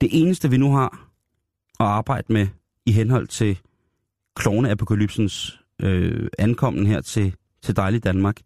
det 0.00 0.08
eneste, 0.12 0.50
vi 0.50 0.56
nu 0.56 0.72
har 0.72 1.10
at 1.80 1.86
arbejde 1.86 2.32
med 2.32 2.46
i 2.86 2.92
henhold 2.92 3.28
til 3.28 3.58
klovneapokalypsens 4.36 5.60
øh, 5.82 6.28
ankommen 6.38 6.86
her 6.86 7.00
til, 7.00 7.34
til 7.62 7.76
dejlig 7.76 8.04
Danmark, 8.04 8.36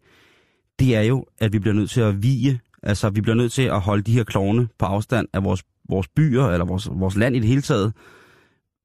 det 0.79 0.95
er 0.95 1.01
jo, 1.01 1.25
at 1.37 1.53
vi 1.53 1.59
bliver 1.59 1.73
nødt 1.73 1.89
til 1.89 2.01
at 2.01 2.23
vige, 2.23 2.59
altså 2.83 3.09
vi 3.09 3.21
bliver 3.21 3.35
nødt 3.35 3.51
til 3.51 3.61
at 3.61 3.81
holde 3.81 4.03
de 4.03 4.13
her 4.13 4.23
klovne 4.23 4.67
på 4.79 4.85
afstand 4.85 5.27
af 5.33 5.43
vores, 5.43 5.63
vores 5.89 6.07
byer, 6.07 6.45
eller 6.45 6.65
vores, 6.65 6.89
vores 6.91 7.15
land 7.15 7.35
i 7.35 7.39
det 7.39 7.47
hele 7.47 7.61
taget, 7.61 7.93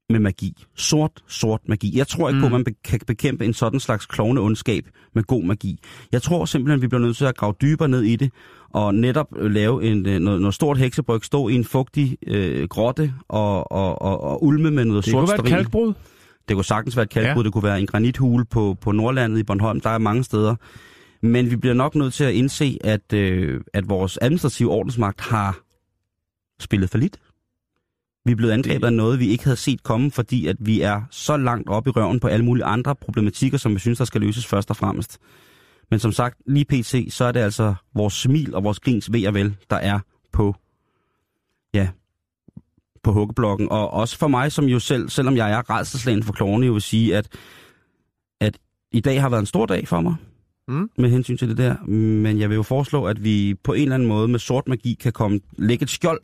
med 0.09 0.19
magi. 0.19 0.65
Sort, 0.75 1.11
sort 1.27 1.61
magi. 1.67 1.97
Jeg 1.97 2.07
tror 2.07 2.29
ikke 2.29 2.37
mm. 2.37 2.41
på, 2.41 2.45
at 2.45 2.51
man 2.51 2.63
be- 2.63 2.73
kan 2.83 2.99
bekæmpe 3.07 3.45
en 3.45 3.53
sådan 3.53 3.79
slags 3.79 4.05
klovneondskab 4.05 4.85
med 5.15 5.23
god 5.23 5.43
magi. 5.43 5.79
Jeg 6.11 6.21
tror 6.21 6.45
simpelthen, 6.45 6.77
at 6.77 6.81
vi 6.81 6.87
bliver 6.87 7.01
nødt 7.01 7.17
til 7.17 7.25
at 7.25 7.37
grave 7.37 7.53
dybere 7.61 7.89
ned 7.89 8.01
i 8.01 8.15
det, 8.15 8.31
og 8.73 8.95
netop 8.95 9.27
øh, 9.37 9.51
lave 9.51 9.83
en, 9.83 10.05
øh, 10.05 10.19
noget, 10.19 10.41
noget 10.41 10.53
stort 10.53 10.77
heksebryg, 10.77 11.23
stå 11.23 11.47
i 11.47 11.55
en 11.55 11.65
fugtig 11.65 12.17
øh, 12.27 12.67
grotte 12.67 13.13
og, 13.27 13.71
og, 13.71 14.01
og, 14.01 14.23
og 14.23 14.43
ulme 14.43 14.71
med 14.71 14.85
noget 14.85 15.05
Det 15.05 15.11
sort 15.11 15.19
kunne 15.19 15.37
være 15.37 15.45
et 15.45 15.55
kalkbrud. 15.57 15.93
Det 16.47 16.55
kunne 16.55 16.65
sagtens 16.65 16.95
være 16.95 17.03
et 17.03 17.09
kalkbrud, 17.09 17.43
ja. 17.43 17.45
det 17.45 17.53
kunne 17.53 17.63
være 17.63 17.79
en 17.79 17.87
granithule 17.87 18.45
på, 18.45 18.77
på 18.81 18.91
Nordlandet 18.91 19.39
i 19.39 19.43
Bornholm. 19.43 19.81
Der 19.81 19.89
er 19.89 19.97
mange 19.97 20.23
steder. 20.23 20.55
Men 21.21 21.51
vi 21.51 21.55
bliver 21.55 21.73
nok 21.73 21.95
nødt 21.95 22.13
til 22.13 22.23
at 22.23 22.33
indse, 22.33 22.77
at, 22.83 23.13
øh, 23.13 23.61
at 23.73 23.89
vores 23.89 24.19
administrative 24.21 24.71
ordensmagt 24.71 25.21
har 25.21 25.59
spillet 26.59 26.89
for 26.89 26.97
lidt. 26.97 27.19
Vi 28.25 28.31
er 28.31 28.35
blevet 28.35 28.51
angrebet 28.51 28.87
af 28.87 28.93
noget, 28.93 29.19
vi 29.19 29.27
ikke 29.27 29.43
havde 29.43 29.57
set 29.57 29.83
komme, 29.83 30.11
fordi 30.11 30.47
at 30.47 30.55
vi 30.59 30.81
er 30.81 31.01
så 31.11 31.37
langt 31.37 31.69
op 31.69 31.87
i 31.87 31.89
røven 31.89 32.19
på 32.19 32.27
alle 32.27 32.45
mulige 32.45 32.65
andre 32.65 32.95
problematikker, 32.95 33.57
som 33.57 33.73
vi 33.73 33.79
synes, 33.79 33.97
der 33.97 34.05
skal 34.05 34.21
løses 34.21 34.45
først 34.45 34.69
og 34.69 34.75
fremmest. 34.75 35.17
Men 35.91 35.99
som 35.99 36.11
sagt, 36.11 36.37
lige 36.47 36.65
pt, 36.65 37.13
så 37.13 37.25
er 37.25 37.31
det 37.31 37.39
altså 37.39 37.75
vores 37.95 38.13
smil 38.13 38.55
og 38.55 38.63
vores 38.63 38.79
grins 38.79 39.13
ved 39.13 39.27
og 39.27 39.33
vel, 39.33 39.55
der 39.69 39.75
er 39.75 39.99
på, 40.31 40.55
ja, 41.73 41.89
på 43.03 43.11
huggeblokken. 43.11 43.69
Og 43.71 43.91
også 43.91 44.17
for 44.17 44.27
mig, 44.27 44.51
som 44.51 44.65
jo 44.65 44.79
selv, 44.79 45.09
selvom 45.09 45.37
jeg 45.37 45.51
er 45.51 45.69
redselslagen 45.69 46.23
for 46.23 46.33
klovene, 46.33 46.65
jo 46.65 46.73
vil 46.73 46.81
sige, 46.81 47.17
at, 47.17 47.27
at 48.41 48.57
i 48.91 48.99
dag 48.99 49.21
har 49.21 49.29
været 49.29 49.41
en 49.41 49.45
stor 49.45 49.65
dag 49.65 49.87
for 49.87 50.01
mig, 50.01 50.15
Mm. 50.67 50.89
med 50.97 51.09
hensyn 51.09 51.37
til 51.37 51.49
det 51.49 51.57
der. 51.57 51.75
Men 51.85 52.39
jeg 52.39 52.49
vil 52.49 52.55
jo 52.55 52.63
foreslå, 52.63 53.05
at 53.05 53.23
vi 53.23 53.55
på 53.63 53.73
en 53.73 53.81
eller 53.81 53.95
anden 53.95 54.07
måde 54.07 54.27
med 54.27 54.39
sort 54.39 54.67
magi 54.67 54.93
kan 54.93 55.11
komme, 55.11 55.39
lægge 55.57 55.83
et 55.83 55.89
skjold 55.89 56.19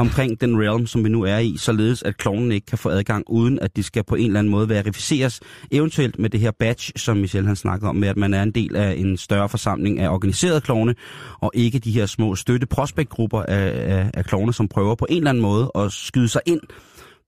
omkring 0.00 0.40
den 0.40 0.60
realm, 0.60 0.86
som 0.86 1.04
vi 1.04 1.08
nu 1.08 1.22
er 1.22 1.38
i, 1.38 1.56
således 1.56 2.02
at 2.02 2.16
klovnen 2.16 2.52
ikke 2.52 2.66
kan 2.66 2.78
få 2.78 2.88
adgang, 2.88 3.24
uden 3.28 3.58
at 3.58 3.76
de 3.76 3.82
skal 3.82 4.04
på 4.04 4.14
en 4.14 4.26
eller 4.26 4.38
anden 4.38 4.50
måde 4.50 4.68
verificeres, 4.68 5.40
eventuelt 5.70 6.18
med 6.18 6.30
det 6.30 6.40
her 6.40 6.50
badge, 6.50 6.92
som 6.96 7.16
Michel 7.16 7.46
han 7.46 7.56
snakker 7.56 7.88
om, 7.88 7.96
med 7.96 8.08
at 8.08 8.16
man 8.16 8.34
er 8.34 8.42
en 8.42 8.50
del 8.50 8.76
af 8.76 8.94
en 8.98 9.16
større 9.16 9.48
forsamling 9.48 10.00
af 10.00 10.08
organiserede 10.08 10.60
klovne, 10.60 10.94
og 11.40 11.50
ikke 11.54 11.78
de 11.78 11.90
her 11.90 12.06
små 12.06 12.34
støtte 12.34 12.66
prospektgrupper 12.66 13.42
af, 13.42 13.96
af, 13.96 14.10
af 14.14 14.24
klovne, 14.24 14.52
som 14.52 14.68
prøver 14.68 14.94
på 14.94 15.06
en 15.08 15.16
eller 15.16 15.30
anden 15.30 15.42
måde 15.42 15.70
at 15.74 15.92
skyde 15.92 16.28
sig 16.28 16.40
ind 16.46 16.60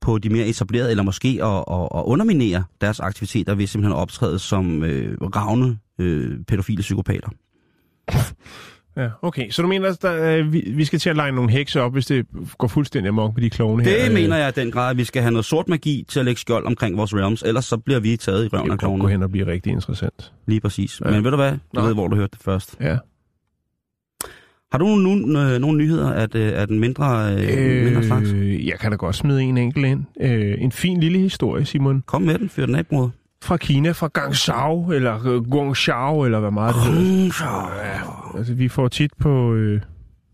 på 0.01 0.19
de 0.19 0.31
mere 0.31 0.47
etablerede, 0.47 0.91
eller 0.91 1.03
måske 1.03 1.29
at, 1.43 1.65
at, 1.71 1.89
at 1.95 2.03
underminere 2.05 2.65
deres 2.81 3.01
aktiviteter 3.01 3.55
ved 3.55 3.67
simpelthen 3.67 3.93
at 3.93 4.01
optræde 4.01 4.39
som 4.39 4.85
øh, 4.85 5.17
ravne 5.21 5.79
øh, 5.99 6.45
pædofile 6.49 6.81
psykopater. 6.81 7.29
Ja, 8.97 9.09
okay. 9.23 9.51
Så 9.51 9.63
du 9.63 9.69
mener, 9.69 9.89
at 9.89 10.03
der, 10.03 10.37
øh, 10.39 10.53
vi, 10.53 10.73
vi 10.77 10.85
skal 10.85 10.99
til 10.99 11.11
at 11.11 11.17
lege 11.17 11.33
nogle 11.33 11.51
hekse 11.51 11.81
op, 11.81 11.93
hvis 11.93 12.07
det 12.07 12.27
går 12.59 12.69
fuldstændig 12.69 13.09
amok 13.09 13.35
med 13.35 13.43
de 13.43 13.51
klovne 13.51 13.85
her? 13.85 13.99
Det 13.99 14.09
øh, 14.09 14.15
mener 14.15 14.37
jeg 14.37 14.49
i 14.49 14.61
den 14.61 14.71
grad, 14.71 14.91
at 14.91 14.97
vi 14.97 15.05
skal 15.05 15.23
have 15.23 15.33
noget 15.33 15.45
sort 15.45 15.69
magi 15.69 16.05
til 16.09 16.19
at 16.19 16.25
lægge 16.25 16.41
skjold 16.41 16.67
omkring 16.67 16.97
vores 16.97 17.15
realms, 17.15 17.43
ellers 17.43 17.65
så 17.65 17.77
bliver 17.77 18.01
vi 18.01 18.17
taget 18.17 18.41
i 18.41 18.45
Det 18.45 18.53
røven 18.53 18.71
af 18.71 18.79
kan 18.79 18.89
gå 18.89 18.97
klovene. 18.97 19.09
hen 19.13 19.23
og 19.23 19.31
blive 19.31 19.47
rigtig 19.47 19.73
interessant. 19.73 20.33
Lige 20.47 20.61
præcis. 20.61 21.01
Ja. 21.05 21.11
Men 21.11 21.25
ved 21.25 21.31
du 21.31 21.37
hvad? 21.37 21.53
Du 21.53 21.59
Nå. 21.75 21.83
ved, 21.83 21.95
hvor 21.95 22.09
du 22.09 22.17
hørte 22.17 22.31
det 22.33 22.41
først. 22.43 22.77
Ja. 22.81 22.97
Har 24.73 24.79
du 24.79 24.87
nogle, 24.87 25.55
øh, 25.55 25.61
nogle 25.61 25.79
nyheder 25.79 26.13
af, 26.13 26.31
det- 26.31 26.51
af 26.53 26.67
den 26.67 26.81
mindre, 26.81 27.33
øh, 27.35 27.85
mindre 27.85 28.03
slags? 28.05 28.31
Jeg 28.67 28.79
kan 28.81 28.91
da 28.91 28.97
godt 28.97 29.17
smide 29.17 29.43
en 29.43 29.59
enkelt 29.59 29.87
ind. 29.87 30.05
Øh, 30.21 30.55
en 30.59 30.73
fin 30.73 31.01
lille 31.01 31.19
historie, 31.19 31.65
Simon. 31.65 32.03
Kom 32.07 32.23
med 32.23 32.39
den, 32.39 32.49
fyr 32.49 32.67
den 32.67 32.75
af, 32.75 32.87
bror. 32.87 33.11
Fra 33.43 33.57
Kina, 33.57 33.91
fra 33.93 34.09
Guangzhou, 34.15 34.93
eller 34.93 35.41
Guangzhou, 35.51 36.25
eller 36.25 36.41
hvad 36.41 36.51
meget 36.51 36.75
det 36.75 36.83
hedder. 36.83 37.73
Ja, 37.85 38.39
altså, 38.39 38.55
vi 38.55 38.69
får 38.69 38.89
tit 38.89 39.11
på, 39.21 39.55
øh, 39.55 39.81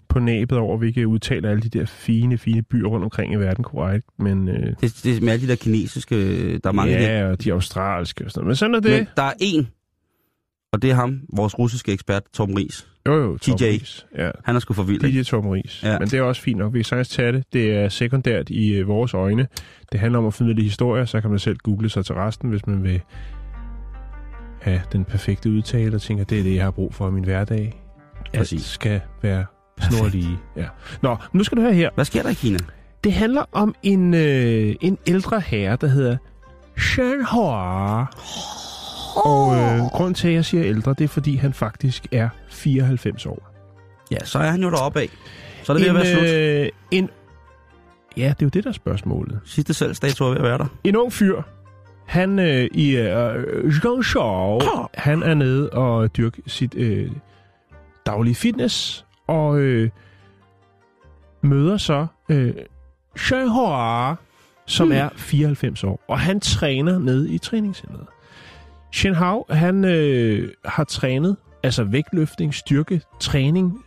på 0.09 0.19
næbet 0.19 0.59
over, 0.59 0.77
hvilke 0.79 1.09
udtaler 1.09 1.51
alle 1.51 1.63
de 1.63 1.69
der 1.69 1.87
fine, 1.87 2.39
fine 2.39 2.63
byer 2.63 2.89
rundt 2.89 3.05
omkring 3.05 3.33
i 3.33 3.37
verden 3.37 3.65
korrekt. 3.65 4.07
Men, 4.19 4.49
øh, 4.49 4.75
Det, 4.81 5.01
det 5.05 5.17
er 5.17 5.21
med 5.21 5.33
alle 5.33 5.47
de 5.47 5.51
der 5.51 5.57
kinesiske, 5.57 6.59
der 6.59 6.69
er 6.69 6.73
mange 6.73 6.93
ja, 6.93 7.31
og 7.31 7.45
de 7.45 7.53
australske 7.53 8.25
og 8.25 8.31
sådan 8.31 8.41
noget. 8.41 8.49
Men 8.49 8.57
sådan 8.57 8.75
er 8.75 8.81
det. 8.81 8.91
Men 8.91 9.07
der 9.17 9.23
er 9.23 9.33
en, 9.41 9.69
og 10.73 10.83
det 10.83 10.91
er 10.91 10.95
ham, 10.95 11.21
vores 11.37 11.59
russiske 11.59 11.93
ekspert, 11.93 12.23
Torben 12.35 12.59
Ries. 12.59 12.89
Jo, 13.09 13.23
jo, 13.23 13.39
Tom 13.39 13.59
TJ. 13.59 13.65
Ries. 13.65 14.07
Ja. 14.19 14.31
Han 14.45 14.57
er 14.57 14.61
sgu 14.61 14.75
for 14.75 14.83
vild. 14.83 15.01
DJ 15.01 15.23
Tom 15.23 15.47
Ries. 15.49 15.83
Ja. 15.83 15.99
Men 15.99 16.09
det 16.09 16.19
er 16.19 16.23
også 16.23 16.43
fint 16.43 16.59
nok. 16.59 16.73
Vi 16.73 16.79
kan 16.79 16.85
sagtens 16.85 17.09
tage 17.09 17.33
det. 17.33 17.45
Det 17.53 17.75
er 17.75 17.89
sekundært 17.89 18.51
i 18.51 18.75
øh, 18.75 18.89
vores 18.89 19.15
øjne. 19.15 19.47
Det 19.93 20.01
handler 20.01 20.19
om 20.19 20.27
at 20.27 20.35
finde 20.35 20.55
lidt 20.55 20.65
historier, 20.65 21.05
så 21.05 21.21
kan 21.21 21.31
man 21.31 21.39
selv 21.39 21.57
google 21.57 21.89
sig 21.89 22.05
til 22.05 22.15
resten, 22.15 22.51
hvis 22.51 22.67
man 22.67 22.83
vil 22.83 23.01
have 24.61 24.81
den 24.93 25.05
perfekte 25.05 25.51
udtale 25.51 25.97
og 25.97 26.03
tænker, 26.03 26.25
det 26.25 26.39
er 26.39 26.43
det, 26.43 26.55
jeg 26.55 26.65
har 26.65 26.71
brug 26.71 26.95
for 26.95 27.09
i 27.09 27.11
min 27.11 27.25
hverdag. 27.25 27.83
Alt 28.33 28.39
Præcis. 28.39 28.65
skal 28.65 29.01
være 29.23 29.45
snorlige. 29.91 30.39
Ja. 30.57 30.67
Nå, 31.03 31.17
nu 31.33 31.45
skal 31.45 31.59
du 31.59 31.63
høre 31.63 31.75
her. 31.75 31.91
Hvad 31.95 32.05
sker 32.05 32.23
der 32.23 32.31
i 32.31 32.35
Kina? 32.35 32.59
Det 33.05 33.13
handler 33.13 33.45
om 33.53 33.75
en, 33.83 34.15
øh, 34.15 34.75
en 34.81 34.99
ældre 35.07 35.41
herre, 35.41 35.77
der 35.81 35.87
hedder 35.87 36.17
Shen 36.79 37.25
Hua. 37.33 38.07
Og 39.17 39.57
øh, 39.57 39.81
grund 39.81 40.15
til, 40.15 40.29
at 40.29 40.35
jeg 40.35 40.45
siger 40.45 40.65
ældre, 40.65 40.95
det 40.99 41.05
er, 41.05 41.09
fordi 41.09 41.37
han 41.37 41.53
faktisk 41.53 42.07
er 42.13 42.29
94 42.49 43.27
år. 43.27 43.51
Ja, 44.11 44.25
så 44.25 44.39
er 44.39 44.51
han 44.51 44.63
jo 44.63 44.71
deroppe 44.71 45.01
af. 45.01 45.09
Så 45.63 45.73
er 45.73 45.77
det 45.77 45.83
ved 45.83 45.89
at 45.89 45.95
være 45.95 46.13
slut. 46.13 46.25
øh, 46.25 46.69
en, 46.91 47.11
ja, 48.17 48.23
det 48.23 48.31
er 48.31 48.47
jo 48.47 48.49
det, 48.49 48.65
der 48.65 48.71
er 48.71 48.75
spørgsmålet. 48.75 49.41
Sidste 49.45 49.75
salgsdato 49.75 50.25
er 50.25 50.29
ved 50.29 50.37
at 50.37 50.43
være 50.43 50.59
der. 50.59 50.67
En 50.85 50.97
ung 50.97 51.13
fyr, 51.13 51.43
han 52.07 52.39
øh, 52.39 52.69
i 52.73 52.97
øh, 52.97 53.81
Guangzhou, 53.83 54.61
han 54.95 55.23
er 55.23 55.35
nede 55.35 55.71
og 55.71 56.17
dyrke 56.17 56.43
sit 56.47 56.75
øh, 56.75 57.11
daglige 58.07 58.35
fitness, 58.35 59.07
og 59.27 59.59
øh, 59.59 59.91
møder 61.43 61.77
så 61.77 62.07
øh, 62.29 62.55
Shanghua, 63.17 64.15
som 64.67 64.93
er 64.93 65.09
94 65.17 65.85
år, 65.85 66.01
og 66.09 66.21
han 66.21 66.41
træner 66.41 66.99
nede 66.99 67.31
i 67.35 67.39
træningscenteret. 67.39 68.07
Shen 68.93 69.15
Hao, 69.15 69.45
han 69.51 69.85
øh, 69.85 70.49
har 70.65 70.85
trænet, 70.85 71.37
altså 71.63 71.85
vægtløftning, 71.85 72.55
styrke, 72.55 73.01
træning, 73.21 73.79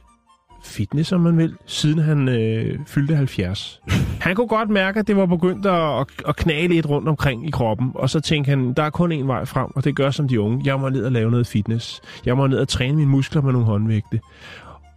fitness, 0.63 1.11
om 1.11 1.21
man 1.21 1.37
vil, 1.37 1.55
siden 1.65 1.99
han 1.99 2.29
øh, 2.29 2.79
fyldte 2.87 3.15
70. 3.15 3.81
Han 4.21 4.35
kunne 4.35 4.47
godt 4.47 4.69
mærke, 4.69 4.99
at 4.99 5.07
det 5.07 5.15
var 5.15 5.25
begyndt 5.25 5.65
at, 5.65 5.99
at, 5.99 6.07
at 6.27 6.35
knage 6.35 6.67
lidt 6.67 6.89
rundt 6.89 7.07
omkring 7.09 7.47
i 7.47 7.51
kroppen, 7.51 7.91
og 7.95 8.09
så 8.09 8.19
tænkte 8.19 8.49
han, 8.49 8.73
der 8.73 8.83
er 8.83 8.89
kun 8.89 9.11
én 9.11 9.25
vej 9.25 9.45
frem, 9.45 9.67
og 9.75 9.83
det 9.83 9.95
gør 9.95 10.11
som 10.11 10.27
de 10.27 10.41
unge. 10.41 10.61
Jeg 10.65 10.79
må 10.79 10.89
ned 10.89 11.05
og 11.05 11.11
lave 11.11 11.31
noget 11.31 11.47
fitness. 11.47 12.01
Jeg 12.25 12.37
må 12.37 12.47
ned 12.47 12.57
og 12.57 12.67
træne 12.67 12.97
mine 12.97 13.09
muskler 13.09 13.41
med 13.41 13.51
nogle 13.51 13.67
håndvægte. 13.67 14.19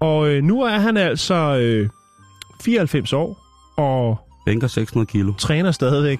Og 0.01 0.29
øh, 0.29 0.43
nu 0.43 0.62
er 0.62 0.79
han 0.79 0.97
altså 0.97 1.59
øh, 1.61 1.88
94 2.62 3.12
år, 3.12 3.38
og 3.77 4.19
Bænker 4.47 4.67
600 4.67 5.07
kilo. 5.07 5.33
træner 5.33 5.73
stadigvæk. 5.73 6.19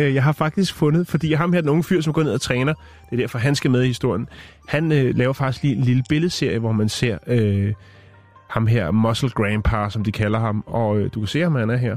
Øh, 0.00 0.14
Jeg 0.14 0.22
har 0.24 0.32
faktisk 0.32 0.74
fundet, 0.74 1.06
fordi 1.08 1.32
ham 1.32 1.52
her, 1.52 1.60
den 1.60 1.70
unge 1.70 1.84
fyr, 1.84 2.00
som 2.00 2.12
går 2.12 2.22
ned 2.22 2.32
og 2.32 2.40
træner, 2.40 2.74
det 2.74 3.12
er 3.12 3.16
derfor, 3.16 3.38
han 3.38 3.54
skal 3.54 3.70
med 3.70 3.82
i 3.82 3.86
historien, 3.86 4.28
han 4.68 4.92
øh, 4.92 5.16
laver 5.16 5.32
faktisk 5.32 5.62
lige 5.62 5.76
en 5.76 5.82
lille 5.84 6.02
billedserie, 6.08 6.58
hvor 6.58 6.72
man 6.72 6.88
ser 6.88 7.18
øh, 7.26 7.72
ham 8.50 8.66
her, 8.66 8.90
Muscle 8.90 9.30
Grandpa, 9.30 9.86
som 9.90 10.04
de 10.04 10.12
kalder 10.12 10.38
ham, 10.38 10.64
og 10.66 10.98
øh, 10.98 11.10
du 11.14 11.20
kan 11.20 11.26
se, 11.26 11.40
ham 11.40 11.54
han 11.54 11.70
er 11.70 11.76
her. 11.76 11.96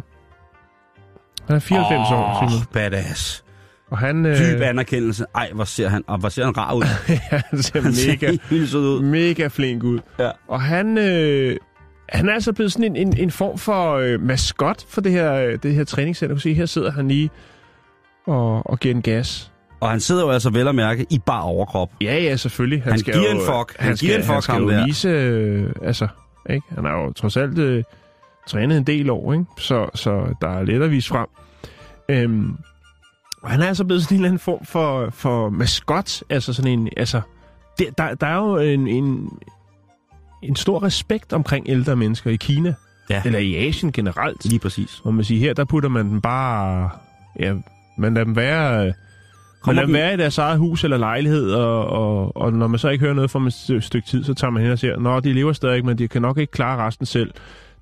Han 1.48 1.56
er 1.56 1.60
94 1.60 2.12
oh. 2.12 2.18
år, 2.20 2.50
Simon. 2.50 2.66
badass. 2.74 3.44
Og 3.92 3.98
han, 3.98 4.26
øh, 4.26 4.38
Dyb 4.38 4.62
anerkendelse. 4.62 5.26
Ej, 5.36 5.50
hvor 5.54 5.63
ser 5.63 5.89
han, 5.89 6.04
og 6.08 6.18
hvor 6.18 6.30
ser 6.30 6.46
han 6.46 6.58
rar 6.58 6.74
ud. 6.74 6.84
han 7.52 7.62
ser 7.63 7.82
Han 7.82 7.94
ser 7.94 8.12
mega, 8.12 8.66
sød 8.66 8.98
ud. 8.98 9.02
mega 9.04 9.48
flink 9.48 9.84
ud. 9.84 10.00
Ja. 10.20 10.30
Og 10.48 10.62
han, 10.62 10.98
øh, 10.98 11.58
han 12.10 12.30
er 12.30 12.34
altså 12.34 12.54
blevet 12.54 12.72
sådan 12.72 12.96
en, 12.96 13.08
en, 13.08 13.18
en 13.18 13.32
form 13.32 13.58
for 13.58 13.94
øh, 13.94 14.22
maskot 14.22 14.86
for 14.89 15.02
det 15.02 15.12
her, 15.12 15.34
øh, 15.34 15.58
det 15.63 15.76
her 15.76 15.84
træningscenter. 15.84 16.34
Du 16.36 16.38
kan 16.38 16.42
se, 16.42 16.54
her 16.54 16.66
sidder 16.66 16.92
han 16.92 17.08
lige 17.08 17.30
og, 18.28 18.70
og 18.70 18.80
giver 18.80 18.96
en 18.96 19.02
gas. 19.02 19.52
Og 19.80 19.90
han 19.90 20.00
sidder 20.00 20.24
jo 20.24 20.30
altså 20.30 20.50
vel 20.50 20.68
at 20.68 20.76
mærke 20.76 21.06
i 21.10 21.20
bar 21.26 21.42
overkrop. 21.42 21.90
Ja, 22.02 22.18
ja, 22.24 22.36
selvfølgelig. 22.36 22.84
Han 22.84 23.00
skal 23.00 23.14
giver 23.14 23.26
jo, 23.32 23.40
en 23.40 23.46
fuck. 23.46 23.78
Han 23.80 23.88
Han 23.88 23.98
skal, 23.98 24.08
giver 24.08 24.18
en 24.18 24.24
fuck, 24.24 24.34
han 24.34 24.42
skal 24.42 24.54
ham 24.54 24.64
jo 24.64 24.70
der. 24.70 24.86
vise, 24.86 25.10
øh, 25.10 25.72
altså, 25.84 26.08
ikke? 26.50 26.66
Han 26.76 26.86
har 26.86 26.92
jo 27.02 27.14
trods 27.14 27.38
alt 27.38 27.58
øh, 27.60 27.84
trænet 28.48 28.78
en 28.78 28.84
del 28.84 29.10
år, 29.10 29.34
ikke? 29.34 29.46
Så, 29.58 29.90
så 29.96 30.36
der 30.42 30.50
er 30.50 30.64
lidt 30.64 30.84
at 30.84 30.92
vise 30.92 31.10
frem. 31.10 31.28
Øhm, 32.10 32.58
og 33.42 33.50
han 33.50 33.62
er 33.62 33.68
altså 33.68 33.86
blevet 33.86 34.04
sådan 34.04 34.16
en 34.16 34.20
eller 34.20 34.30
anden 34.30 34.40
form 34.40 34.66
for, 34.66 35.10
for 35.10 35.50
maskot, 35.50 36.22
altså 36.30 36.54
sådan 36.54 36.72
en, 36.72 36.90
altså, 36.98 37.22
det, 37.80 37.88
der, 37.98 38.14
der 38.16 38.28
er 38.28 38.36
jo 38.36 38.58
en, 38.58 38.88
en, 38.88 39.30
en 40.44 40.56
stor 40.56 40.84
respekt 40.84 41.34
omkring 41.34 41.66
ældre 41.70 41.96
mennesker 41.96 42.32
i 42.32 42.36
Kina, 42.36 42.74
Ja. 43.10 43.22
eller 43.26 43.40
i 43.40 43.68
Asien 43.68 43.92
generelt. 43.92 44.46
Lige 44.46 44.60
præcis. 44.60 45.02
Må 45.06 45.12
man 45.12 45.26
sige, 45.26 45.40
her 45.40 45.54
der 45.54 45.66
putter 45.66 45.90
man 45.90 46.10
dem 46.10 46.22
bare, 46.22 46.90
ja, 47.40 47.54
man 47.97 48.13
lader 48.13 48.25
dem 48.25 48.36
være, 48.36 48.79
øh, 48.79 48.86
man 48.86 48.93
Kommer 49.62 49.75
lader 49.82 49.86
dem 49.86 49.93
være 49.93 50.13
i 50.13 50.17
deres 50.17 50.38
eget 50.38 50.58
hus 50.60 50.84
eller 50.84 50.97
lejlighed, 50.97 51.51
og, 51.51 51.86
og, 51.88 52.38
og 52.38 52.53
når 52.53 52.67
man 52.67 52.79
så 52.79 52.89
ikke 52.89 53.03
hører 53.03 53.13
noget 53.13 53.32
fra 53.32 53.39
dem 53.39 53.47
et 53.47 53.51
st- 53.53 53.79
stykke 53.79 54.08
tid, 54.08 54.23
så 54.23 54.34
tager 54.34 54.51
man 54.51 54.63
hen 54.63 54.71
og 54.71 54.79
siger, 54.79 54.99
nå, 54.99 55.19
de 55.19 55.34
lever 55.34 55.53
stadig, 55.53 55.86
men 55.86 55.97
de 55.97 56.08
kan 56.08 56.21
nok 56.21 56.38
ikke 56.38 56.51
klare 56.51 56.88
resten 56.88 57.06
selv. 57.06 57.32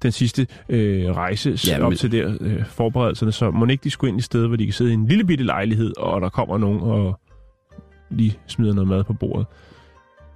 Den 0.04 0.12
sidste 0.12 0.47
øh, 0.69 1.06
rejse 1.12 1.58
Ja, 1.67 1.84
op 1.84 1.89
men- 1.89 1.97
til 1.97 2.12
der 2.12 2.34
øh, 2.41 2.65
forberedelserne, 2.65 3.32
så 3.32 3.52
må 3.52 3.65
ikke 3.65 3.84
de 3.84 3.89
skulle 3.89 4.10
ind 4.10 4.19
i 4.19 4.24
stedet, 4.24 4.47
hvor 4.47 4.56
de 4.58 4.65
kan 4.65 4.74
sidde 4.74 4.91
i 4.91 4.93
en 4.93 5.08
lille 5.08 5.24
bitte 5.24 5.43
lejlighed, 5.43 5.93
og 5.97 6.21
der 6.21 6.30
kommer 6.30 6.58
nogen 6.58 6.82
og 6.82 7.19
lige 8.10 8.38
smider 8.47 8.74
noget 8.74 8.88
mad 8.88 9.04
på 9.04 9.13
bordet. 9.13 9.45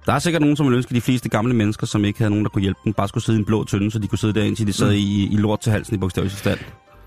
Der 0.06 0.12
er 0.12 0.18
sikkert 0.18 0.40
nogen, 0.42 0.56
som 0.56 0.66
vil 0.66 0.74
ønske, 0.74 0.90
at 0.90 0.94
de 0.94 1.00
fleste 1.00 1.28
gamle 1.28 1.54
mennesker, 1.54 1.86
som 1.86 2.04
ikke 2.04 2.18
havde 2.18 2.30
nogen, 2.30 2.44
der 2.44 2.48
kunne 2.50 2.62
hjælpe 2.62 2.80
dem, 2.84 2.92
bare 2.92 3.08
skulle 3.08 3.24
sidde 3.24 3.38
i 3.38 3.40
en 3.40 3.44
blå 3.46 3.64
tønde, 3.64 3.90
så 3.90 3.98
de 3.98 4.06
kunne 4.08 4.18
sidde 4.18 4.34
der, 4.34 4.44
indtil 4.44 4.66
de 4.66 4.72
sad 4.72 4.88
Mm. 4.90 4.94
i, 4.96 5.28
i 5.32 5.36
lort 5.36 5.60
til 5.60 5.72
halsen 5.72 5.94
i 5.96 5.98
bogstavelig 5.98 6.30
forstand. 6.32 6.58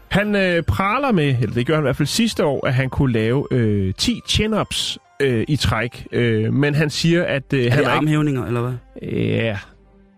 Han 0.09 0.35
øh, 0.35 0.63
praler 0.63 1.11
med, 1.11 1.35
eller 1.41 1.53
det 1.53 1.65
gør 1.67 1.73
han 1.75 1.83
i 1.83 1.85
hvert 1.85 1.95
fald 1.95 2.07
sidste 2.07 2.45
år, 2.45 2.67
at 2.67 2.73
han 2.73 2.89
kunne 2.89 3.13
lave 3.13 3.47
øh, 3.51 3.93
10 3.93 4.21
chin-ups 4.27 4.97
øh, 5.19 5.45
i 5.47 5.55
træk. 5.55 6.07
Øh, 6.11 6.53
men 6.53 6.75
han 6.75 6.89
siger, 6.89 7.23
at 7.23 7.53
øh, 7.53 7.59
Er 7.65 7.69
han 7.69 7.79
det 7.79 7.85
er 7.85 7.89
ikke... 7.89 7.97
armhævninger, 7.97 8.45
eller 8.45 8.61
hvad? 8.61 8.73
Ja, 9.11 9.57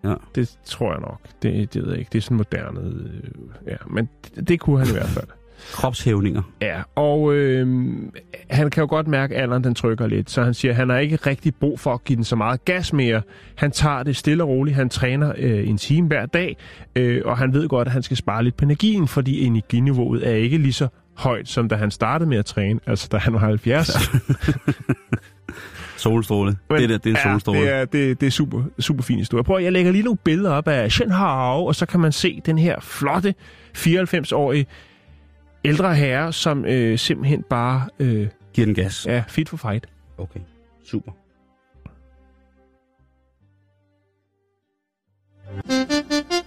Ja. 0.03 0.13
det 0.35 0.57
tror 0.65 0.91
jeg 0.91 1.01
nok. 1.01 1.19
Det, 1.43 1.73
det 1.73 1.81
ved 1.83 1.89
jeg 1.89 1.99
ikke. 1.99 2.09
Det 2.11 2.17
er 2.17 2.21
sådan 2.21 2.37
moderne. 2.37 2.79
Øh, 2.79 3.67
ja, 3.67 3.75
men 3.89 4.09
det, 4.35 4.47
det 4.47 4.59
kunne 4.59 4.79
han 4.79 4.87
i 4.87 4.91
hvert 4.91 5.09
fald. 5.09 5.27
Kropshævninger. 5.71 6.41
Ja, 6.61 6.81
og 6.95 7.33
øh, 7.33 7.67
han 8.49 8.69
kan 8.69 8.81
jo 8.81 8.87
godt 8.89 9.07
mærke, 9.07 9.35
at 9.35 9.41
alderen 9.41 9.63
den 9.63 9.75
trykker 9.75 10.07
lidt, 10.07 10.31
så 10.31 10.43
han 10.43 10.53
siger, 10.53 10.71
at 10.71 10.75
han 10.75 10.89
har 10.89 10.97
ikke 10.97 11.15
rigtig 11.15 11.55
brug 11.55 11.79
for 11.79 11.93
at 11.93 12.03
give 12.03 12.15
den 12.15 12.23
så 12.23 12.35
meget 12.35 12.65
gas 12.65 12.93
mere. 12.93 13.21
Han 13.55 13.71
tager 13.71 14.03
det 14.03 14.15
stille 14.15 14.43
og 14.43 14.49
roligt. 14.49 14.75
Han 14.75 14.89
træner 14.89 15.33
øh, 15.37 15.69
en 15.69 15.77
time 15.77 16.07
hver 16.07 16.25
dag, 16.25 16.57
øh, 16.95 17.21
og 17.25 17.37
han 17.37 17.53
ved 17.53 17.67
godt, 17.67 17.87
at 17.87 17.91
han 17.91 18.03
skal 18.03 18.17
spare 18.17 18.43
lidt 18.43 18.57
på 18.57 18.65
energien, 18.65 19.07
fordi 19.07 19.45
energiniveauet 19.45 20.27
er 20.27 20.35
ikke 20.35 20.57
lige 20.57 20.73
så 20.73 20.87
højt, 21.17 21.47
som 21.47 21.69
da 21.69 21.75
han 21.75 21.91
startede 21.91 22.29
med 22.29 22.37
at 22.37 22.45
træne, 22.45 22.79
altså 22.87 23.07
da 23.11 23.17
han 23.17 23.33
var 23.33 23.39
70. 23.39 23.89
Solstråle. 25.97 26.51
det, 26.51 26.89
der, 26.89 26.97
det 26.97 27.05
er 27.05 27.09
en 27.09 27.15
ja, 27.15 27.31
solstråle. 27.31 27.59
det 27.59 27.69
er, 27.73 27.85
det, 27.85 28.21
det 28.21 28.27
er 28.27 28.31
super, 28.31 28.63
super 28.79 29.03
fin 29.03 29.17
historie. 29.17 29.43
Prøv 29.43 29.57
at 29.57 29.63
jeg 29.63 29.71
lægger 29.71 29.91
lige 29.91 30.03
nogle 30.03 30.17
billeder 30.23 30.51
op 30.51 30.67
af 30.67 30.91
Shenhao, 30.91 31.65
og 31.65 31.75
så 31.75 31.85
kan 31.85 31.99
man 31.99 32.11
se 32.11 32.41
den 32.45 32.57
her 32.57 32.75
flotte 32.81 33.33
94-årige 33.77 34.65
ældre 35.65 35.95
herre, 35.95 36.33
som 36.33 36.65
øh, 36.65 36.97
simpelthen 36.99 37.43
bare 37.43 37.89
øh, 37.99 38.27
Giver 38.53 38.65
den 38.65 38.75
gas. 38.75 39.05
er 39.09 39.23
fit 39.27 39.49
for 39.49 39.57
fight. 39.57 39.87
Okay, 40.17 40.39
super. 40.83 41.11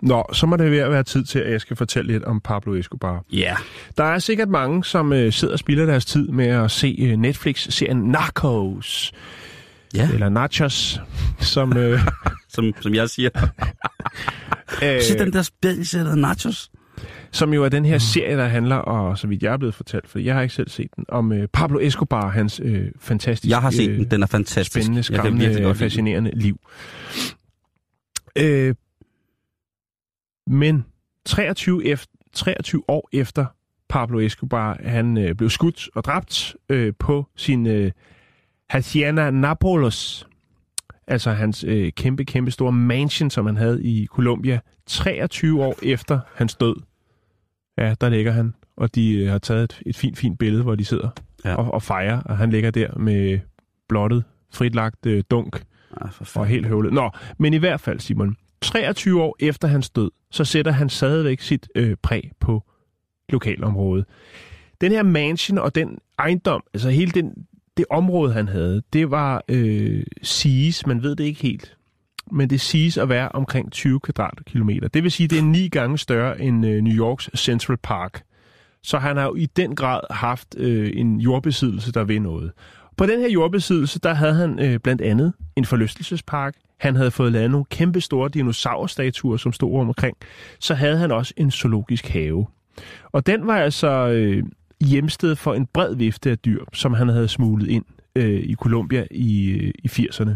Nå, 0.00 0.24
så 0.32 0.46
må 0.46 0.56
det 0.56 0.70
ved 0.70 0.78
at 0.78 0.90
være 0.90 1.02
tid 1.02 1.24
til, 1.24 1.38
at 1.38 1.52
jeg 1.52 1.60
skal 1.60 1.76
fortælle 1.76 2.12
lidt 2.12 2.24
om 2.24 2.40
Pablo 2.40 2.74
Escobar. 2.74 3.24
Ja. 3.32 3.38
Yeah. 3.38 3.56
Der 3.96 4.04
er 4.04 4.18
sikkert 4.18 4.48
mange, 4.48 4.84
som 4.84 5.12
øh, 5.12 5.32
sidder 5.32 5.54
og 5.54 5.58
spilder 5.58 5.86
deres 5.86 6.04
tid 6.04 6.28
med 6.28 6.46
at 6.46 6.70
se 6.70 6.96
øh, 7.00 7.16
Netflix-serien 7.16 7.96
Narcos, 7.96 9.12
Ja, 9.94 10.08
eller 10.12 10.28
Nachos, 10.28 11.00
som... 11.40 11.76
Øh, 11.76 12.00
som, 12.54 12.72
som 12.80 12.94
jeg 12.94 13.08
siger. 13.08 13.30
øh, 14.84 15.02
Se 15.02 15.18
den 15.18 15.32
der 15.32 15.42
spædelse, 15.42 15.98
der 15.98 16.14
nachos. 16.14 16.70
som 17.30 17.52
jo 17.54 17.64
er 17.64 17.68
den 17.68 17.84
her 17.84 17.98
serie, 17.98 18.36
der 18.36 18.46
handler, 18.48 18.76
og 18.76 19.18
så 19.18 19.26
vidt 19.26 19.42
jeg 19.42 19.52
er 19.52 19.56
blevet 19.56 19.74
fortalt, 19.74 20.08
for 20.08 20.18
jeg 20.18 20.34
har 20.34 20.42
ikke 20.42 20.54
selv 20.54 20.68
set 20.68 20.88
den, 20.96 21.04
om 21.08 21.32
øh, 21.32 21.48
Pablo 21.52 21.78
Escobar, 21.78 22.28
hans 22.30 22.60
øh, 22.64 22.86
fantastiske, 23.00 23.50
Jeg 23.50 23.60
har 23.62 23.70
set 23.70 23.90
øh, 23.90 23.96
den. 23.98 24.10
Den 24.10 24.22
er 24.22 24.26
fantastisk. 24.26 24.72
spændende, 24.72 24.96
jeg 24.96 25.04
kan 25.04 25.14
skræmmende, 25.16 25.48
lide 25.52 25.64
den. 25.64 25.74
fascinerende 25.74 26.30
liv. 26.34 26.56
Øh, 28.36 28.74
men 30.48 30.84
23, 31.24 31.84
efter, 31.84 32.12
23 32.32 32.82
år 32.88 33.08
efter 33.12 33.46
Pablo 33.88 34.18
Escobar, 34.20 34.78
han 34.84 35.18
øh, 35.18 35.34
blev 35.34 35.50
skudt 35.50 35.88
og 35.94 36.04
dræbt 36.04 36.56
øh, 36.68 36.92
på 36.98 37.26
sin 37.36 37.66
øh, 37.66 37.92
Hacienda 38.70 39.30
Napolos, 39.30 40.28
altså 41.06 41.30
hans 41.30 41.64
øh, 41.68 41.92
kæmpe, 41.92 42.24
kæmpe 42.24 42.50
store 42.50 42.72
mansion, 42.72 43.30
som 43.30 43.46
han 43.46 43.56
havde 43.56 43.84
i 43.84 44.06
Colombia, 44.06 44.60
23 44.86 45.64
år 45.64 45.74
efter 45.82 46.20
hans 46.34 46.54
død. 46.54 46.76
Ja, 47.78 47.94
der 48.00 48.08
ligger 48.08 48.32
han, 48.32 48.54
og 48.76 48.94
de 48.94 49.14
øh, 49.18 49.30
har 49.30 49.38
taget 49.38 49.62
et, 49.64 49.82
et 49.86 49.96
fint, 49.96 50.18
fint 50.18 50.38
billede, 50.38 50.62
hvor 50.62 50.74
de 50.74 50.84
sidder 50.84 51.08
Ja. 51.44 51.54
og, 51.54 51.74
og 51.74 51.82
fejrer, 51.82 52.20
og 52.20 52.36
han 52.38 52.50
ligger 52.50 52.70
der 52.70 52.98
med 52.98 53.40
blottet, 53.88 54.24
fritlagt 54.52 55.06
øh, 55.06 55.22
dunk 55.30 55.62
Ah, 56.00 56.12
for 56.12 56.40
og 56.40 56.46
helt 56.46 56.66
høvlet. 56.66 56.92
Nå, 56.92 57.10
men 57.38 57.54
i 57.54 57.56
hvert 57.56 57.80
fald, 57.80 58.00
Simon, 58.00 58.36
23 58.62 59.22
år 59.22 59.36
efter 59.40 59.68
hans 59.68 59.90
død, 59.90 60.10
så 60.30 60.44
sætter 60.44 60.72
han 60.72 60.88
stadigvæk 60.88 61.40
sit 61.40 61.68
øh, 61.74 61.96
præg 62.02 62.30
på 62.40 62.62
lokalområdet. 63.28 64.04
Den 64.80 64.92
her 64.92 65.02
mansion 65.02 65.58
og 65.58 65.74
den 65.74 65.98
ejendom, 66.18 66.62
altså 66.74 66.90
hele 66.90 67.10
den, 67.10 67.32
det 67.76 67.84
område, 67.90 68.32
han 68.32 68.48
havde, 68.48 68.82
det 68.92 69.10
var 69.10 69.44
øh, 69.48 70.02
siges, 70.22 70.86
man 70.86 71.02
ved 71.02 71.16
det 71.16 71.24
ikke 71.24 71.42
helt, 71.42 71.76
men 72.32 72.50
det 72.50 72.60
siges 72.60 72.98
at 72.98 73.08
være 73.08 73.28
omkring 73.28 73.72
20 73.72 74.00
kvadratkilometer. 74.00 74.88
Det 74.88 75.02
vil 75.02 75.10
sige, 75.10 75.28
det 75.28 75.38
er 75.38 75.42
ni 75.42 75.68
gange 75.68 75.98
større 75.98 76.40
end 76.40 76.66
øh, 76.66 76.82
New 76.82 76.94
Yorks 76.94 77.30
Central 77.34 77.78
Park. 77.82 78.22
Så 78.82 78.98
han 78.98 79.16
har 79.16 79.24
jo 79.24 79.34
i 79.34 79.46
den 79.46 79.76
grad 79.76 80.00
haft 80.10 80.54
øh, 80.56 80.90
en 80.94 81.20
jordbesiddelse, 81.20 81.92
der 81.92 82.04
ved 82.04 82.20
noget. 82.20 82.52
På 82.96 83.06
den 83.06 83.20
her 83.20 83.30
jordbesiddelse, 83.30 83.98
der 84.00 84.14
havde 84.14 84.34
han 84.34 84.58
øh, 84.58 84.80
blandt 84.80 85.02
andet 85.02 85.32
en 85.56 85.64
forlystelsespark. 85.64 86.54
Han 86.78 86.96
havde 86.96 87.10
fået 87.10 87.32
lavet 87.32 87.50
nogle 87.50 87.64
kæmpe 87.70 88.00
store 88.00 88.28
dinosaurstatuer, 88.28 89.36
som 89.36 89.52
stod 89.52 89.80
omkring. 89.80 90.16
Så 90.60 90.74
havde 90.74 90.98
han 90.98 91.10
også 91.10 91.34
en 91.36 91.50
zoologisk 91.50 92.08
have. 92.08 92.46
Og 93.12 93.26
den 93.26 93.46
var 93.46 93.56
altså 93.56 93.88
øh, 94.08 94.42
hjemsted 94.80 95.36
for 95.36 95.54
en 95.54 95.66
bred 95.66 95.94
vifte 95.94 96.30
af 96.30 96.38
dyr, 96.38 96.64
som 96.72 96.94
han 96.94 97.08
havde 97.08 97.28
smuglet 97.28 97.68
ind 97.68 97.84
øh, 98.16 98.40
i 98.40 98.54
Colombia 98.54 99.06
i, 99.10 99.50
øh, 99.50 99.72
i 99.84 99.88
80'erne. 99.88 100.30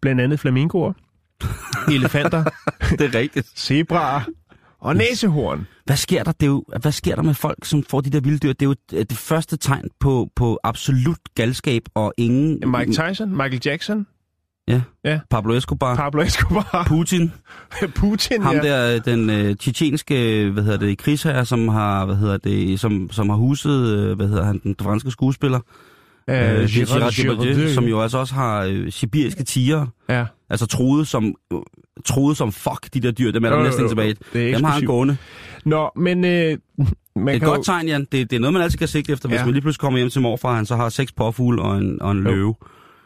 Blandt 0.00 0.20
andet 0.20 0.40
flamingoer, 0.40 0.92
elefanter, 1.94 2.44
Det 2.90 3.00
er 3.00 3.14
rigtigt. 3.14 3.58
zebraer 3.58 4.20
Og 4.80 4.96
næsehorn. 4.96 5.66
Hvad 5.84 5.96
sker 5.96 6.22
der? 6.24 6.32
Det 6.32 6.42
er 6.46 6.50
jo, 6.50 6.64
hvad 6.80 6.92
sker 6.92 7.14
der 7.14 7.22
med 7.22 7.34
folk, 7.34 7.64
som 7.64 7.82
får 7.82 8.00
de 8.00 8.10
der 8.10 8.20
vilde 8.20 8.38
dyr? 8.38 8.52
Det 8.52 8.62
er 8.62 8.66
jo 8.66 8.98
øh, 8.98 9.04
det 9.10 9.18
første 9.18 9.56
tegn 9.56 9.88
på, 10.00 10.30
på 10.36 10.58
absolut 10.64 11.18
galskab 11.34 11.82
og 11.94 12.14
ingen... 12.16 12.62
Mike 12.78 12.92
Tyson, 12.92 13.30
Michael 13.30 13.60
Jackson, 13.64 14.06
Ja. 14.68 14.80
Ja. 15.04 15.20
Pablo 15.30 15.54
Escobar. 15.54 15.96
Pablo 15.96 16.22
Escobar, 16.22 16.84
Putin. 16.88 17.32
Putin, 17.96 18.42
Ham 18.42 18.54
ja. 18.54 18.60
der, 18.62 18.94
øh, 18.94 19.00
den 19.04 19.30
øh, 19.30 19.56
tjetjenske, 19.56 20.50
hvad 20.52 20.62
hedder 20.62 20.78
det, 20.78 20.98
krigsherre, 20.98 21.44
som 21.44 21.68
har, 21.68 22.06
hvad 22.06 22.16
hedder 22.16 22.36
det, 22.36 22.80
som, 22.80 23.08
som 23.12 23.28
har 23.30 23.36
huset, 23.36 23.88
øh, 23.98 24.16
hvad 24.16 24.28
hedder 24.28 24.44
han, 24.44 24.60
den 24.64 24.74
franske 24.82 25.10
skuespiller, 25.10 25.60
Øh, 26.30 26.36
øh, 26.58 26.64
Gérard 26.64 27.22
Depardieu, 27.22 27.68
som 27.74 27.84
jo 27.84 28.00
altså 28.00 28.18
også 28.18 28.34
har 28.34 28.62
øh, 28.62 28.92
sibiriske 28.92 29.44
tiger, 29.44 29.86
Ja. 30.08 30.24
altså 30.50 30.66
troede 30.66 31.04
som, 31.04 31.34
øh, 31.52 31.58
troede 32.04 32.34
som 32.34 32.52
fuck, 32.52 32.94
de 32.94 33.00
der 33.00 33.10
dyr, 33.10 33.30
dem 33.32 33.44
er 33.44 33.48
der 33.50 33.56
jo, 33.56 33.62
næsten 33.62 33.82
jo. 33.82 33.88
tilbage. 33.88 34.16
Det 34.32 34.50
er 34.50 34.54
Dem 34.56 34.64
har 34.64 34.72
han 34.72 34.84
gående. 34.84 35.16
Nå, 35.64 35.90
men 35.96 36.24
øh, 36.24 36.58
man 36.78 37.26
Det 37.26 37.30
er 37.30 37.34
et 37.34 37.40
kan 37.40 37.48
godt 37.48 37.64
tegn, 37.64 37.86
Jan. 37.88 38.00
Det, 38.00 38.30
det 38.30 38.32
er 38.36 38.40
noget, 38.40 38.52
man 38.52 38.62
altid 38.62 38.78
kan 38.78 38.88
sigte 38.88 39.12
efter, 39.12 39.28
hvis 39.28 39.38
Ja. 39.38 39.44
man 39.44 39.52
lige 39.54 39.62
pludselig 39.62 39.80
kommer 39.80 39.98
hjem 39.98 40.10
til 40.10 40.20
morfar, 40.22 40.54
han 40.56 40.66
så 40.66 40.76
har 40.76 40.88
seks 40.88 41.12
påfugle 41.12 41.62
og 41.62 41.78
en, 41.78 42.02
og 42.02 42.12
en 42.12 42.26
Jo. 42.26 42.54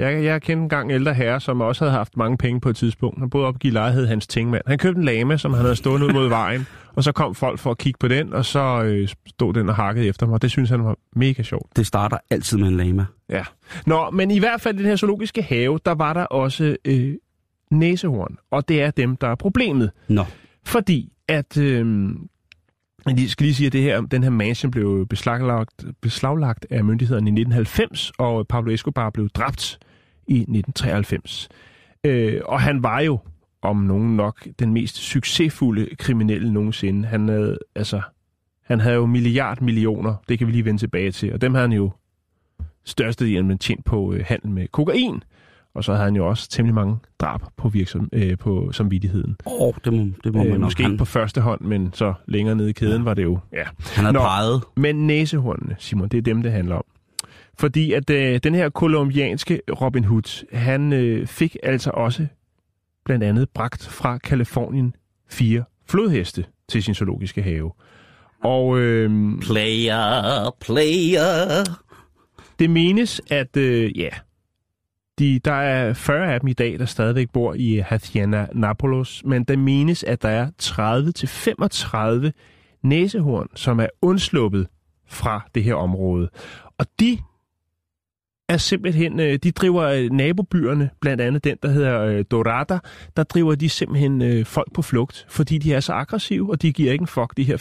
Jeg, 0.02 0.24
jeg 0.24 0.42
kendte 0.42 0.62
en 0.62 0.68
gang 0.68 0.92
ældre 0.92 1.14
herre, 1.14 1.40
som 1.40 1.60
også 1.60 1.84
havde 1.84 1.92
haft 1.92 2.16
mange 2.16 2.36
penge 2.36 2.60
på 2.60 2.68
et 2.68 2.76
tidspunkt. 2.76 3.18
Han 3.18 3.30
boede 3.30 3.46
op 3.46 3.56
i 3.56 3.58
Gilleleje, 3.58 3.92
hed 3.92 4.06
hans 4.06 4.26
tingmand. 4.26 4.62
Han 4.66 4.78
købte 4.78 4.98
en 4.98 5.04
lame, 5.04 5.38
som 5.38 5.54
han 5.54 5.62
havde 5.62 5.76
stående 5.76 6.06
ud 6.06 6.12
mod 6.12 6.28
vejen, 6.28 6.66
og 6.96 7.04
så 7.04 7.12
kom 7.12 7.34
folk 7.34 7.58
for 7.58 7.70
at 7.70 7.78
kigge 7.78 7.98
på 7.98 8.08
den, 8.08 8.32
og 8.32 8.44
så 8.44 8.82
øh, 8.82 9.08
stod 9.26 9.54
den 9.54 9.68
og 9.68 9.74
hakkede 9.74 10.06
efter 10.06 10.26
mig. 10.26 10.42
Det 10.42 10.50
synes 10.50 10.70
han 10.70 10.84
var 10.84 10.96
mega 11.16 11.42
sjovt. 11.42 11.76
Det 11.76 11.86
starter 11.86 12.16
altid 12.30 12.58
med 12.58 12.68
en 12.68 12.76
lama. 12.76 13.04
Ja. 13.30 13.44
Nå, 13.86 14.10
men 14.10 14.30
i 14.30 14.38
hvert 14.38 14.60
fald 14.60 14.74
i 14.74 14.78
den 14.78 14.86
her 14.86 14.96
zoologiske 14.96 15.42
have, 15.42 15.78
der 15.84 15.94
var 15.94 16.12
der 16.12 16.24
også 16.24 16.76
øh, 16.84 17.14
næsehorn, 17.70 18.36
og 18.50 18.68
det 18.68 18.82
er 18.82 18.90
dem, 18.90 19.16
der 19.16 19.28
er 19.28 19.34
problemet. 19.34 19.90
Nå, 20.08 20.24
Fordi 20.64 21.12
at... 21.28 21.56
Øh, 21.56 22.10
jeg 23.06 23.30
skal 23.30 23.44
lige 23.44 23.54
sige, 23.54 23.66
at 23.66 23.72
det 23.72 23.82
her, 23.82 24.00
den 24.00 24.22
her 24.22 24.30
mansion 24.30 24.70
blev 24.70 25.06
beslaglagt, 25.06 25.84
beslaglagt 26.00 26.66
af 26.70 26.84
myndighederne 26.84 27.26
i 27.26 27.32
1990, 27.32 28.12
og 28.18 28.48
Pablo 28.48 28.72
Escobar 28.72 29.10
blev 29.10 29.28
dræbt 29.28 29.78
i 30.32 30.40
1993. 30.40 31.48
Øh, 32.04 32.40
og 32.44 32.60
han 32.60 32.82
var 32.82 33.00
jo, 33.00 33.18
om 33.62 33.76
nogen 33.76 34.16
nok, 34.16 34.46
den 34.58 34.72
mest 34.72 34.96
succesfulde 34.96 35.88
kriminelle 35.98 36.52
nogensinde. 36.52 37.08
Han 37.08 37.28
havde, 37.28 37.58
altså, 37.74 38.00
han 38.64 38.80
havde 38.80 38.94
jo 38.96 39.06
milliard 39.06 39.60
millioner, 39.60 40.14
det 40.28 40.38
kan 40.38 40.46
vi 40.46 40.52
lige 40.52 40.64
vende 40.64 40.80
tilbage 40.80 41.10
til, 41.10 41.32
og 41.32 41.40
dem 41.40 41.54
havde 41.54 41.68
han 41.68 41.76
jo 41.76 41.90
størstedelen 42.84 43.58
tjent 43.58 43.84
på 43.84 44.12
øh, 44.12 44.24
handel 44.26 44.50
med 44.50 44.68
kokain. 44.68 45.22
Og 45.74 45.84
så 45.84 45.92
havde 45.92 46.04
han 46.04 46.16
jo 46.16 46.28
også 46.28 46.48
temmelig 46.50 46.74
mange 46.74 46.96
drab 47.20 47.40
på, 47.56 47.68
virksom, 47.68 48.08
øh, 48.12 48.38
på 48.38 48.72
samvittigheden. 48.72 49.36
oh, 49.44 49.74
det 49.84 49.92
må, 49.92 49.98
det 50.24 50.32
må 50.34 50.38
man 50.38 50.46
Øh, 50.46 50.52
nok. 50.52 50.60
måske 50.60 50.82
Han, 50.82 50.92
ikke 50.92 50.98
på 50.98 51.04
første 51.04 51.40
hånd, 51.40 51.60
men 51.60 51.90
så 51.92 52.14
længere 52.26 52.54
nede 52.56 52.70
i 52.70 52.72
kæden 52.72 53.04
var 53.04 53.14
det 53.14 53.22
jo... 53.22 53.38
Ja. 53.52 53.64
han 53.94 54.04
har 54.04 54.12
Nå. 54.12 54.18
peget. 54.18 54.62
Men 54.76 55.06
næsehornene, 55.06 55.76
Simon, 55.78 56.08
det 56.08 56.18
er 56.18 56.22
dem, 56.22 56.42
det 56.42 56.52
handler 56.52 56.74
om. 56.74 56.84
Fordi 57.62 57.92
at 57.92 58.10
øh, 58.10 58.40
den 58.42 58.54
her 58.54 58.68
kolumbianske 58.68 59.60
Robin 59.80 60.04
Hood, 60.04 60.46
han 60.52 60.92
øh, 60.92 61.26
fik 61.26 61.56
altså 61.62 61.90
også 61.90 62.26
blandt 63.04 63.24
andet 63.24 63.48
bragt 63.50 63.86
fra 63.86 64.18
Kalifornien 64.18 64.94
fire 65.30 65.64
flodheste 65.86 66.44
til 66.68 66.82
sin 66.82 66.94
zoologiske 66.94 67.42
have. 67.42 67.72
Og 68.44 68.78
øh, 68.78 69.10
Player, 69.40 70.56
player. 70.60 71.64
det 72.58 72.70
menes, 72.70 73.20
at 73.30 73.56
øh, 73.56 73.98
ja, 73.98 74.10
de, 75.18 75.38
der 75.38 75.52
er 75.52 75.92
40 75.92 76.34
af 76.34 76.40
dem 76.40 76.48
i 76.48 76.52
dag, 76.52 76.78
der 76.78 76.86
stadigvæk 76.86 77.30
bor 77.32 77.54
i 77.54 77.76
Hacienda 77.76 78.46
Napolos, 78.54 79.22
men 79.24 79.44
der 79.44 79.56
menes, 79.56 80.04
at 80.04 80.22
der 80.22 80.28
er 80.28 80.50
30-35 80.62 82.30
næsehorn, 82.82 83.48
som 83.54 83.80
er 83.80 83.88
undsluppet 84.02 84.66
fra 85.06 85.48
det 85.54 85.64
her 85.64 85.74
område. 85.74 86.28
Og 86.78 86.86
de 87.00 87.18
er 88.52 88.56
simpelthen, 88.56 89.20
øh, 89.20 89.38
de 89.42 89.50
driver 89.50 89.82
øh, 89.82 90.10
nabobyerne, 90.10 90.90
blandt 91.00 91.22
andet 91.22 91.44
den, 91.44 91.56
der 91.62 91.68
hedder 91.68 92.00
øh, 92.00 92.24
Dorada, 92.30 92.78
der 93.16 93.22
driver 93.22 93.54
de 93.54 93.68
simpelthen 93.68 94.22
øh, 94.22 94.46
folk 94.46 94.72
på 94.74 94.82
flugt, 94.82 95.26
fordi 95.28 95.58
de 95.58 95.74
er 95.74 95.80
så 95.80 95.92
aggressive, 95.92 96.50
og 96.50 96.62
de 96.62 96.72
giver 96.72 96.92
ikke 96.92 97.02
en 97.02 97.06
fuck, 97.06 97.36
de 97.36 97.44
her 97.44 97.56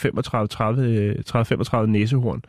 35-35 1.75 1.77
øh, 1.77 1.89
næsehorn. 1.89 2.41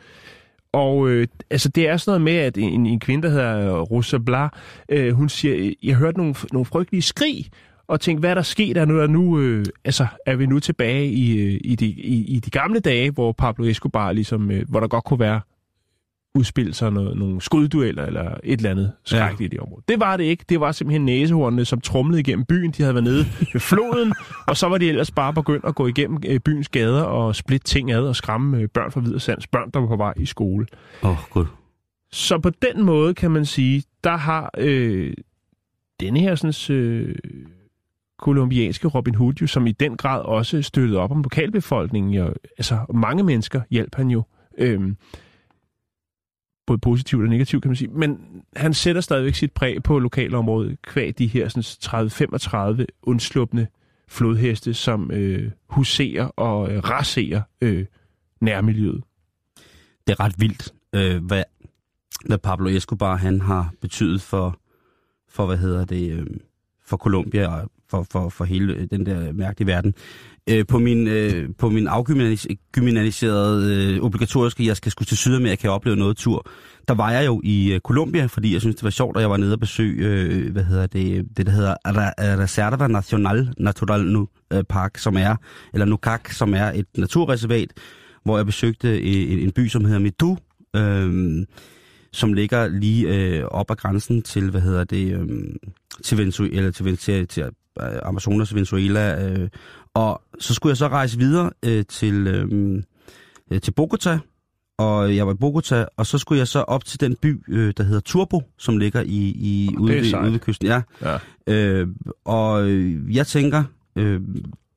Og 0.72 1.08
øh, 1.08 1.26
altså, 1.50 1.68
det 1.68 1.88
er 1.88 1.96
sådan 1.96 2.10
noget 2.10 2.34
med, 2.34 2.42
at 2.42 2.58
en, 2.58 2.86
en 2.86 3.00
kvinde, 3.00 3.28
der 3.28 3.34
hedder 3.34 3.76
øh, 3.76 3.80
Rosa 3.80 4.18
Bla, 4.18 4.48
øh, 4.88 5.12
hun 5.14 5.28
siger, 5.28 5.56
øh, 5.58 5.72
jeg 5.82 5.94
hørte 5.94 6.18
nogle, 6.18 6.34
nogle 6.52 6.66
frygtelige 6.66 7.02
skrig, 7.02 7.46
og 7.86 8.00
tænkte, 8.00 8.20
hvad 8.20 8.30
er 8.30 8.34
der 8.34 8.42
sket? 8.42 8.76
Er, 8.76 8.84
nu, 8.84 8.98
er, 8.98 9.06
nu, 9.06 9.40
øh, 9.40 9.64
altså, 9.84 10.06
er 10.26 10.36
vi 10.36 10.46
nu 10.46 10.60
tilbage 10.60 11.06
i, 11.06 11.56
i, 11.56 11.74
de, 11.74 11.86
i, 11.86 12.24
i 12.36 12.40
de 12.40 12.50
gamle 12.50 12.80
dage, 12.80 13.10
hvor 13.10 13.32
Pablo 13.32 13.64
Escobar, 13.64 14.12
ligesom, 14.12 14.50
øh, 14.50 14.68
hvor 14.68 14.80
der 14.80 14.88
godt 14.88 15.04
kunne 15.04 15.20
være 15.20 15.40
udspille 16.34 16.74
sig 16.74 16.92
noget, 16.92 17.16
nogle 17.16 17.40
skuddueller 17.40 18.04
eller 18.04 18.34
et 18.44 18.56
eller 18.56 18.70
andet 18.70 18.92
skrækkeligt 19.04 19.40
ja. 19.40 19.44
i 19.44 19.48
det 19.48 19.60
område. 19.60 19.82
Det 19.88 20.00
var 20.00 20.16
det 20.16 20.24
ikke. 20.24 20.44
Det 20.48 20.60
var 20.60 20.72
simpelthen 20.72 21.04
næsehornene, 21.04 21.64
som 21.64 21.80
trumlede 21.80 22.20
igennem 22.20 22.44
byen. 22.44 22.70
De 22.70 22.82
havde 22.82 22.94
været 22.94 23.04
nede 23.04 23.24
ved 23.52 23.60
floden, 23.60 24.12
og 24.48 24.56
så 24.56 24.68
var 24.68 24.78
de 24.78 24.88
ellers 24.88 25.10
bare 25.10 25.32
begyndt 25.32 25.64
at 25.64 25.74
gå 25.74 25.86
igennem 25.86 26.22
øh, 26.26 26.40
byens 26.40 26.68
gader 26.68 27.02
og 27.02 27.36
splitte 27.36 27.66
ting 27.66 27.92
ad 27.92 28.02
og 28.02 28.16
skræmme 28.16 28.58
øh, 28.58 28.68
børn 28.68 28.92
fra 28.92 29.00
videre 29.00 29.20
sands. 29.20 29.46
Børn, 29.46 29.70
der 29.70 29.80
var 29.80 29.86
på 29.86 29.96
vej 29.96 30.14
i 30.16 30.26
skole. 30.26 30.66
Åh, 31.02 31.10
oh, 31.10 31.16
gud. 31.30 31.46
Så 32.12 32.38
på 32.38 32.50
den 32.50 32.84
måde 32.84 33.14
kan 33.14 33.30
man 33.30 33.44
sige, 33.44 33.82
der 34.04 34.16
har 34.16 34.50
øh, 34.58 35.14
denne 36.00 36.20
her 36.20 36.34
sådan, 36.34 36.76
øh, 36.76 37.14
kolumbianske 38.18 38.88
Robin 38.88 39.14
Hood 39.14 39.34
jo, 39.40 39.46
som 39.46 39.66
i 39.66 39.72
den 39.72 39.96
grad 39.96 40.20
også 40.20 40.62
støttede 40.62 40.98
op 40.98 41.10
om 41.10 41.22
lokalbefolkningen. 41.22 42.14
Jo, 42.14 42.34
altså 42.58 42.78
mange 42.94 43.22
mennesker 43.22 43.60
hjalp 43.70 43.94
han 43.94 44.10
jo. 44.10 44.22
Øh, 44.58 44.80
både 46.66 46.78
positivt 46.78 47.22
og 47.22 47.28
negativt, 47.28 47.62
kan 47.62 47.68
man 47.68 47.76
sige. 47.76 47.88
Men 47.88 48.18
han 48.56 48.74
sætter 48.74 49.00
stadigvæk 49.00 49.34
sit 49.34 49.52
præg 49.52 49.82
på 49.82 49.98
lokalområdet, 49.98 50.82
kvæg 50.82 51.18
de 51.18 51.26
her 51.26 51.48
30-35 52.82 52.84
undslupne 53.02 53.68
flodheste, 54.08 54.74
som 54.74 55.10
øh, 55.10 55.50
huserer 55.68 56.24
og 56.24 56.72
øh, 56.72 56.78
raserer 56.78 57.42
øh, 57.60 57.84
nærmiljøet. 58.40 59.02
Det 60.06 60.12
er 60.12 60.20
ret 60.20 60.34
vildt, 60.38 60.74
øh, 60.94 61.24
hvad, 61.24 61.44
hvad 62.24 62.38
Pablo 62.38 62.68
Escobar 62.68 63.16
han 63.16 63.40
har 63.40 63.72
betydet 63.80 64.22
for, 64.22 64.60
for 65.28 65.46
hvad 65.46 65.56
hedder 65.56 65.84
det, 65.84 66.12
øh, 66.12 66.26
for 66.84 66.96
Colombia 66.96 67.46
og 67.46 67.70
for, 67.92 68.06
for, 68.12 68.28
for 68.28 68.44
hele 68.44 68.74
øh, 68.74 68.86
den 68.90 69.06
der 69.06 69.32
mærkelige 69.32 69.66
verden. 69.66 69.94
Øh, 70.50 70.66
på 70.66 70.78
min, 70.78 71.08
øh, 71.08 71.48
på 71.58 71.70
min 71.70 71.86
afgymnaliserede 71.86 73.74
øh, 73.74 74.02
obligatoriske, 74.02 74.66
jeg 74.66 74.76
skal 74.76 74.92
skulle 74.92 75.06
til 75.06 75.16
Sydamerika 75.16 75.68
og 75.68 75.74
opleve 75.74 75.96
noget 75.96 76.16
tur, 76.16 76.46
der 76.88 76.94
var 76.94 77.10
jeg 77.10 77.26
jo 77.26 77.40
i 77.44 77.72
øh, 77.72 77.80
Colombia, 77.80 78.26
fordi 78.26 78.52
jeg 78.52 78.60
synes, 78.60 78.76
det 78.76 78.84
var 78.84 78.90
sjovt, 78.90 79.16
at 79.16 79.20
jeg 79.20 79.30
var 79.30 79.36
nede 79.36 79.52
og 79.52 79.60
besøge, 79.60 80.06
øh, 80.06 80.52
hvad 80.52 80.64
hedder 80.64 80.86
det, 80.86 81.36
det 81.36 81.46
der 81.46 81.52
hedder 81.52 81.74
øh, 81.88 82.38
Reserva 82.38 82.86
Nacional 82.86 83.54
Natural 83.58 84.04
nu, 84.04 84.28
øh, 84.52 84.64
Park, 84.64 84.98
som 84.98 85.16
er, 85.16 85.36
eller 85.72 85.86
Nucac, 85.86 86.34
som 86.34 86.54
er 86.54 86.72
et 86.74 86.86
naturreservat, 86.98 87.72
hvor 88.24 88.36
jeg 88.36 88.46
besøgte 88.46 88.88
øh, 88.88 89.32
en, 89.32 89.38
en 89.38 89.52
by, 89.52 89.68
som 89.68 89.84
hedder 89.84 90.00
Medu, 90.00 90.36
øh, 90.76 91.46
som 92.12 92.32
ligger 92.32 92.68
lige 92.68 93.08
øh, 93.08 93.44
op 93.44 93.70
ad 93.70 93.76
grænsen 93.76 94.22
til, 94.22 94.50
hvad 94.50 94.60
hedder 94.60 94.84
det, 94.84 95.14
øh, 95.14 95.28
til 96.02 96.18
Venezuela, 96.18 96.56
eller 96.56 96.70
til, 96.70 96.96
til, 96.96 97.28
til 97.28 97.44
Amazonas, 97.80 98.54
Venezuela, 98.54 99.28
øh, 99.28 99.48
og 99.94 100.22
så 100.38 100.54
skulle 100.54 100.70
jeg 100.70 100.76
så 100.76 100.88
rejse 100.88 101.18
videre 101.18 101.50
øh, 101.64 101.84
til, 101.88 102.26
øh, 102.26 102.82
øh, 103.50 103.60
til 103.60 103.70
Bogota, 103.70 104.18
og 104.78 105.16
jeg 105.16 105.26
var 105.26 105.32
i 105.32 105.36
Bogota, 105.36 105.86
og 105.96 106.06
så 106.06 106.18
skulle 106.18 106.38
jeg 106.38 106.48
så 106.48 106.60
op 106.60 106.84
til 106.84 107.00
den 107.00 107.16
by, 107.16 107.42
øh, 107.48 107.74
der 107.76 107.84
hedder 107.84 108.00
Turbo, 108.00 108.42
som 108.58 108.78
ligger 108.78 109.00
i, 109.00 109.32
i 109.36 109.76
ude, 109.78 109.94
ved, 109.94 110.22
ude 110.22 110.32
ved 110.32 110.38
kysten. 110.38 110.66
Ja. 110.68 110.82
Ja. 111.02 111.18
Øh, 111.46 111.88
og 112.24 112.68
øh, 112.68 113.16
jeg 113.16 113.26
tænker, 113.26 113.64
øh, 113.96 114.20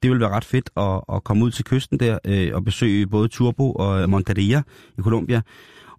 det 0.04 0.12
vil 0.12 0.20
være 0.20 0.30
ret 0.30 0.46
fedt 0.46 0.70
at, 0.78 1.16
at 1.16 1.24
komme 1.24 1.46
ud 1.46 1.52
til 1.52 1.66
kysten 1.66 2.00
der 2.00 2.20
øh, 2.26 2.52
og 2.54 2.64
besøge 2.64 3.08
både 3.08 3.28
Turbo 3.28 3.72
og 3.72 4.10
Monteria 4.10 4.62
i 4.98 5.02
Colombia. 5.02 5.42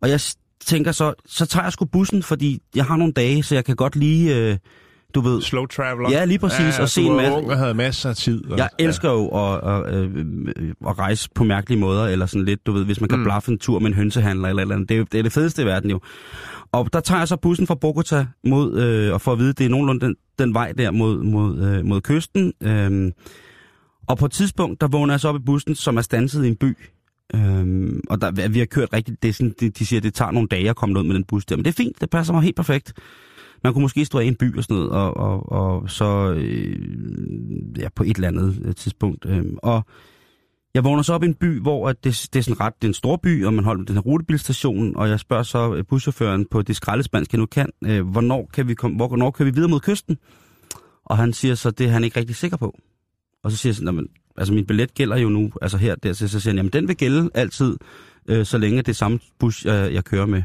Og 0.01 0.11
jeg 0.11 0.21
tænker 0.61 0.93
så, 0.93 1.15
så 1.27 1.47
tager 1.47 1.65
jeg 1.65 1.73
sgu 1.73 1.85
bussen, 1.85 2.23
fordi 2.23 2.63
jeg 2.75 2.85
har 2.85 2.97
nogle 2.97 3.13
dage, 3.13 3.43
så 3.43 3.55
jeg 3.55 3.65
kan 3.65 3.77
godt 3.77 3.97
lige, 3.97 4.37
øh, 4.37 4.57
du 5.17 5.21
ved... 5.21 5.43
Slow 5.43 5.67
traveler. 5.67 6.11
Ja, 6.11 6.25
lige 6.25 6.39
præcis, 6.39 6.79
og 6.79 6.89
se 6.89 7.03
en 7.03 7.17
masse- 7.17 7.33
ung 7.33 7.51
og 7.51 7.59
havde 7.59 7.75
masser 7.75 8.11
af 8.11 8.17
tid. 8.17 8.45
Og, 8.51 8.59
Jeg 8.59 8.69
elsker 8.79 9.11
jo 9.11 9.27
at, 9.29 9.71
at, 9.71 9.95
at, 9.95 10.09
at 10.89 10.99
rejse 10.99 11.29
på 11.35 11.45
mærkelige 11.45 11.81
måder, 11.81 12.07
eller 12.07 12.27
sådan 12.27 12.45
lidt, 12.45 12.67
du 12.67 12.73
ved, 12.73 12.85
hvis 12.85 13.01
man 13.01 13.09
kan 13.09 13.19
Mm. 13.19 13.25
blaffe 13.25 13.53
en 13.53 13.59
tur 13.59 13.79
med 13.79 13.87
en 13.89 13.95
hønsehandler 13.95 14.49
eller 14.49 14.63
eller 14.63 14.75
andet. 14.75 14.89
Det 14.89 14.99
er, 14.99 15.05
det 15.05 15.19
er 15.19 15.23
det 15.23 15.33
fedeste 15.33 15.63
i 15.63 15.67
verden 15.67 15.91
jo. 15.91 16.01
Og 16.73 16.93
der 16.93 17.01
tager 17.01 17.19
jeg 17.19 17.29
så 17.29 17.37
bussen 17.37 17.67
fra 17.67 17.75
Bogota 17.75 18.27
mod, 18.47 18.79
øh, 18.79 19.13
og 19.13 19.21
får 19.21 19.33
at 19.33 19.39
vide, 19.39 19.53
det 19.53 19.65
er 19.67 19.71
nogenlunde 19.71 20.07
den, 20.07 20.15
den 20.39 20.55
vej 20.55 20.73
der 20.73 20.91
mod, 20.91 21.23
mod, 21.23 21.59
øh, 21.63 21.85
mod 21.85 22.01
kysten. 22.01 22.53
Øhm, 22.63 23.13
og 24.09 24.19
på 24.19 24.27
et 24.27 24.33
tidspunkt, 24.33 24.81
der 24.81 24.89
vågner 24.89 25.15
jeg 25.15 25.21
så 25.21 25.29
op 25.29 25.37
i 25.37 25.45
bussen, 25.47 25.75
som 25.75 25.97
er 25.97 26.01
stanset 26.03 26.45
i 26.45 26.49
en 26.49 26.57
by. 26.57 26.77
Øhm, 27.35 28.01
og 28.11 28.21
der, 28.21 28.49
vi 28.49 28.59
har 28.59 28.67
kørt 28.67 28.89
rigtigt, 28.93 29.23
det 29.23 29.29
er 29.29 29.33
sådan, 29.33 29.55
de, 29.61 29.71
de 29.71 29.87
siger, 29.87 30.01
det 30.01 30.15
tager 30.15 30.31
nogle 30.31 30.49
dage 30.49 30.71
at 30.71 30.77
komme 30.77 30.99
ud 30.99 31.05
med 31.05 31.15
den 31.15 31.25
bus 31.25 31.45
der. 31.47 31.57
Men 31.57 31.65
det 31.65 31.71
er 31.71 31.77
fint, 31.77 32.01
det 32.01 32.11
passer 32.11 32.33
mig 32.33 32.43
helt 32.43 32.57
perfekt. 32.57 32.93
Man 33.65 33.73
kunne 33.73 33.83
måske 33.83 34.05
stå 34.05 34.19
i 34.19 34.27
en 34.27 34.35
by 34.37 34.57
og 34.57 34.63
sådan 34.65 34.77
noget, 34.77 34.91
og, 34.91 35.17
og, 35.17 35.53
og 35.53 35.91
så 35.91 36.35
øh, 36.37 36.79
ja, 37.79 37.89
på 37.95 38.03
et 38.03 38.15
eller 38.17 38.29
andet 38.29 38.63
øh, 38.65 38.75
tidspunkt. 38.75 39.27
Øh, 39.27 39.45
og 39.63 39.83
Jeg 40.75 40.85
vågner 40.85 41.03
så 41.03 41.13
op 41.15 41.23
i 41.23 41.27
en 41.27 41.35
by, 41.35 41.61
hvor 41.61 41.89
at 41.89 42.05
det, 42.05 42.29
det 42.33 42.39
er 42.39 42.43
sådan 42.43 42.61
ret, 42.61 42.75
det 42.83 42.85
er 42.85 42.91
en 42.91 42.95
stor 42.95 43.17
by, 43.17 43.45
og 43.45 43.55
man 43.55 43.65
holder 43.65 43.85
den 43.85 43.95
her 43.95 44.03
rutebilstation, 44.03 44.97
og 44.97 45.09
jeg 45.09 45.21
spørger 45.21 45.43
så 45.43 45.75
øh, 45.75 45.85
buschaufføren 45.89 46.47
på 46.51 46.63
det 46.63 46.77
skraldespansk, 46.77 47.33
jeg 47.33 47.39
nu 47.39 47.47
kan, 47.47 47.71
øh, 47.85 48.09
hvornår, 48.09 48.51
kan 48.53 48.69
vi 48.69 48.75
komme, 48.75 48.97
hvor, 48.97 49.09
hvornår 49.09 49.31
kan 49.31 49.47
vi 49.47 49.51
videre 49.51 49.71
mod 49.71 49.81
kysten? 49.81 50.19
Og 51.05 51.17
han 51.17 51.33
siger 51.33 51.55
så, 51.55 51.71
det 51.71 51.87
er 51.87 51.91
han 51.91 52.05
ikke 52.05 52.21
rigtig 52.21 52.37
sikker 52.37 52.57
på. 52.57 52.79
Og 53.45 53.51
så 53.51 53.57
siger 53.57 53.71
jeg 53.71 53.77
sådan, 53.77 53.95
men, 53.95 54.09
altså 54.37 54.55
min 54.55 54.67
billet 54.67 54.95
gælder 54.95 55.17
jo 55.17 55.29
nu, 55.29 55.53
altså 55.63 55.79
her, 55.79 55.95
der, 55.95 56.13
så, 56.13 56.29
så 56.29 56.41
siger 56.41 56.53
han, 56.53 56.57
jamen 56.57 56.73
den 56.73 56.89
vil 56.89 56.97
gælde 56.97 57.31
altid, 57.35 57.77
øh, 58.29 58.47
så 58.47 58.59
længe 58.59 58.79
det 58.79 58.89
er 58.89 58.93
samme 58.93 59.19
bus, 59.39 59.67
øh, 59.67 59.73
jeg 59.73 60.05
kører 60.05 60.27
med. 60.27 60.43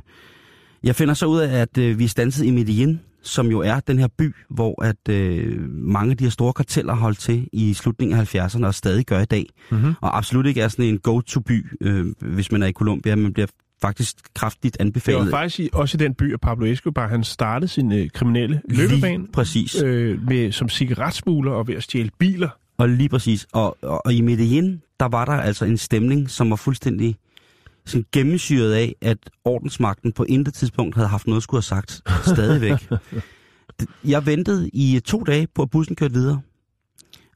Jeg 0.84 0.96
finder 0.96 1.14
så 1.14 1.26
ud 1.26 1.40
af, 1.40 1.62
at 1.62 1.78
øh, 1.78 2.00
vi 2.00 2.04
er 2.04 2.08
stanset 2.08 2.46
i 2.46 2.52
Medellin, 2.52 3.00
som 3.24 3.48
jo 3.48 3.60
er 3.60 3.80
den 3.80 4.00
her 4.00 4.08
by, 4.18 4.36
hvor 4.50 4.84
at 4.84 5.10
øh, 5.10 5.70
mange 5.70 6.12
af 6.12 6.18
de 6.18 6.24
her 6.24 6.32
store 6.32 6.54
karteller 6.54 6.94
holdt 6.96 7.20
til 7.20 7.48
i 7.54 7.74
slutningen 7.74 8.20
af 8.20 8.36
70'erne 8.36 8.66
og 8.66 8.74
stadig 8.76 9.06
gør 9.06 9.20
i 9.20 9.26
dag. 9.26 9.46
Mm-hmm. 9.72 9.94
Og 10.02 10.18
absolut 10.18 10.46
ikke 10.46 10.62
er 10.62 10.68
sådan 10.68 10.86
en 10.86 10.98
go-to-by, 11.00 11.78
øh, 11.82 12.06
hvis 12.22 12.52
man 12.52 12.64
er 12.64 12.68
i 12.68 12.72
Colombia. 12.72 13.16
Man 13.16 13.34
bliver 13.34 13.48
faktisk 13.82 14.16
kraftigt 14.36 14.74
Det 14.74 14.80
var 14.80 14.86
anbefalet. 14.86 15.30
faktisk 15.32 15.60
i, 15.60 15.70
også 15.74 15.98
i 15.98 16.00
den 16.00 16.14
by, 16.14 16.34
at 16.34 16.42
Pablo 16.42 16.66
Escobar 16.66 17.08
han 17.08 17.24
startede 17.24 17.68
sin 17.72 17.92
øh, 17.92 18.10
kriminelle 18.10 18.62
løbebane 18.70 19.18
Lige 19.24 19.32
præcis. 19.34 19.82
øh, 19.82 20.28
med, 20.28 20.52
som 20.52 20.70
cigaretsmugler 20.70 21.52
og 21.52 21.68
ved 21.68 21.76
at 21.76 21.84
stjæle 21.84 22.10
biler. 22.20 22.50
Og 22.78 22.90
lige 22.90 23.10
præcis. 23.10 23.48
Og, 23.54 23.78
og, 23.82 24.06
og 24.06 24.14
i 24.14 24.22
Medellin, 24.22 24.82
der 25.00 25.06
var 25.06 25.26
der 25.26 25.34
altså 25.34 25.66
en 25.66 25.78
stemning, 25.78 26.30
som 26.30 26.50
var 26.50 26.56
fuldstændig 26.56 27.16
sådan 27.86 28.06
gennemsyret 28.12 28.74
af, 28.74 28.96
at 29.02 29.18
ordensmagten 29.46 30.12
på 30.12 30.24
intet 30.24 30.54
tidspunkt 30.54 30.96
havde 30.96 31.08
haft 31.08 31.28
noget 31.28 31.38
at 31.38 31.44
skulle 31.44 31.58
have 31.58 31.82
sagt. 31.82 32.02
Stadigvæk. 32.26 32.90
Jeg 34.04 34.26
ventede 34.26 34.70
i 34.74 35.00
to 35.06 35.24
dage 35.24 35.48
på, 35.56 35.62
at 35.62 35.70
bussen 35.70 35.96
kørte 35.96 36.14
videre. 36.14 36.42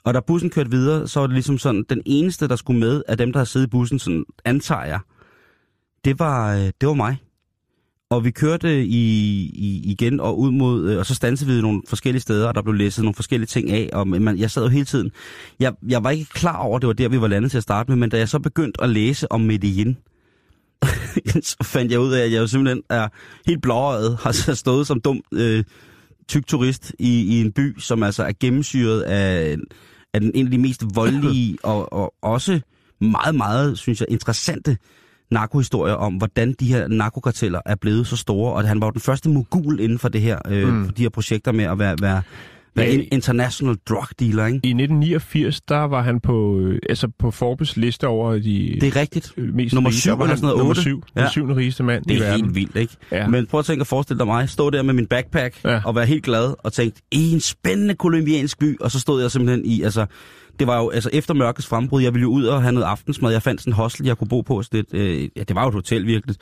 Og 0.03 0.13
da 0.13 0.19
bussen 0.19 0.49
kørte 0.49 0.71
videre, 0.71 1.07
så 1.07 1.19
var 1.19 1.27
det 1.27 1.33
ligesom 1.33 1.57
sådan, 1.57 1.85
den 1.89 2.01
eneste, 2.05 2.47
der 2.47 2.55
skulle 2.55 2.79
med 2.79 3.01
af 3.07 3.17
dem, 3.17 3.31
der 3.31 3.39
havde 3.39 3.49
siddet 3.49 3.67
i 3.67 3.69
bussen, 3.69 3.99
sådan 3.99 4.25
antager 4.45 4.83
jeg, 4.83 4.99
det 6.05 6.19
var, 6.19 6.55
øh, 6.55 6.71
det 6.81 6.87
var 6.87 6.93
mig. 6.93 7.17
Og 8.09 8.25
vi 8.25 8.31
kørte 8.31 8.85
i, 8.85 9.03
i, 9.53 9.81
igen 9.91 10.19
og 10.19 10.39
ud 10.39 10.51
mod, 10.51 10.89
øh, 10.91 10.99
og 10.99 11.05
så 11.05 11.15
stansede 11.15 11.53
vi 11.53 11.61
nogle 11.61 11.81
forskellige 11.87 12.21
steder, 12.21 12.47
og 12.47 12.55
der 12.55 12.61
blev 12.61 12.75
læsset 12.75 13.03
nogle 13.03 13.15
forskellige 13.15 13.47
ting 13.47 13.71
af, 13.71 13.89
og 13.93 14.07
man, 14.07 14.37
jeg 14.37 14.51
sad 14.51 14.63
jo 14.63 14.69
hele 14.69 14.85
tiden. 14.85 15.11
Jeg, 15.59 15.73
jeg 15.87 16.03
var 16.03 16.09
ikke 16.09 16.29
klar 16.33 16.57
over, 16.57 16.75
at 16.75 16.81
det 16.81 16.87
var 16.87 16.93
der, 16.93 17.09
vi 17.09 17.21
var 17.21 17.27
landet 17.27 17.51
til 17.51 17.57
at 17.57 17.63
starte 17.63 17.91
med, 17.91 17.97
men 17.97 18.09
da 18.09 18.17
jeg 18.17 18.29
så 18.29 18.39
begyndte 18.39 18.83
at 18.83 18.89
læse 18.89 19.31
om 19.31 19.41
Medellin, 19.41 19.97
så 21.41 21.55
fandt 21.63 21.91
jeg 21.91 21.99
ud 21.99 22.13
af, 22.13 22.23
at 22.23 22.32
jeg 22.32 22.39
jo 22.39 22.47
simpelthen 22.47 22.84
er 22.89 23.07
helt 23.47 23.61
blåøjet, 23.61 24.17
har 24.21 24.32
så 24.32 24.55
stået 24.55 24.88
som 24.88 25.01
dum 25.01 25.21
øh, 25.34 25.63
tyk 26.28 26.47
turist 26.47 26.93
i, 26.99 27.38
i 27.38 27.41
en 27.41 27.51
by, 27.51 27.80
som 27.80 28.03
altså 28.03 28.23
er 28.23 28.32
gennemsyret 28.39 29.01
af, 29.01 29.57
af 30.13 30.21
den, 30.21 30.32
en 30.36 30.45
af 30.45 30.51
de 30.51 30.57
mest 30.57 30.84
voldelige 30.95 31.57
og, 31.63 31.93
og 31.93 32.13
også 32.21 32.59
meget, 33.01 33.36
meget, 33.36 33.78
synes 33.78 33.99
jeg, 33.99 34.07
interessante 34.09 34.78
narkohistorier 35.32 35.93
om, 35.93 36.13
hvordan 36.13 36.53
de 36.59 36.67
her 36.67 36.88
narkokarteller 36.88 37.59
er 37.65 37.76
blevet 37.76 38.07
så 38.07 38.17
store, 38.17 38.53
og 38.53 38.67
han 38.67 38.82
var 38.82 38.88
jo 38.88 38.91
den 38.91 39.01
første 39.01 39.30
mogul 39.30 39.80
inden 39.80 39.99
for 39.99 40.09
det 40.09 40.21
her, 40.21 40.39
øh, 40.47 40.67
Mm. 40.73 40.86
for 40.86 40.91
de 40.91 41.01
her 41.01 41.09
projekter 41.09 41.51
med 41.51 41.65
at 41.65 41.80
være, 41.80 41.95
være, 42.01 42.01
være 42.01 42.21
Ja, 42.78 42.93
en 42.93 43.03
international 43.11 43.76
drug 43.89 44.05
dealer, 44.19 44.45
ikke? 44.45 44.55
I 44.63 44.69
1989, 44.69 45.61
der 45.61 45.78
var 45.80 46.01
han 46.01 46.19
på, 46.19 46.59
øh, 46.59 46.80
altså 46.89 47.07
på 47.19 47.32
Forbes 47.32 47.78
liste 47.78 48.07
over 48.07 48.34
de 48.34 48.78
Det 48.82 48.84
er 48.84 48.95
rigtigt. 48.95 49.32
øh, 49.38 49.53
mest 49.55 49.73
nummer 49.76 49.89
rige. 49.89 49.99
syv 49.99 50.09
Der 50.09 50.15
var 50.15 50.23
eller 50.23 50.30
han 50.30 50.38
sådan 50.38 50.45
noget, 50.47 50.57
Nummer 50.57 50.71
otte. 50.71 50.82
syv. 50.82 51.03
Ja. 51.15 51.21
Den 51.21 51.30
syvende 51.30 51.55
rigeste 51.55 51.84
mand 51.84 52.11
i 52.11 52.13
Det 52.13 52.21
er 52.21 52.26
verden. 52.28 52.45
helt 52.45 52.55
vildt, 52.55 52.76
ikke? 52.76 52.93
Ja. 53.11 53.28
Men 53.28 53.45
prøv 53.47 53.59
at 53.59 53.65
tænke 53.65 53.82
at 53.82 53.88
forestille 53.88 54.17
dig 54.19 54.28
mig, 54.28 54.49
stå 54.49 54.69
der 54.69 54.82
med 54.84 54.93
min 54.93 55.07
backpack 55.07 55.55
Ja. 55.65 55.82
og 55.86 55.95
være 55.95 56.05
helt 56.05 56.23
glad 56.23 56.53
og 56.63 56.73
tænke, 56.73 57.01
i 57.11 57.32
en 57.34 57.39
spændende 57.39 57.95
kolumbiansk 57.95 58.59
by, 58.59 58.80
og 58.80 58.91
så 58.91 58.99
stod 58.99 59.21
jeg 59.21 59.32
simpelthen 59.32 59.65
i, 59.65 59.82
altså, 59.82 60.05
det 60.59 60.67
var 60.67 60.78
jo 60.78 60.89
altså 60.89 61.09
efter 61.13 61.34
mørkets 61.34 61.67
frembrud, 61.67 62.01
jeg 62.01 62.13
ville 62.13 62.21
jo 62.23 62.30
ud 62.30 62.43
og 62.45 62.61
have 62.61 62.71
noget 62.71 62.86
aftensmad, 62.88 63.32
jeg 63.32 63.41
fandt 63.41 63.61
sådan 63.61 63.71
en 63.73 63.76
hostel, 63.76 64.05
jeg 64.05 64.17
kunne 64.17 64.28
bo 64.28 64.41
på, 64.41 64.61
så 64.61 64.69
det, 64.71 64.86
øh, 64.93 65.21
ja, 65.36 65.43
det 65.47 65.55
var 65.55 65.61
jo 65.63 65.67
et 65.67 65.73
hotel 65.73 66.05
virkelig, 66.07 66.36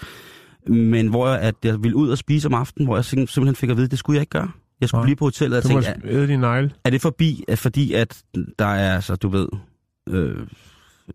men 0.68 1.08
hvor 1.08 1.28
jeg, 1.28 1.40
at 1.40 1.56
jeg 1.64 1.84
ville 1.84 1.96
ud 1.96 2.10
og 2.10 2.18
spise 2.18 2.48
om 2.48 2.54
aftenen, 2.54 2.86
hvor 2.88 2.96
jeg 2.98 3.02
sim- 3.06 3.28
simpelthen 3.28 3.56
fik 3.56 3.70
at 3.70 3.78
vide, 3.78 3.88
det 3.88 4.00
skulle 4.00 4.16
jeg 4.18 4.22
ikke 4.22 4.30
gøre. 4.30 4.52
Jeg 4.84 4.90
skulle 4.90 5.00
Nej. 5.00 5.06
blive 5.06 5.16
på 5.16 5.26
hotellet 5.26 5.58
og 5.58 5.64
Du 5.64 5.68
tænke, 5.68 5.88
er, 6.04 6.26
din 6.26 6.40
negle. 6.40 6.72
er 6.84 6.90
det 6.90 7.02
forbi, 7.02 7.44
at 7.48 7.60
fordi 7.60 7.94
at 7.94 8.24
der 8.60 8.66
er, 8.66 8.96
altså 8.96 9.16
du 9.16 9.28
ved, 9.30 9.48
øh, 10.10 10.38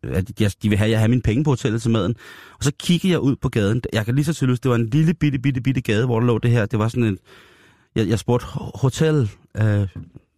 at 0.03 0.29
de, 0.39 0.49
de 0.62 0.69
vil 0.69 0.79
have, 0.79 0.87
at 0.87 0.91
jeg 0.91 1.01
har 1.01 1.09
mine 1.09 1.23
penge 1.23 1.45
på 1.45 1.51
hotellet 1.51 1.83
til 1.83 1.91
maden. 1.91 2.14
Og 2.59 2.64
så 2.64 2.73
kiggede 2.81 3.11
jeg 3.12 3.21
ud 3.21 3.37
på 3.37 3.49
gaden. 3.49 3.83
Jeg 3.93 4.05
kan 4.05 4.14
lige 4.14 4.25
så 4.25 4.33
tydeligt, 4.35 4.62
det 4.62 4.69
var 4.71 4.75
en 4.77 4.87
lille 4.89 5.14
bitte, 5.14 5.39
bitte, 5.39 5.61
bitte 5.61 5.81
gade, 5.81 6.07
hvor 6.07 6.21
der 6.21 6.27
lå 6.27 6.39
det 6.39 6.51
her. 6.51 6.66
Det 6.66 6.79
var 6.79 6.89
sådan 6.89 7.05
en, 7.05 7.19
jeg, 7.97 8.09
jeg 8.09 8.19
spurgte, 8.19 8.45
"Ho- 8.47 8.71
hotel, 8.81 9.31
øh, 9.61 9.89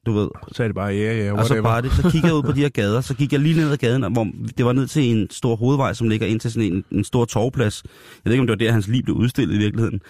du 0.07 0.13
ved. 0.13 0.29
Så 0.49 0.55
sagde 0.55 0.69
det 0.69 0.75
bare, 0.75 0.89
ja, 0.93 1.25
ja, 1.25 1.33
Og 1.33 1.47
så 1.47 1.63
bare 1.63 1.83
det, 1.83 1.93
så 1.93 2.03
kiggede 2.03 2.27
jeg 2.27 2.35
ud 2.35 2.43
på 2.43 2.53
de 2.53 2.61
her 2.61 2.69
gader, 2.83 3.01
så 3.01 3.15
gik 3.15 3.33
jeg 3.33 3.41
lige 3.41 3.57
ned 3.57 3.71
ad 3.73 3.77
gaden, 3.77 4.13
hvor 4.13 4.27
det 4.59 4.65
var 4.67 4.73
ned 4.73 4.87
til 4.87 5.03
en 5.03 5.31
stor 5.31 5.57
hovedvej, 5.57 5.95
som 5.95 6.09
ligger 6.09 6.27
ind 6.27 6.41
til 6.41 6.53
sådan 6.53 6.73
en, 6.73 6.85
en 6.91 7.05
stor 7.05 7.25
torvplads. 7.25 7.83
Jeg 7.85 7.91
ved 8.25 8.33
ikke, 8.33 8.41
om 8.41 8.47
det 8.47 8.53
var 8.53 8.57
der, 8.67 8.73
hans 8.73 8.89
liv 8.89 9.03
blev 9.03 9.17
udstillet 9.17 9.55
i 9.55 9.59
virkeligheden. 9.59 10.01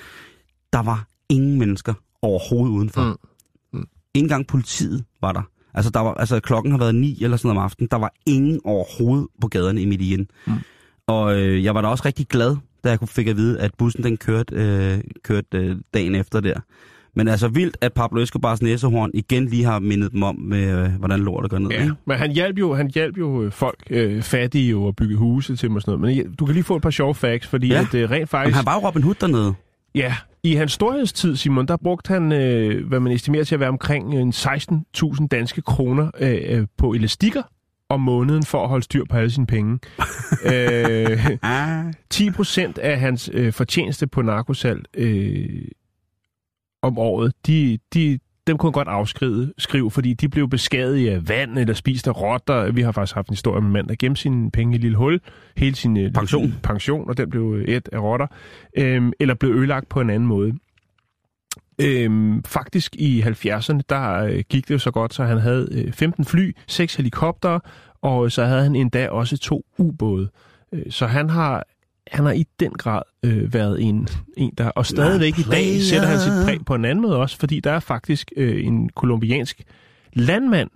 Der 0.73 0.83
var 0.83 1.07
ingen 1.29 1.59
mennesker 1.59 1.95
overhovedet 2.23 2.73
udenfor. 2.75 3.05
Mm. 3.05 3.17
Mm. 3.79 3.87
Ikke 4.15 4.25
engang 4.25 4.47
politiet 4.47 5.05
var 5.21 5.33
der. 5.33 5.43
Altså, 5.75 5.91
der 5.91 6.01
var, 6.01 6.15
altså, 6.15 6.41
klokken 6.41 6.73
har 6.73 6.79
været 6.79 6.95
ni 6.95 7.23
eller 7.25 7.37
sådan 7.37 7.49
noget 7.49 7.59
om 7.59 7.65
aftenen. 7.65 7.89
Der 7.91 7.97
var 7.97 8.13
ingen 8.27 8.61
overhovedet 8.65 9.27
på 9.41 9.49
gaderne 9.49 9.83
i 9.83 9.87
Medellin. 9.87 10.27
Mm. 10.47 10.53
Og 11.07 11.41
øh, 11.41 11.65
jeg 11.65 11.75
var 11.75 11.81
da 11.83 11.89
også 11.89 12.03
rigtig 12.07 12.27
glad, 12.29 12.57
da 12.85 12.89
jeg 12.91 12.99
kunne 12.99 13.09
fik 13.09 13.27
at 13.29 13.37
vide, 13.37 13.61
at 13.61 13.71
bussen 13.79 14.05
den 14.05 14.17
kørte, 14.17 14.55
øh, 14.55 14.99
kørte 15.25 15.47
øh, 15.59 15.77
dagen 15.95 16.15
efter 16.15 16.41
der. 16.41 16.61
Men 17.15 17.29
altså 17.29 17.49
vildt, 17.49 17.77
at 17.81 17.93
Pablo 17.93 18.21
Escobars 18.23 18.63
næsehorn 18.63 19.11
igen 19.15 19.47
lige 19.47 19.65
har 19.65 19.79
mindet 19.79 20.13
dem 20.13 20.23
om, 20.23 20.37
med, 20.39 20.85
øh, 20.85 20.93
hvordan 20.93 21.21
lortet 21.21 21.51
går 21.51 21.59
ned. 21.59 21.71
Ja, 21.71 21.83
ikke? 21.83 21.95
men 22.07 22.19
han 22.19 22.31
hjalp 22.33 22.59
jo, 22.59 22.75
han 22.75 22.91
hjalp 22.95 23.19
jo 23.19 23.43
øh, 23.43 23.53
folk, 23.53 23.79
øh, 23.91 24.23
fattige 24.23 24.71
jo, 24.71 24.89
at 24.89 24.97
bygge 24.97 25.17
huse 25.17 25.57
til 25.57 25.69
dem 25.69 25.77
og 25.77 25.83
sådan 25.83 26.01
noget. 26.01 26.17
Men 26.17 26.35
du 26.35 26.45
kan 26.47 26.55
lige 26.55 26.65
få 26.65 26.77
et 26.77 26.83
par 26.83 26.91
sjove 26.91 27.15
facts, 27.15 27.49
fordi 27.49 27.69
Ja. 27.69 27.81
at, 27.81 27.95
øh, 27.95 28.11
rent 28.11 28.21
Men 28.21 28.27
faktisk... 28.27 28.57
han 28.57 28.67
var 28.67 28.75
jo 28.75 28.87
Robin 28.87 29.03
Hood 29.03 29.15
dernede. 29.21 29.55
Ja, 29.95 30.15
i 30.43 30.55
hans 30.55 30.73
storhedstid, 30.73 31.37
Simon, 31.37 31.69
der 31.69 31.77
brugte 31.77 32.13
han, 32.13 32.33
øh, 32.33 32.89
hvad 32.89 33.01
man 33.01 33.13
estimerer 33.13 33.45
til 33.45 33.55
at 33.55 33.61
være 33.61 33.69
omkring 33.69 34.15
øh, 34.15 34.21
en 34.21 34.31
16.000 34.31 35.27
danske 35.27 35.63
kroner 35.63 36.11
øh, 36.21 36.39
øh, 36.45 36.67
på 36.77 36.93
elastikker 36.93 37.43
om 37.89 38.01
måneden 38.01 38.43
for 38.43 38.63
at 38.63 38.69
holde 38.69 38.85
styr 38.85 39.05
på 39.11 39.17
alle 39.17 39.31
sine 39.31 39.47
penge. 39.47 39.79
øh, 40.55 41.27
Ah. 41.43 41.93
10 42.11 42.31
procent 42.31 42.79
af 42.79 43.01
hans 43.01 43.31
øh, 43.33 43.53
fortjeneste 43.53 44.07
på 44.07 44.23
narkosalg 44.23 44.85
øh, 44.95 45.65
om 46.83 46.99
året, 46.99 47.33
de, 47.47 47.79
de, 47.95 48.19
dem 48.51 48.59
kunne 48.59 48.69
han 48.69 48.73
godt 48.73 48.89
afskrive, 48.89 49.53
skrive, 49.59 49.91
fordi 49.91 50.15
de 50.15 50.29
blev 50.29 50.49
beskadiget 50.49 51.11
af 51.11 51.29
vand 51.29 51.59
eller 51.59 51.75
spist 51.75 52.09
af 52.09 52.21
rotter. 52.21 52.73
Vi 52.73 52.83
har 52.83 52.93
faktisk 52.93 53.15
haft 53.15 53.29
en 53.29 53.33
historie 53.33 53.61
med 53.61 53.69
en 53.69 53.73
mand, 53.73 53.89
der 53.89 53.95
gemte 53.99 54.21
sine 54.21 54.51
penge 54.51 54.75
i 54.75 54.77
et 54.77 54.81
lille 54.81 54.97
hul, 54.97 55.21
hele 55.57 55.77
sin 55.77 55.97
øh, 55.97 56.13
Pension. 56.13 56.55
pension, 56.63 57.09
og 57.09 57.17
den 57.17 57.31
blev 57.31 57.65
et 57.69 57.89
af 57.93 57.99
rotter, 57.99 58.27
øh, 58.77 59.13
eller 59.21 59.35
blev 59.35 59.51
ødelagt 59.51 59.89
på 59.89 60.01
en 60.01 60.11
anden 60.11 60.27
måde. 60.27 60.53
Øhm, 61.81 62.43
faktisk 62.45 62.97
i 62.97 63.23
70'erne, 63.23 63.81
der 63.89 64.25
øh, 64.25 64.43
gik 64.49 64.69
det 64.69 64.75
jo 64.75 64.79
så 64.79 64.91
godt, 64.91 65.15
så 65.15 65.25
han 65.25 65.39
havde 65.39 65.69
øh, 65.73 65.93
15 65.93 66.25
fly, 66.25 66.53
6 66.67 66.95
helikoptere, 66.95 67.61
og 68.03 68.33
så 68.33 68.45
havde 68.45 68.63
han 68.63 68.77
endda 68.77 69.09
også 69.09 69.39
to 69.39 69.65
ubåde. 69.79 70.29
Øh, 70.73 70.83
så 70.91 71.07
han 71.07 71.31
har, 71.31 71.65
han 72.07 72.25
har 72.25 72.33
i 72.33 72.45
den 72.61 72.73
grad 72.73 73.03
øh, 73.25 73.55
været 73.55 73.83
en, 73.83 74.09
en, 74.37 74.53
der... 74.59 74.69
Og 74.69 74.87
stadigvæk 74.87 75.39
i 75.39 75.43
dag 75.43 75.81
sætter 75.83 76.09
han 76.09 76.19
sit 76.19 76.33
præg 76.45 76.59
på 76.67 76.75
en 76.75 76.85
anden 76.85 77.03
måde 77.03 77.17
også, 77.17 77.39
fordi 77.39 77.61
der 77.61 77.73
er 77.73 77.81
faktisk 77.81 78.33
øh, 78.37 78.67
en 78.67 78.89
kolumbiansk 78.89 79.63
landmand, 80.13 80.71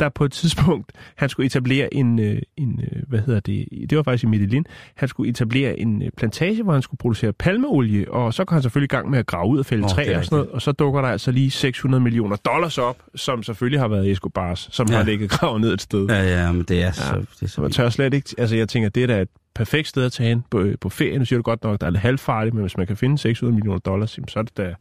der 0.00 0.08
på 0.08 0.24
et 0.24 0.32
tidspunkt, 0.32 0.92
han 1.16 1.28
skulle 1.28 1.46
etablere 1.46 1.94
en, 1.94 2.18
øh, 2.18 2.42
en 2.56 2.80
øh, 2.92 3.02
hvad 3.08 3.20
hedder 3.20 3.40
det, 3.40 3.68
det 3.90 3.96
var 3.96 4.02
faktisk 4.02 4.24
i 4.24 4.26
Medellin, 4.26 4.66
han 4.94 5.08
skulle 5.08 5.30
etablere 5.30 5.78
en 5.80 6.02
øh, 6.02 6.10
plantage, 6.16 6.62
hvor 6.62 6.72
han 6.72 6.82
skulle 6.82 6.98
producere 6.98 7.32
palmeolie, 7.32 8.10
og 8.10 8.34
så 8.34 8.44
kom 8.44 8.54
han 8.56 8.62
selvfølgelig 8.62 8.86
i 8.92 8.96
gang 8.96 9.10
med 9.10 9.18
at 9.18 9.26
grave 9.26 9.48
ud 9.48 9.58
og 9.58 9.66
fælde 9.66 9.84
oh, 9.84 9.90
er 9.90 9.94
træer 9.94 10.18
og 10.18 10.24
sådan 10.24 10.36
noget, 10.36 10.50
og 10.52 10.62
så 10.62 10.72
dukker 10.72 11.00
der 11.00 11.08
altså 11.08 11.30
lige 11.30 11.50
600 11.50 12.02
millioner 12.02 12.36
dollars 12.36 12.78
op, 12.78 12.96
som 13.14 13.42
selvfølgelig 13.42 13.80
har 13.80 13.88
været 13.88 14.10
Escobars, 14.10 14.68
som 14.72 14.86
Ja. 14.90 14.96
har 14.96 15.04
ligget 15.04 15.30
gravet 15.30 15.60
ned 15.60 15.74
et 15.74 15.82
sted. 15.82 16.06
Ja. 16.08 16.22
Ja, 16.44 16.52
men 16.52 16.62
det 16.62 16.82
er 16.82 16.92
så... 16.92 17.24
Det 17.40 17.42
er 17.42 17.46
så 17.46 17.60
man 17.60 17.70
tør 17.70 17.88
slet 17.90 18.14
ikke, 18.14 18.34
altså 18.38 18.56
jeg 18.56 18.68
tænker, 18.68 18.88
det 18.88 19.02
er 19.02 19.06
da 19.06 19.20
et 19.20 19.28
perfekt 19.54 19.88
sted 19.88 20.04
at 20.04 20.12
tage 20.12 20.28
hen 20.28 20.44
på, 20.50 20.66
på 20.80 20.88
ferie. 20.88 21.18
Nu 21.18 21.24
siger 21.24 21.38
du 21.38 21.42
godt 21.42 21.64
nok, 21.64 21.80
der 21.80 21.86
er 21.86 21.90
lidt 21.90 22.00
halvfarligt, 22.00 22.54
men 22.54 22.62
hvis 22.62 22.76
man 22.76 22.86
kan 22.86 22.96
finde 22.96 23.18
600 23.18 23.54
millioner 23.54 23.78
dollars, 23.78 24.10
så 24.10 24.38
er 24.38 24.42
det 24.42 24.56
da, 24.56 24.74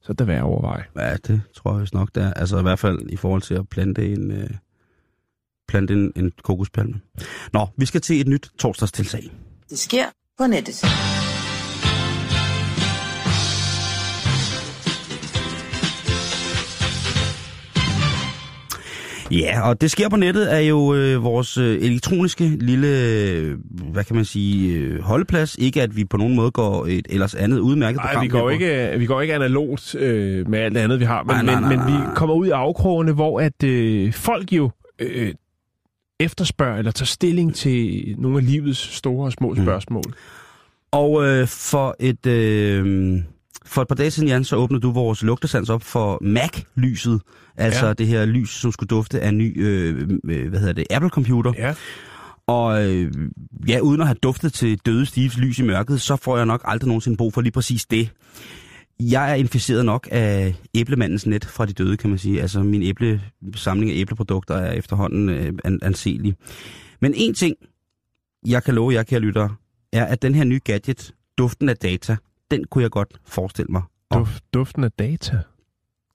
så 0.00 0.06
er 0.08 0.12
det 0.12 0.18
da 0.18 0.24
værd 0.24 0.38
at 0.38 0.44
overveje. 0.44 0.84
Ja, 0.96 1.16
det 1.16 1.42
tror 1.56 1.72
jeg 1.72 1.80
vist 1.80 1.94
nok, 1.94 2.10
det 2.14 2.22
er. 2.22 2.32
Altså 2.32 2.58
i 2.58 2.62
hvert 2.62 2.78
fald 2.78 2.98
i 3.08 3.16
forhold 3.16 3.42
til 3.42 3.54
at 3.54 3.68
plante 3.68 4.12
en, 4.12 4.30
øh, 4.30 4.50
plante 5.68 5.94
en, 5.94 6.12
en 6.16 6.32
kokospalme. 6.42 7.00
Nå, 7.52 7.66
vi 7.76 7.86
skal 7.86 8.00
til 8.00 8.20
et 8.20 8.28
nyt 8.28 8.50
torsdagstiltag. 8.58 9.30
Det 9.70 9.78
sker 9.78 10.04
på 10.38 10.46
nettet. 10.46 10.84
Ja, 19.30 19.68
og 19.68 19.80
det 19.80 19.90
sker 19.90 20.08
på 20.08 20.16
nettet 20.16 20.54
er 20.54 20.58
jo 20.58 20.94
øh, 20.94 21.22
vores 21.24 21.58
øh, 21.58 21.82
elektroniske 21.82 22.48
lille, 22.48 22.88
øh, 22.88 23.56
hvad 23.92 24.04
kan 24.04 24.16
man 24.16 24.24
sige, 24.24 24.74
øh, 24.78 25.00
holdeplads. 25.00 25.56
Ikke 25.58 25.82
at 25.82 25.96
vi 25.96 26.04
på 26.04 26.16
nogen 26.16 26.36
måde 26.36 26.50
går 26.50 26.86
et 26.86 27.06
ellers 27.10 27.34
andet 27.34 27.58
udmærket 27.58 27.96
Nej, 27.96 28.06
program. 28.12 28.24
vi 28.24 28.28
går, 28.28 28.50
ikke, 28.50 28.98
vi 28.98 29.06
går 29.06 29.20
ikke 29.20 29.34
analogt 29.34 29.94
øh, 29.94 30.48
med 30.50 30.58
alt 30.58 30.74
det 30.74 30.80
andet, 30.80 31.00
vi 31.00 31.04
har, 31.04 31.22
men, 31.22 31.34
Nej, 31.34 31.42
nej, 31.42 31.60
nej, 31.60 31.60
men, 31.60 31.68
men 31.68 31.78
nej, 31.78 31.86
vi 32.00 32.04
nej. 32.04 32.14
kommer 32.14 32.34
ud 32.34 32.46
i 32.46 32.50
afkrogene, 32.50 33.12
hvor 33.12 33.40
at 33.40 33.64
øh, 33.64 34.12
folk 34.12 34.52
jo 34.52 34.70
øh, 34.98 35.34
efterspørger 36.20 36.78
eller 36.78 36.90
tager 36.90 37.06
stilling 37.06 37.54
til 37.54 38.04
nogle 38.18 38.38
af 38.38 38.46
livets 38.46 38.94
store 38.96 39.26
og 39.26 39.32
små 39.32 39.48
Mm. 39.54 39.62
spørgsmål. 39.64 40.02
Og 40.92 41.26
øh, 41.26 41.46
for 41.46 41.96
et... 42.00 42.26
Øh, 42.26 43.18
for 43.66 43.82
et 43.82 43.88
par 43.88 43.94
dage 43.94 44.10
siden, 44.10 44.28
Jan, 44.28 44.44
så 44.44 44.56
åbnede 44.56 44.82
du 44.82 44.92
vores 44.92 45.22
lugtesans 45.22 45.70
op 45.70 45.82
for 45.82 46.18
Mac-lyset. 46.22 47.20
Altså 47.56 47.86
Ja. 47.86 47.92
det 47.92 48.06
her 48.06 48.24
lys, 48.24 48.50
som 48.50 48.72
skulle 48.72 48.88
dufte 48.88 49.20
af 49.20 49.28
en 49.28 49.38
ny, 49.38 49.62
øh, 49.66 50.08
øh, 50.28 50.48
hvad 50.48 50.60
hedder 50.60 50.72
det, 50.74 50.86
Apple-computer. 50.90 51.52
Ja. 51.58 51.74
Og 52.46 52.90
øh, 52.90 53.12
ja, 53.68 53.80
uden 53.80 54.00
at 54.00 54.06
have 54.06 54.16
duftet 54.22 54.52
til 54.52 54.78
døde 54.86 55.06
Steves 55.06 55.38
lys 55.38 55.58
i 55.58 55.62
mørket, 55.62 56.00
så 56.00 56.16
får 56.16 56.36
jeg 56.36 56.46
nok 56.46 56.62
aldrig 56.64 56.88
nogensinde 56.88 57.16
brug 57.16 57.34
for 57.34 57.40
lige 57.40 57.52
præcis 57.52 57.86
det. 57.86 58.10
Jeg 59.00 59.30
er 59.30 59.34
inficeret 59.34 59.84
nok 59.84 60.08
af 60.10 60.54
æblemandens 60.74 61.26
net 61.26 61.44
fra 61.44 61.66
de 61.66 61.72
døde, 61.72 61.96
kan 61.96 62.10
man 62.10 62.18
sige. 62.18 62.42
Altså 62.42 62.62
min 62.62 62.82
æble, 62.82 63.20
samling 63.54 63.90
af 63.90 63.94
æbleprodukter 63.96 64.54
er 64.54 64.72
efterhånden 64.72 65.28
øh, 65.28 65.52
an, 65.64 65.78
anselig. 65.82 66.34
Men 67.00 67.14
en 67.16 67.34
ting, 67.34 67.56
jeg 68.46 68.64
kan 68.64 68.74
love 68.74 68.92
jer, 68.94 69.02
kære 69.02 69.20
lyttere, 69.20 69.54
er, 69.92 70.04
at 70.04 70.22
den 70.22 70.34
her 70.34 70.44
nye 70.44 70.60
gadget, 70.64 71.14
duften 71.38 71.68
af 71.68 71.76
data, 71.76 72.16
den 72.50 72.64
kunne 72.70 72.82
jeg 72.82 72.90
godt 72.90 73.20
forestille 73.24 73.68
mig. 73.70 73.82
Og 74.10 74.18
Duft, 74.18 74.44
duften 74.54 74.84
af 74.84 74.92
data. 74.92 75.38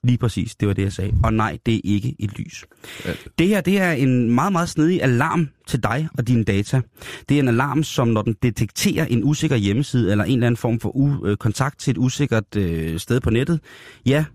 Lige 0.03 0.17
præcis, 0.17 0.55
det 0.55 0.67
var 0.67 0.73
det, 0.73 0.83
jeg 0.83 0.93
sagde. 0.93 1.13
Og 1.23 1.33
nej, 1.33 1.57
det 1.65 1.75
er 1.75 1.81
ikke 1.83 2.15
et 2.19 2.39
lys. 2.39 2.65
Ja. 3.05 3.13
Det 3.37 3.47
her, 3.47 3.61
det 3.61 3.77
er 3.79 3.91
en 3.91 4.29
meget, 4.35 4.51
meget 4.51 4.69
snedig 4.69 5.03
alarm 5.03 5.49
til 5.67 5.83
dig 5.83 6.09
og 6.17 6.27
dine 6.27 6.43
data. 6.43 6.81
Det 7.29 7.35
er 7.35 7.39
en 7.41 7.47
alarm, 7.47 7.83
som 7.83 8.07
når 8.07 8.21
den 8.21 8.33
detekterer 8.43 9.05
en 9.05 9.23
usikker 9.23 9.55
hjemmeside, 9.55 10.11
eller 10.11 10.23
en 10.23 10.33
eller 10.33 10.47
anden 10.47 10.57
form 10.57 10.79
for 10.79 10.89
u- 10.95 11.27
øh, 11.27 11.37
kontakt 11.37 11.79
til 11.79 11.91
et 11.91 11.97
usikkert 11.97 12.55
øh, 12.55 12.99
sted 12.99 13.19
på 13.19 13.29
nettet, 13.29 13.59
ja, 14.05 14.25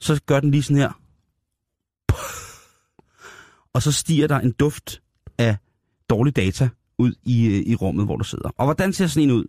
så 0.00 0.20
gør 0.26 0.40
den 0.40 0.50
lige 0.50 0.62
sådan 0.62 0.76
her. 0.76 1.00
Og 3.74 3.82
så 3.82 3.92
stiger 3.92 4.26
der 4.26 4.38
en 4.38 4.52
duft 4.52 5.02
af 5.38 5.56
dårlig 6.10 6.36
data 6.36 6.68
ud 6.98 7.12
i, 7.22 7.46
øh, 7.46 7.62
i 7.66 7.74
rummet, 7.74 8.04
hvor 8.04 8.16
du 8.16 8.24
sidder. 8.24 8.50
Og 8.56 8.64
hvordan 8.66 8.92
ser 8.92 9.06
sådan 9.06 9.28
en 9.28 9.34
ud? 9.34 9.44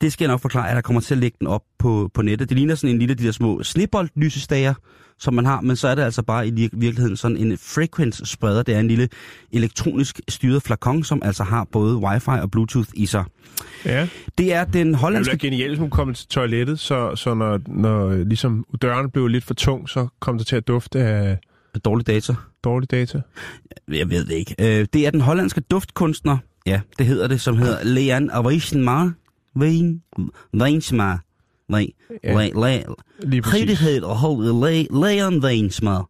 Det 0.00 0.12
skal 0.12 0.24
jeg 0.24 0.30
nok 0.32 0.40
forklare, 0.40 0.68
at 0.68 0.74
jeg 0.74 0.84
kommer 0.84 1.00
til 1.00 1.14
at 1.14 1.18
lægge 1.18 1.36
den 1.40 1.46
op 1.46 1.62
på, 1.78 2.10
på 2.14 2.22
nettet. 2.22 2.48
Det 2.48 2.56
ligner 2.56 2.74
sådan 2.74 2.94
en 2.94 2.98
lille 2.98 3.10
af 3.12 3.16
de 3.16 3.24
der 3.24 3.32
små 3.32 3.62
sneboldlysestager, 3.62 4.74
som 5.18 5.34
man 5.34 5.44
har, 5.46 5.60
men 5.60 5.76
så 5.76 5.88
er 5.88 5.94
det 5.94 6.02
altså 6.02 6.22
bare 6.22 6.48
i 6.48 6.50
vir- 6.50 6.68
virkeligheden 6.72 7.16
sådan 7.16 7.36
en 7.36 7.58
frequency 7.58 8.20
spreder. 8.24 8.62
Det 8.62 8.74
er 8.74 8.80
en 8.80 8.88
lille 8.88 9.08
elektronisk 9.52 10.20
styret 10.28 10.62
flakon, 10.62 11.04
som 11.04 11.22
altså 11.24 11.44
har 11.44 11.64
både 11.72 11.96
wifi 11.96 12.30
og 12.30 12.50
bluetooth 12.50 12.88
i 12.94 13.06
sig. 13.06 13.24
Ja. 13.84 14.08
Det 14.38 14.52
er 14.54 14.64
den 14.64 14.86
Det 14.88 14.96
hollandske... 14.96 15.30
være 15.32 15.38
genialt, 15.38 15.70
hvis 15.70 15.78
hun 15.78 15.90
kom 15.90 16.14
til 16.14 16.28
toilettet, 16.28 16.78
så, 16.80 17.16
så 17.16 17.34
når, 17.34 17.60
når 17.66 18.14
ligesom 18.24 18.64
døren 18.82 19.10
blev 19.10 19.26
lidt 19.26 19.44
for 19.44 19.54
tung, 19.54 19.88
så 19.88 20.06
kom 20.20 20.38
det 20.38 20.46
til 20.46 20.56
at 20.56 20.68
dufte 20.68 20.98
af 21.00 21.38
Dårlig 21.84 22.06
data. 22.06 22.34
dårlig 22.64 22.90
data. 22.90 23.20
Jeg 23.88 24.10
ved 24.10 24.24
det 24.24 24.34
ikke. 24.34 24.54
Øh, 24.58 24.86
det 24.92 25.06
er 25.06 25.10
den 25.10 25.20
hollandske 25.20 25.60
duftkunstner, 25.60 26.38
ja, 26.66 26.80
det 26.98 27.06
hedder 27.06 27.26
det, 27.28 27.40
som 27.40 27.56
hedder 27.56 27.84
Leon 27.84 28.30
Arishenmar. 28.30 29.12
Vein, 29.56 30.02
Weinsmar. 30.54 31.24
Nej, 31.68 31.86
Ja. 32.24 32.48
Le, 32.48 32.50
le, 32.54 32.84
Lige 33.22 33.42
præcis. 33.42 33.60
Rigtig 33.60 33.78
hedder 33.78 34.08
hold 34.08 34.44
Le, 34.44 34.82
Leon 35.00 35.44
Weinsmar. 35.44 36.08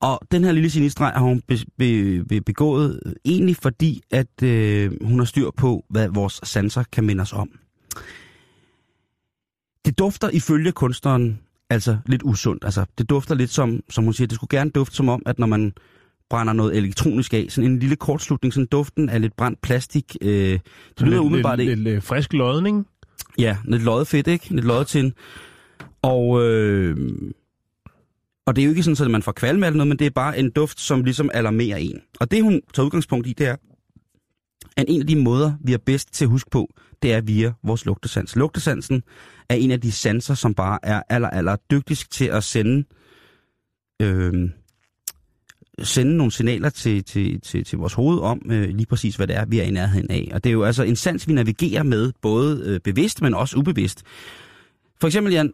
Og 0.00 0.20
den 0.30 0.44
her 0.44 0.52
lille 0.52 0.70
sinistreg 0.70 1.12
har 1.12 1.24
hun 1.24 1.40
be, 1.40 1.56
be, 1.78 2.24
be, 2.28 2.40
begået 2.40 3.00
øh, 3.06 3.12
egentlig 3.24 3.56
fordi, 3.56 4.02
at 4.10 4.42
øh, 4.42 4.92
hun 5.04 5.18
har 5.18 5.24
styr 5.24 5.50
på, 5.56 5.84
hvad 5.90 6.08
vores 6.08 6.40
sanser 6.44 6.84
kan 6.92 7.04
minde 7.04 7.22
os 7.22 7.32
om. 7.32 7.50
Det 9.84 9.98
dufter 9.98 10.30
ifølge 10.30 10.72
kunstneren 10.72 11.38
altså 11.70 11.98
lidt 12.06 12.22
usundt. 12.24 12.64
Altså, 12.64 12.84
det 12.98 13.10
dufter 13.10 13.34
lidt 13.34 13.50
som, 13.50 13.80
som 13.90 14.04
hun 14.04 14.12
siger, 14.12 14.28
det 14.28 14.34
skulle 14.34 14.58
gerne 14.58 14.70
dufte 14.70 14.96
som 14.96 15.08
om, 15.08 15.22
at 15.26 15.38
når 15.38 15.46
man 15.46 15.72
brænder 16.30 16.52
noget 16.52 16.76
elektronisk 16.76 17.34
af, 17.34 17.46
sådan 17.48 17.70
en 17.70 17.78
lille 17.78 17.96
kortslutning, 17.96 18.54
sådan 18.54 18.66
duften 18.66 19.08
af 19.08 19.20
lidt 19.20 19.36
brændt 19.36 19.62
plastik. 19.62 20.16
Øh, 20.22 20.30
det 20.30 20.60
lyder 21.00 21.10
lidt, 21.10 21.20
umiddelbart 21.20 21.58
lidt, 21.58 21.70
ikke. 21.70 21.82
lidt, 21.82 21.94
lidt 21.94 22.04
frisk 22.04 22.32
lodning. 22.32 22.86
Ja, 23.38 23.56
lidt 23.64 23.82
løjet 23.82 24.06
fedt, 24.06 24.26
ikke? 24.26 24.54
Lidt 24.54 24.66
løjet 24.66 24.86
til. 24.86 25.12
Og, 26.02 26.44
øh, 26.44 26.96
og 28.46 28.56
det 28.56 28.62
er 28.62 28.66
jo 28.66 28.70
ikke 28.70 28.82
sådan, 28.82 29.04
at 29.04 29.10
man 29.10 29.22
får 29.22 29.32
kvalme 29.32 29.66
eller 29.66 29.76
noget, 29.76 29.88
men 29.88 29.98
det 29.98 30.06
er 30.06 30.10
bare 30.10 30.38
en 30.38 30.50
duft, 30.50 30.80
som 30.80 31.04
ligesom 31.04 31.30
alarmerer 31.34 31.76
en. 31.76 32.00
Og 32.20 32.30
det, 32.30 32.42
hun 32.42 32.60
tager 32.74 32.84
udgangspunkt 32.84 33.26
i, 33.26 33.32
det 33.32 33.46
er, 33.46 33.56
at 34.76 34.84
en 34.88 35.00
af 35.00 35.06
de 35.06 35.16
måder, 35.16 35.52
vi 35.64 35.72
er 35.72 35.78
bedst 35.78 36.14
til 36.14 36.24
at 36.24 36.30
huske 36.30 36.50
på, 36.50 36.74
det 37.02 37.12
er 37.12 37.20
via 37.20 37.52
vores 37.62 37.86
lugtesans. 37.86 38.36
Lugtesansen 38.36 39.02
er 39.48 39.54
en 39.54 39.70
af 39.70 39.80
de 39.80 39.92
sanser, 39.92 40.34
som 40.34 40.54
bare 40.54 40.78
er 40.82 41.02
aller, 41.08 41.30
aller 41.30 41.56
dygtigst 41.70 42.12
til 42.12 42.24
at 42.24 42.44
sende, 42.44 42.84
øh, 44.02 44.50
sende 45.82 46.16
nogle 46.16 46.32
signaler 46.32 46.68
til, 46.70 47.04
til, 47.04 47.40
til, 47.40 47.64
til 47.64 47.78
vores 47.78 47.92
hoved 47.94 48.18
om 48.18 48.42
øh, 48.50 48.68
lige 48.68 48.86
præcis, 48.86 49.16
hvad 49.16 49.26
det 49.26 49.36
er, 49.36 49.44
vi 49.44 49.58
er 49.58 49.64
i 49.64 49.70
nærheden 49.70 50.10
af. 50.10 50.30
Og 50.32 50.44
det 50.44 50.50
er 50.50 50.54
jo 50.54 50.64
altså 50.64 50.82
en 50.82 50.96
sans, 50.96 51.28
vi 51.28 51.32
navigerer 51.32 51.82
med, 51.82 52.12
både 52.22 52.62
øh, 52.64 52.80
bevidst, 52.80 53.22
men 53.22 53.34
også 53.34 53.56
ubevidst. 53.56 54.02
For 55.00 55.06
eksempel, 55.06 55.32
Jan, 55.32 55.52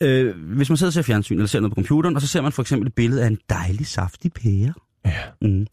øh, 0.00 0.36
hvis 0.36 0.68
man 0.70 0.76
sidder 0.76 0.88
og 0.88 0.94
ser 0.94 1.02
fjernsyn, 1.02 1.34
eller 1.36 1.46
ser 1.46 1.60
noget 1.60 1.72
på 1.72 1.74
computeren, 1.74 2.16
og 2.16 2.22
så 2.22 2.28
ser 2.28 2.40
man 2.40 2.52
for 2.52 2.62
eksempel 2.62 2.86
et 2.86 2.94
billede 2.94 3.22
af 3.22 3.26
en 3.26 3.38
dejlig, 3.50 3.86
saftig 3.86 4.32
pære. 4.32 4.72
Ja. 5.06 5.48
Mm. 5.48 5.66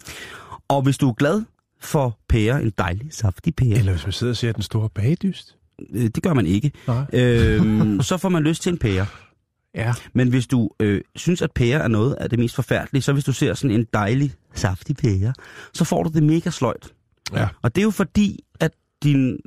Og 0.67 0.81
hvis 0.81 0.97
du 0.97 1.09
er 1.09 1.13
glad 1.13 1.43
for 1.81 2.19
pære, 2.29 2.61
en 2.63 2.73
dejlig, 2.77 3.07
saftig 3.13 3.55
pære, 3.55 3.77
Eller 3.77 3.91
hvis 3.91 4.05
man 4.05 4.13
sidder 4.13 4.33
og 4.33 4.37
ser 4.37 4.51
den 4.51 4.63
store 4.63 4.89
bagdyst. 4.89 5.55
øh, 5.93 6.03
det 6.03 6.23
gør 6.23 6.33
man 6.33 6.45
ikke, 6.45 6.71
Nej. 6.87 7.05
øh, 7.13 7.61
så 8.09 8.17
får 8.17 8.29
man 8.29 8.43
lyst 8.43 8.61
til 8.61 8.71
en 8.71 8.77
pære. 8.77 9.05
Ja. 9.75 9.93
Men 10.13 10.29
hvis 10.29 10.47
du 10.47 10.69
øh, 10.79 11.01
synes, 11.15 11.41
at 11.41 11.51
pære 11.51 11.79
er 11.83 11.87
noget 11.87 12.13
af 12.13 12.29
det 12.29 12.39
mest 12.39 12.55
forfærdelige, 12.55 13.01
så 13.01 13.13
hvis 13.13 13.23
du 13.23 13.33
ser 13.33 13.53
sådan 13.53 13.75
en 13.75 13.85
dejlig, 13.93 14.33
saftig 14.53 14.95
pære, 14.97 15.33
så 15.73 15.83
får 15.85 16.03
du 16.03 16.09
det 16.13 16.23
mega 16.23 16.49
sløjt. 16.49 16.93
Ja. 17.33 17.47
Og 17.61 17.75
det 17.75 17.81
er 17.81 17.83
jo 17.85 17.91
fordi, 17.91 18.39
at 18.59 18.71
din, 19.03 19.39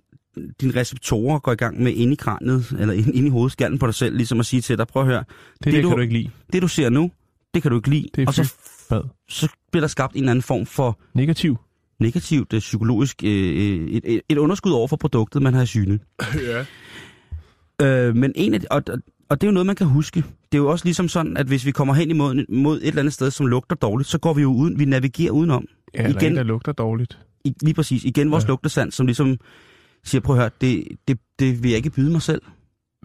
dine 0.61 0.81
receptorer 0.81 1.39
går 1.39 1.53
i 1.53 1.57
gang 1.57 1.83
med 1.83 1.93
ind 1.93 2.13
i 2.13 2.17
kraniet, 2.17 2.77
eller 2.79 2.95
ind, 2.95 3.15
ind 3.15 3.27
i 3.27 3.31
hovedskallen 3.31 3.79
på 3.79 3.87
dig 3.87 3.95
selv, 3.95 4.17
ligesom 4.17 4.41
at 4.41 4.47
sige 4.47 4.61
til 4.61 4.79
dig, 4.79 4.87
prøv 4.87 5.03
at 5.03 5.09
høre, 5.09 5.25
Det, 5.29 5.65
det, 5.65 5.73
det 5.73 5.83
du- 5.83 5.89
kan 5.89 5.97
du 5.97 6.03
ikke 6.03 6.15
lide. 6.15 6.31
det 6.53 6.63
du 6.63 6.69
ser 6.69 6.89
nu, 6.89 7.11
det 7.55 7.63
kan 7.63 7.71
du 7.71 7.77
ikke 7.77 7.91
lide. 7.91 8.09
Det 8.15 8.23
er 8.23 8.27
og 8.27 8.35
så, 8.35 8.55
Hvad? 8.89 9.01
så 9.29 9.49
bliver 9.73 9.81
der 9.81 9.89
skabt 9.89 10.13
en 10.15 10.19
eller 10.19 10.31
anden 10.31 10.43
form 10.43 10.67
for 10.67 10.99
Negativ. 11.15 11.57
negativt 12.01 12.53
øh, 12.53 12.59
psykologisk, 12.61 13.23
øh, 13.25 13.31
øh, 13.81 13.89
et, 13.89 14.03
et, 14.07 14.21
et 14.29 14.39
underskud 14.39 14.73
over 14.73 14.89
for 14.89 14.97
produktet, 14.97 15.43
man 15.43 15.55
har 15.55 15.63
i 15.63 15.67
syne. 15.67 15.99
ja. 16.51 16.65
Øh, 17.87 18.17
men 18.17 18.33
en 18.37 18.55
af 18.55 18.61
de, 18.61 18.67
og, 18.71 18.83
og, 19.31 19.41
det 19.41 19.47
er 19.47 19.49
jo 19.51 19.53
noget, 19.53 19.67
man 19.67 19.77
kan 19.77 19.87
huske. 19.87 20.21
Det 20.53 20.59
er 20.59 20.63
jo 20.63 20.69
også 20.71 20.85
ligesom 20.85 21.09
sådan, 21.09 21.37
at 21.37 21.47
hvis 21.47 21.67
vi 21.67 21.71
kommer 21.71 21.95
hen 21.95 22.11
imod 22.11 22.45
mod 22.49 22.77
et 22.77 22.87
eller 22.89 23.01
andet 23.03 23.15
sted, 23.15 23.31
som 23.31 23.47
lugter 23.47 23.77
dårligt, 23.77 24.09
så 24.09 24.19
går 24.19 24.35
vi 24.35 24.43
jo 24.43 24.53
uden, 24.53 24.79
vi 24.79 24.85
navigerer 24.85 25.31
udenom. 25.33 25.65
Ja, 25.95 26.09
Igen- 26.09 26.25
en, 26.33 26.37
der 26.37 26.43
lugter 26.43 26.73
dårligt. 26.73 27.19
I, 27.45 27.55
lige 27.63 27.75
præcis. 27.75 28.05
Igen 28.05 28.31
vores 28.31 28.45
Ja. 28.45 28.49
lugtesand, 28.49 28.93
som 28.93 29.07
ligesom 29.07 29.37
siger, 30.05 30.21
prøv 30.23 30.37
at 30.37 30.41
høre, 30.43 30.51
det, 30.61 30.85
det, 31.09 31.19
det 31.39 31.63
vil 31.63 31.69
jeg 31.71 31.77
ikke 31.77 31.91
byde 31.91 32.11
mig 32.11 32.23
selv. 32.23 32.43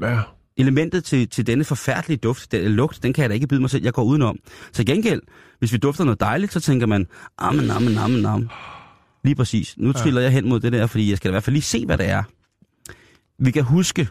Ja. 0.01 0.19
Elementet 0.57 1.03
til, 1.03 1.29
til 1.29 1.47
denne 1.47 1.63
forfærdelige 1.63 2.17
duft, 2.17 2.51
den, 2.51 2.71
lugt, 2.71 3.03
den 3.03 3.13
kan 3.13 3.21
jeg 3.21 3.29
da 3.29 3.33
ikke 3.33 3.47
byde 3.47 3.61
mig 3.61 3.69
selv, 3.69 3.83
jeg 3.83 3.93
går 3.93 4.03
udenom. 4.03 4.37
Så 4.71 4.83
gengæld, 4.83 5.21
hvis 5.59 5.73
vi 5.73 5.77
dufter 5.77 6.03
noget 6.03 6.19
dejligt, 6.19 6.53
så 6.53 6.59
tænker 6.59 6.87
man, 6.87 7.07
amen, 7.37 7.69
amen, 7.69 7.97
amen, 7.97 8.25
amen. 8.25 8.49
Lige 9.23 9.35
præcis. 9.35 9.75
Nu 9.77 9.93
triller 9.93 10.21
jeg 10.21 10.31
hen 10.31 10.49
mod 10.49 10.59
det 10.59 10.71
der, 10.73 10.87
fordi 10.87 11.09
jeg 11.09 11.17
skal 11.17 11.29
i 11.29 11.31
hvert 11.31 11.43
fald 11.43 11.53
lige 11.53 11.63
se, 11.63 11.85
hvad 11.85 11.97
det 11.97 12.09
er. 12.09 12.23
Vi 13.39 13.51
kan 13.51 13.63
huske 13.63 14.07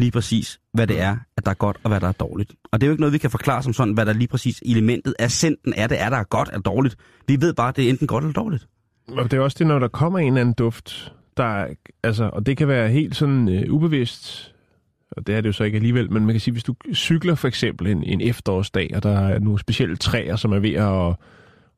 lige 0.00 0.10
præcis, 0.10 0.60
hvad 0.72 0.86
det 0.86 1.00
er, 1.00 1.16
at 1.36 1.44
der 1.44 1.50
er 1.50 1.54
godt 1.54 1.76
og 1.82 1.88
hvad 1.88 2.00
der 2.00 2.08
er 2.08 2.12
dårligt. 2.12 2.52
Og 2.72 2.80
det 2.80 2.86
er 2.86 2.88
jo 2.88 2.92
ikke 2.92 3.00
noget, 3.00 3.12
vi 3.12 3.18
kan 3.18 3.30
forklare 3.30 3.62
som 3.62 3.72
sådan, 3.72 3.94
hvad 3.94 4.06
der 4.06 4.12
lige 4.12 4.28
præcis 4.28 4.62
elementet 4.66 5.14
af 5.18 5.30
senden 5.30 5.74
er, 5.76 5.86
det 5.86 6.00
er, 6.00 6.10
der 6.10 6.16
er 6.16 6.24
godt 6.24 6.48
eller 6.48 6.62
dårligt. 6.62 6.96
Vi 7.28 7.40
ved 7.40 7.54
bare, 7.54 7.68
at 7.68 7.76
det 7.76 7.84
er 7.84 7.90
enten 7.90 8.06
godt 8.06 8.24
eller 8.24 8.32
dårligt. 8.32 8.66
Og 9.08 9.30
det 9.30 9.36
er 9.36 9.40
også 9.40 9.56
det, 9.58 9.66
når 9.66 9.78
der 9.78 9.88
kommer 9.88 10.18
en 10.18 10.26
eller 10.26 10.40
anden 10.40 10.54
duft, 10.54 11.12
der 11.36 11.44
er, 11.44 11.68
altså, 12.02 12.30
og 12.32 12.46
det 12.46 12.56
kan 12.56 12.68
være 12.68 12.88
helt 12.88 13.16
sådan 13.16 13.48
øh, 13.48 13.72
ubevidst, 13.72 14.54
og 15.10 15.26
det 15.26 15.34
er 15.34 15.40
det 15.40 15.46
jo 15.46 15.52
så 15.52 15.64
ikke 15.64 15.76
alligevel, 15.76 16.12
men 16.12 16.26
man 16.26 16.34
kan 16.34 16.40
sige, 16.40 16.52
hvis 16.52 16.64
du 16.64 16.74
cykler 16.94 17.34
for 17.34 17.48
eksempel 17.48 17.86
en, 17.86 18.02
en 18.04 18.20
efterårsdag, 18.20 18.90
og 18.94 19.02
der 19.02 19.18
er 19.18 19.38
nogle 19.38 19.58
specielle 19.58 19.96
træer, 19.96 20.36
som 20.36 20.52
er 20.52 20.58
ved 20.58 20.74
at, 20.74 21.16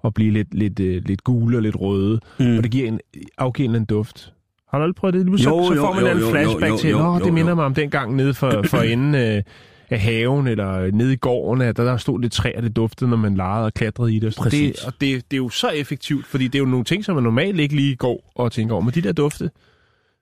at 0.05 0.15
blive 0.15 0.31
lidt, 0.31 0.55
lidt, 0.55 0.81
øh, 0.81 1.03
lidt 1.05 1.25
gule 1.25 1.57
og 1.57 1.63
lidt 1.63 1.81
røde, 1.81 2.21
mm. 2.39 2.57
og 2.57 2.63
det 2.63 2.71
giver 2.71 2.89
en, 2.89 3.01
afgiver 3.39 3.75
en 3.75 3.85
duft. 3.85 4.33
Har 4.73 4.79
du 4.79 4.83
aldrig 4.83 4.95
prøvet 4.95 5.15
det? 5.15 5.41
Så, 5.41 5.51
Jo, 5.51 5.65
så 5.65 5.75
jo, 5.75 5.81
får 5.81 5.95
man 5.95 6.05
jo, 6.05 6.11
en 6.11 6.19
jo, 6.19 6.31
flashback 6.31 6.71
jo, 6.71 6.77
til, 6.77 6.91
jo, 6.91 6.99
jo, 6.99 7.19
det 7.25 7.33
minder 7.33 7.51
jo. 7.51 7.55
mig 7.55 7.65
om 7.65 7.75
den 7.75 7.91
gang 7.91 8.17
nede 8.17 8.35
for, 8.35 8.65
for 8.67 8.79
enden 8.93 9.15
øh, 9.15 9.43
af 9.91 10.01
haven, 10.01 10.47
eller 10.47 10.91
nede 10.91 11.13
i 11.13 11.17
gården, 11.17 11.63
at 11.63 11.77
der, 11.77 11.85
der 11.85 11.97
stod 11.97 12.21
lidt 12.21 12.33
træer, 12.33 12.61
det 12.61 12.77
duftede, 12.77 13.11
når 13.11 13.17
man 13.17 13.35
legede 13.35 13.65
og 13.65 13.75
klatrede 13.75 14.15
i 14.15 14.19
det. 14.19 14.35
Så 14.35 14.41
Præcis. 14.41 14.77
det 14.77 14.87
og 14.87 14.93
det, 15.01 15.31
det 15.31 15.37
er 15.37 15.39
jo 15.39 15.49
så 15.49 15.69
effektivt, 15.69 16.27
fordi 16.27 16.45
det 16.45 16.55
er 16.55 16.59
jo 16.59 16.65
nogle 16.65 16.85
ting, 16.85 17.05
som 17.05 17.15
man 17.15 17.25
normalt 17.25 17.61
ikke 17.61 17.77
lige 17.77 17.97
går 17.97 18.33
og 18.35 18.53
tænker 18.53 18.75
over. 18.75 18.85
Men 18.85 18.95
de 18.95 19.01
der 19.03 19.13
dufte, 19.13 19.51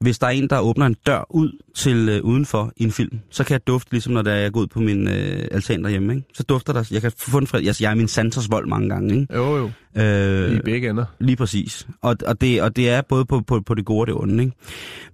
Hvis 0.00 0.18
der 0.18 0.26
er 0.26 0.30
en, 0.30 0.50
der 0.50 0.60
åbner 0.60 0.86
en 0.86 0.96
dør 1.06 1.26
ud 1.30 1.52
til 1.74 2.08
øh, 2.08 2.24
udenfor 2.24 2.72
i 2.76 2.84
en 2.84 2.92
film, 2.92 3.18
så 3.30 3.44
kan 3.44 3.52
jeg 3.52 3.66
dufte, 3.66 3.92
ligesom 3.92 4.12
når 4.12 4.22
der 4.22 4.32
er 4.32 4.36
jeg 4.36 4.52
går 4.52 4.60
ud 4.60 4.66
på 4.66 4.80
min 4.80 5.08
øh, 5.08 5.48
altan 5.50 5.84
derhjemme. 5.84 6.14
Ikke? 6.14 6.26
Så 6.34 6.42
dufter 6.42 6.72
der, 6.72 6.88
jeg 6.90 7.00
kan 7.02 7.12
få 7.18 7.38
en 7.38 7.46
fred. 7.46 7.66
Altså, 7.66 7.84
jeg 7.84 7.90
er 7.90 7.94
min 7.94 8.08
Santos 8.08 8.50
vold 8.50 8.66
mange 8.66 8.88
gange. 8.88 9.20
Ikke? 9.20 9.34
jo 9.34 9.56
jo, 9.56 9.70
Øh, 9.96 10.52
i 10.52 10.58
begge 10.64 10.90
ender. 10.90 11.04
Lige 11.20 11.36
præcis. 11.36 11.86
Og, 12.02 12.16
og, 12.26 12.40
det, 12.40 12.62
og 12.62 12.76
det 12.76 12.90
er 12.90 13.02
både 13.02 13.24
på, 13.24 13.40
på, 13.40 13.60
på 13.60 13.74
det 13.74 13.84
gode 13.84 14.00
og 14.00 14.06
det 14.06 14.14
onde. 14.14 14.44
Ikke? 14.44 14.56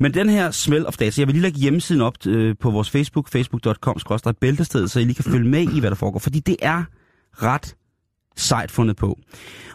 Men 0.01 0.15
den 0.15 0.29
her 0.29 0.51
smell 0.51 0.87
of 0.87 0.97
data, 0.97 1.21
jeg 1.21 1.27
vil 1.27 1.35
lige 1.35 1.43
lægge 1.43 1.59
hjemmesiden 1.59 2.03
op 2.03 2.27
øh, 2.27 2.55
på 2.61 2.71
vores 2.71 2.91
Facebook, 2.91 3.29
facebook.com 3.29 3.97
bæltested, 4.41 4.89
så 4.89 5.01
I 5.01 5.05
lige 5.05 5.15
kan 5.15 5.25
følge 5.25 5.49
med 5.49 5.63
i, 5.63 5.81
hvad 5.81 5.91
der 5.91 5.97
foregår. 5.97 6.19
Fordi 6.19 6.41
det 6.41 6.57
er 6.63 6.85
ret 7.33 7.75
sejt 8.37 8.71
fundet 8.71 8.97
på. 8.97 9.19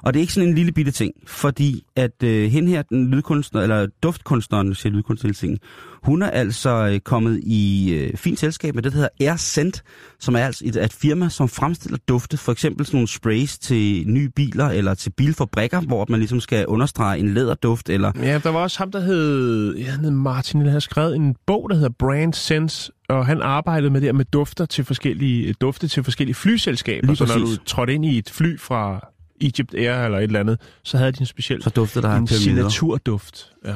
Og 0.03 0.13
det 0.13 0.19
er 0.19 0.21
ikke 0.21 0.33
sådan 0.33 0.49
en 0.49 0.55
lille 0.55 0.71
bitte 0.71 0.91
ting, 0.91 1.13
fordi 1.27 1.85
at 1.95 2.23
øh, 2.23 2.51
hende 2.51 2.69
her, 2.69 2.81
den 2.81 3.11
lydkunstner, 3.11 3.61
eller 3.61 3.87
duftkunstneren, 4.03 4.75
siger 4.75 4.91
jeg 4.91 5.57
hun 6.03 6.21
er 6.21 6.29
altså 6.29 6.87
øh, 6.87 6.99
kommet 6.99 7.39
i 7.43 7.93
øh, 7.93 8.17
fint 8.17 8.39
selskab 8.39 8.75
med 8.75 8.83
det, 8.83 8.91
der 8.91 8.95
hedder 8.95 9.29
Air 9.29 9.35
Scent, 9.35 9.83
som 10.19 10.35
er 10.35 10.39
altså 10.39 10.63
et, 10.67 10.75
et 10.75 10.93
firma, 10.93 11.29
som 11.29 11.49
fremstiller 11.49 11.97
dufte, 12.07 12.37
for 12.37 12.51
eksempel 12.51 12.85
sådan 12.85 12.97
nogle 12.97 13.07
sprays 13.07 13.59
til 13.59 14.03
nye 14.07 14.29
biler 14.29 14.65
eller 14.65 14.93
til 14.93 15.09
bilfabrikker, 15.09 15.81
hvor 15.81 16.05
man 16.09 16.19
ligesom 16.19 16.39
skal 16.39 16.67
understrege 16.67 17.19
en 17.19 17.33
læderduft, 17.33 17.89
eller 17.89 18.11
Ja, 18.15 18.39
der 18.43 18.49
var 18.49 18.59
også 18.59 18.77
ham, 18.77 18.91
der 18.91 18.99
hed, 18.99 19.75
ja, 19.75 19.91
hed 19.91 20.11
Martin, 20.11 20.61
der 20.61 20.67
havde 20.67 20.81
skrevet 20.81 21.15
en 21.15 21.35
bog, 21.47 21.69
der 21.69 21.75
hedder 21.75 21.93
Brand 21.99 22.33
Sense, 22.33 22.91
og 23.09 23.25
han 23.25 23.41
arbejdede 23.41 23.89
med 23.89 24.01
det 24.01 24.15
med 24.15 24.25
dufter 24.25 24.65
til 24.65 24.83
forskellige, 24.85 25.53
dufte 25.53 25.87
til 25.87 26.03
forskellige 26.03 26.35
flyselskaber. 26.35 27.07
Lige 27.07 27.15
så 27.15 27.25
når 27.25 27.45
du 27.45 27.55
trådte 27.65 27.93
ind 27.93 28.05
i 28.05 28.17
et 28.17 28.29
fly 28.29 28.59
fra 28.59 29.07
Egypt 29.41 29.73
Air 29.73 30.05
eller 30.05 30.17
et 30.17 30.23
eller 30.23 30.39
andet, 30.39 30.59
så 30.83 30.97
havde 30.97 31.11
de 31.11 31.19
en 31.19 31.25
speciel 31.25 31.63
så 31.63 31.69
duftede 31.69 32.07
der 32.07 32.15
en 32.15 32.27
signaturduft. 32.27 33.51
Ja. 33.65 33.75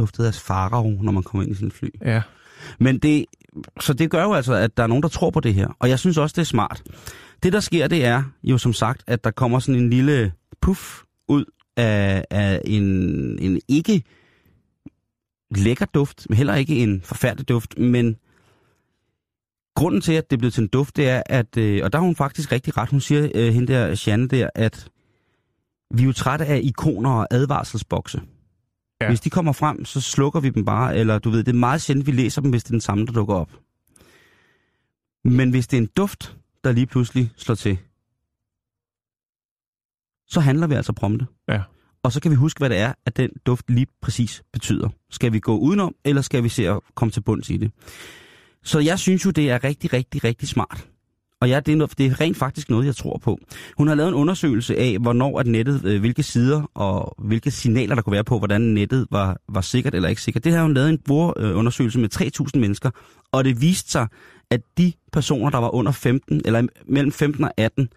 Duftede 0.00 0.28
af 0.28 0.34
farao, 0.34 0.90
når 1.02 1.12
man 1.12 1.22
kommer 1.22 1.46
ind 1.46 1.62
i 1.62 1.66
et 1.66 1.72
fly. 1.72 1.88
ja. 2.04 2.22
Men 2.78 2.98
det, 2.98 3.24
så 3.80 3.92
det 3.92 4.10
gør 4.10 4.22
jo 4.22 4.32
altså, 4.32 4.54
at 4.54 4.76
der 4.76 4.82
er 4.82 4.86
nogen, 4.86 5.02
der 5.02 5.08
tror 5.08 5.30
på 5.30 5.40
det 5.40 5.54
her. 5.54 5.76
Og 5.78 5.88
jeg 5.88 5.98
synes 5.98 6.18
også, 6.18 6.34
det 6.34 6.40
er 6.40 6.46
smart. 6.46 6.82
Det, 7.42 7.52
der 7.52 7.60
sker, 7.60 7.88
det 7.88 8.04
er 8.04 8.22
jo 8.42 8.58
som 8.58 8.72
sagt, 8.72 9.02
at 9.06 9.24
der 9.24 9.30
kommer 9.30 9.58
sådan 9.58 9.80
en 9.80 9.90
lille 9.90 10.32
puff 10.60 11.02
ud 11.28 11.44
af, 11.76 12.24
af 12.30 12.60
en, 12.64 12.82
en 13.38 13.60
ikke 13.68 14.02
lækker 15.56 15.86
duft, 15.86 16.26
men 16.28 16.36
heller 16.36 16.54
ikke 16.54 16.76
en 16.76 17.02
forfærdelig 17.02 17.48
duft, 17.48 17.78
men 17.78 18.16
grunden 19.76 20.00
til, 20.00 20.12
at 20.12 20.30
det 20.30 20.36
er 20.36 20.38
blevet 20.38 20.54
til 20.54 20.62
en 20.62 20.68
duft, 20.68 20.96
det 20.96 21.08
er, 21.08 21.22
at, 21.26 21.56
øh, 21.56 21.80
og 21.84 21.92
der 21.92 21.98
har 21.98 22.06
hun 22.06 22.16
faktisk 22.16 22.52
rigtig 22.52 22.76
ret, 22.76 22.88
hun 22.88 23.00
siger, 23.00 23.28
øh, 23.34 23.54
hende 23.54 23.72
der, 23.72 24.02
Janne 24.06 24.28
der, 24.28 24.50
at 24.54 24.88
vi 25.94 26.02
er 26.02 26.06
jo 26.06 26.12
trætte 26.12 26.46
af 26.46 26.60
ikoner 26.62 27.10
og 27.10 27.26
advarselsbokse. 27.30 28.20
Ja. 29.00 29.08
Hvis 29.08 29.20
de 29.20 29.30
kommer 29.30 29.52
frem, 29.52 29.84
så 29.84 30.00
slukker 30.00 30.40
vi 30.40 30.50
dem 30.50 30.64
bare, 30.64 30.96
eller 30.96 31.18
du 31.18 31.30
ved, 31.30 31.44
det 31.44 31.52
er 31.52 31.58
meget 31.58 31.82
sjældent, 31.82 32.06
vi 32.06 32.12
læser 32.12 32.40
dem, 32.40 32.50
hvis 32.50 32.64
det 32.64 32.70
er 32.70 32.74
den 32.74 32.80
samme, 32.80 33.06
der 33.06 33.12
dukker 33.12 33.34
op. 33.34 33.50
Men 35.24 35.50
hvis 35.50 35.66
det 35.66 35.76
er 35.76 35.80
en 35.80 35.88
duft, 35.96 36.36
der 36.64 36.72
lige 36.72 36.86
pludselig 36.86 37.32
slår 37.36 37.54
til, 37.54 37.78
så 40.26 40.40
handler 40.40 40.66
vi 40.66 40.74
altså 40.74 40.92
prompte. 40.92 41.26
Ja. 41.48 41.62
Og 42.02 42.12
så 42.12 42.20
kan 42.20 42.30
vi 42.30 42.36
huske, 42.36 42.58
hvad 42.58 42.70
det 42.70 42.78
er, 42.78 42.92
at 43.06 43.16
den 43.16 43.30
duft 43.46 43.70
lige 43.70 43.86
præcis 44.02 44.42
betyder. 44.52 44.88
Skal 45.10 45.32
vi 45.32 45.40
gå 45.40 45.58
udenom, 45.58 45.94
eller 46.04 46.22
skal 46.22 46.42
vi 46.42 46.48
se 46.48 46.68
at 46.68 46.80
komme 46.94 47.12
til 47.12 47.20
bunds 47.20 47.50
i 47.50 47.56
det? 47.56 47.72
Så 48.62 48.78
jeg 48.78 48.98
synes 48.98 49.24
jo, 49.24 49.30
det 49.30 49.50
er 49.50 49.64
rigtig, 49.64 49.92
rigtig, 49.92 50.24
rigtig 50.24 50.48
smart. 50.48 50.89
Og 51.40 51.48
ja, 51.48 51.60
det 51.60 51.72
er, 51.72 51.76
noget, 51.76 51.98
det 51.98 52.06
er 52.06 52.20
rent 52.20 52.36
faktisk 52.36 52.70
noget, 52.70 52.86
jeg 52.86 52.96
tror 52.96 53.18
på. 53.18 53.38
Hun 53.76 53.88
har 53.88 53.94
lavet 53.94 54.08
en 54.08 54.14
undersøgelse 54.14 54.76
af, 54.76 54.96
hvornår 55.00 55.40
at 55.40 55.46
nettet, 55.46 55.84
øh, 55.84 56.00
hvilke 56.00 56.22
sider 56.22 56.62
og 56.74 57.14
hvilke 57.18 57.50
signaler, 57.50 57.94
der 57.94 58.02
kunne 58.02 58.12
være 58.12 58.24
på, 58.24 58.38
hvordan 58.38 58.60
nettet 58.60 59.06
var, 59.10 59.40
var 59.48 59.60
sikkert 59.60 59.94
eller 59.94 60.08
ikke 60.08 60.22
sikkert. 60.22 60.44
Det 60.44 60.52
har 60.52 60.62
hun 60.62 60.74
lavet 60.74 60.88
en 60.88 60.98
brugerundersøgelse 60.98 61.98
med 61.98 62.08
3.000 62.54 62.60
mennesker, 62.60 62.90
og 63.32 63.44
det 63.44 63.60
viste 63.60 63.90
sig, 63.90 64.06
at 64.50 64.60
de 64.78 64.92
personer, 65.12 65.50
der 65.50 65.58
var 65.58 65.74
under 65.74 65.92
15, 65.92 66.42
eller 66.44 66.66
mellem 66.88 67.12
15 67.12 67.44
og 67.44 67.52
18, 67.56 67.88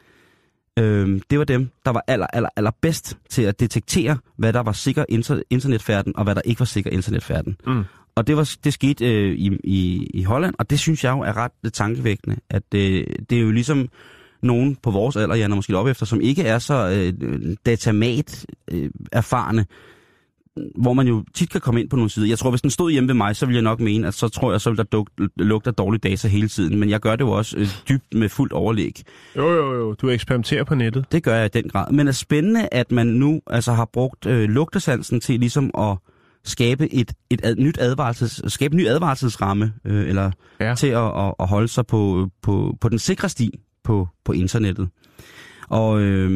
øh, 0.79 1.21
det 1.29 1.39
var 1.39 1.45
dem, 1.45 1.69
der 1.85 1.91
var 1.91 2.03
aller, 2.07 2.27
aller, 2.33 2.49
aller 2.55 2.71
bedst 2.81 3.17
til 3.29 3.41
at 3.41 3.59
detektere, 3.59 4.17
hvad 4.37 4.53
der 4.53 4.59
var 4.63 4.71
sikker 4.71 5.05
inter- 5.11 5.41
internetfærden, 5.49 6.15
og 6.17 6.23
hvad 6.23 6.35
der 6.35 6.41
ikke 6.45 6.59
var 6.59 6.65
sikker 6.65 6.91
internetfærden. 6.91 7.57
Mm. 7.67 7.83
Og 8.15 8.27
det, 8.27 8.37
var, 8.37 8.55
det 8.63 8.73
skete 8.73 9.05
øh, 9.05 9.35
i, 9.35 9.57
i, 9.63 10.09
i 10.13 10.23
Holland, 10.23 10.55
og 10.59 10.69
det 10.69 10.79
synes 10.79 11.03
jeg 11.03 11.11
jo 11.11 11.19
er 11.19 11.37
ret 11.37 11.73
tankevækkende, 11.73 12.37
at 12.49 12.63
øh, 12.75 13.05
det 13.29 13.37
er 13.37 13.41
jo 13.41 13.51
ligesom 13.51 13.89
nogen 14.41 14.75
på 14.75 14.91
vores 14.91 15.15
alder, 15.15 15.35
jeg 15.35 15.43
er 15.43 15.55
måske 15.55 15.77
op 15.77 15.87
efter, 15.87 16.05
som 16.05 16.21
ikke 16.21 16.43
er 16.43 16.59
så 16.59 16.89
øh, 16.89 17.55
datamat 17.65 18.45
øh, 18.71 18.89
erfarne, 19.11 19.65
hvor 20.75 20.93
man 20.93 21.07
jo 21.07 21.23
tit 21.33 21.49
kan 21.49 21.61
komme 21.61 21.81
ind 21.81 21.89
på 21.89 21.95
nogle 21.95 22.09
sider. 22.09 22.27
Jeg 22.27 22.39
tror, 22.39 22.49
hvis 22.49 22.61
den 22.61 22.69
stod 22.69 22.91
hjemme 22.91 23.07
ved 23.07 23.13
mig, 23.13 23.35
så 23.35 23.45
ville 23.45 23.55
jeg 23.55 23.63
nok 23.63 23.79
mene, 23.79 24.07
at 24.07 24.13
så 24.13 24.29
tror 24.29 24.51
jeg, 24.51 24.61
så 24.61 24.69
ville 24.69 24.77
der 24.77 24.83
duk, 24.83 25.09
lugte 25.37 25.67
af 25.67 25.73
dårlig 25.73 26.03
data 26.03 26.27
hele 26.27 26.47
tiden. 26.47 26.79
Men 26.79 26.89
jeg 26.89 26.99
gør 26.99 27.15
det 27.15 27.23
jo 27.23 27.31
også 27.31 27.57
øh, 27.57 27.67
dybt 27.89 28.13
med 28.13 28.29
fuldt 28.29 28.53
overlæg. 28.53 29.01
Jo, 29.35 29.49
jo, 29.51 29.73
jo. 29.73 29.93
Du 29.93 30.09
eksperimenterer 30.09 30.63
på 30.63 30.75
nettet. 30.75 31.05
Det 31.11 31.23
gør 31.23 31.35
jeg 31.35 31.45
i 31.45 31.61
den 31.61 31.69
grad. 31.69 31.91
Men 31.91 31.99
det 31.99 32.11
er 32.13 32.15
spændende, 32.15 32.69
at 32.71 32.91
man 32.91 33.07
nu 33.07 33.41
altså 33.47 33.73
har 33.73 33.85
brugt 33.93 34.25
øh, 34.25 34.49
lugtesansen 34.49 35.19
til 35.19 35.39
ligesom 35.39 35.71
at 35.77 35.97
skabe 36.45 36.93
et, 36.93 37.13
et 37.29 37.41
ad, 37.43 37.55
nyt 37.55 37.77
advarselses, 37.77 38.53
skabe 38.53 38.73
en 38.73 38.77
ny 38.77 38.87
advarselsramme, 38.87 39.73
øh, 39.85 40.07
eller 40.09 40.31
Ja. 40.59 40.75
til 40.75 40.87
at, 40.87 41.17
at, 41.27 41.33
at 41.39 41.47
holde 41.47 41.67
sig 41.67 41.87
på, 41.87 42.29
på, 42.41 42.77
på 42.81 42.89
den 42.89 42.99
sikre 42.99 43.29
sti 43.29 43.59
på, 43.83 44.07
på 44.23 44.31
internettet. 44.31 44.89
Og 45.69 46.01
øh, 46.01 46.31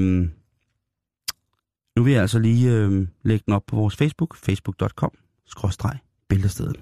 nu 1.96 2.04
vil 2.04 2.14
jeg 2.14 2.22
altså 2.22 2.40
lige 2.40 2.72
øh, 2.72 3.08
lægge 3.24 3.44
den 3.46 3.54
op 3.54 3.64
på 3.68 3.76
vores 3.76 3.96
Facebook, 3.96 4.36
facebook.com, 4.38 5.12
skråstreg, 5.46 5.98
billedstedet. 6.30 6.76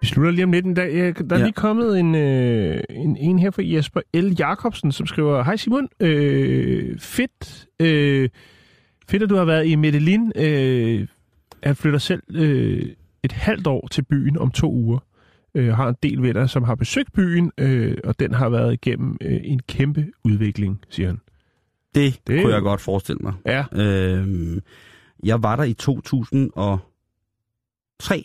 Vi 0.00 0.06
slutter 0.06 0.30
lige 0.32 0.44
om 0.44 0.52
lidt 0.52 0.66
en 0.66 0.74
dag. 0.74 0.92
Der 0.94 1.12
er 1.30 1.38
Ja. 1.38 1.44
lige 1.44 1.52
kommet 1.52 2.00
en, 2.00 2.14
øh, 2.14 2.80
en, 2.90 3.16
en 3.16 3.38
her 3.38 3.50
fra 3.50 3.62
Jesper 3.64 4.00
L. 4.14 4.34
Jacobsen, 4.38 4.92
som 4.92 5.06
skriver, 5.06 5.42
Hej 5.44 5.56
Simon, 5.56 5.88
øh, 6.00 6.98
fedt, 6.98 7.66
øh, 7.80 8.28
fedt 9.08 9.22
at 9.22 9.30
du 9.30 9.36
har 9.36 9.44
været 9.44 9.66
i 9.66 9.76
Medellin. 9.76 10.32
Øh, 10.36 11.06
jeg 11.62 11.76
flytter 11.76 11.98
selv 11.98 12.22
øh, 12.34 12.86
et 13.22 13.32
halvt 13.32 13.66
år 13.66 13.88
til 13.90 14.02
byen 14.02 14.38
om 14.38 14.50
to 14.50 14.72
uger. 14.72 14.98
Øh, 15.54 15.74
har 15.74 15.88
en 15.88 15.96
del 16.02 16.22
venner, 16.22 16.46
som 16.46 16.62
har 16.64 16.74
besøgt 16.74 17.12
byen, 17.12 17.52
øh, 17.58 17.96
og 18.04 18.20
den 18.20 18.34
har 18.34 18.48
været 18.48 18.72
igennem 18.72 19.16
øh, 19.20 19.40
en 19.44 19.60
kæmpe 19.68 20.06
udvikling, 20.24 20.80
siger 20.88 21.06
han. 21.06 21.20
Det, 21.94 22.12
Det- 22.14 22.26
det 22.26 22.42
kunne 22.42 22.54
jeg 22.54 22.62
godt 22.62 22.80
forestille 22.80 23.18
mig. 23.22 23.32
Ja, 23.46 23.64
Øh, 23.72 24.56
jeg 25.24 25.42
var 25.42 25.56
der 25.56 25.64
i 25.64 25.72
2003, 25.72 28.22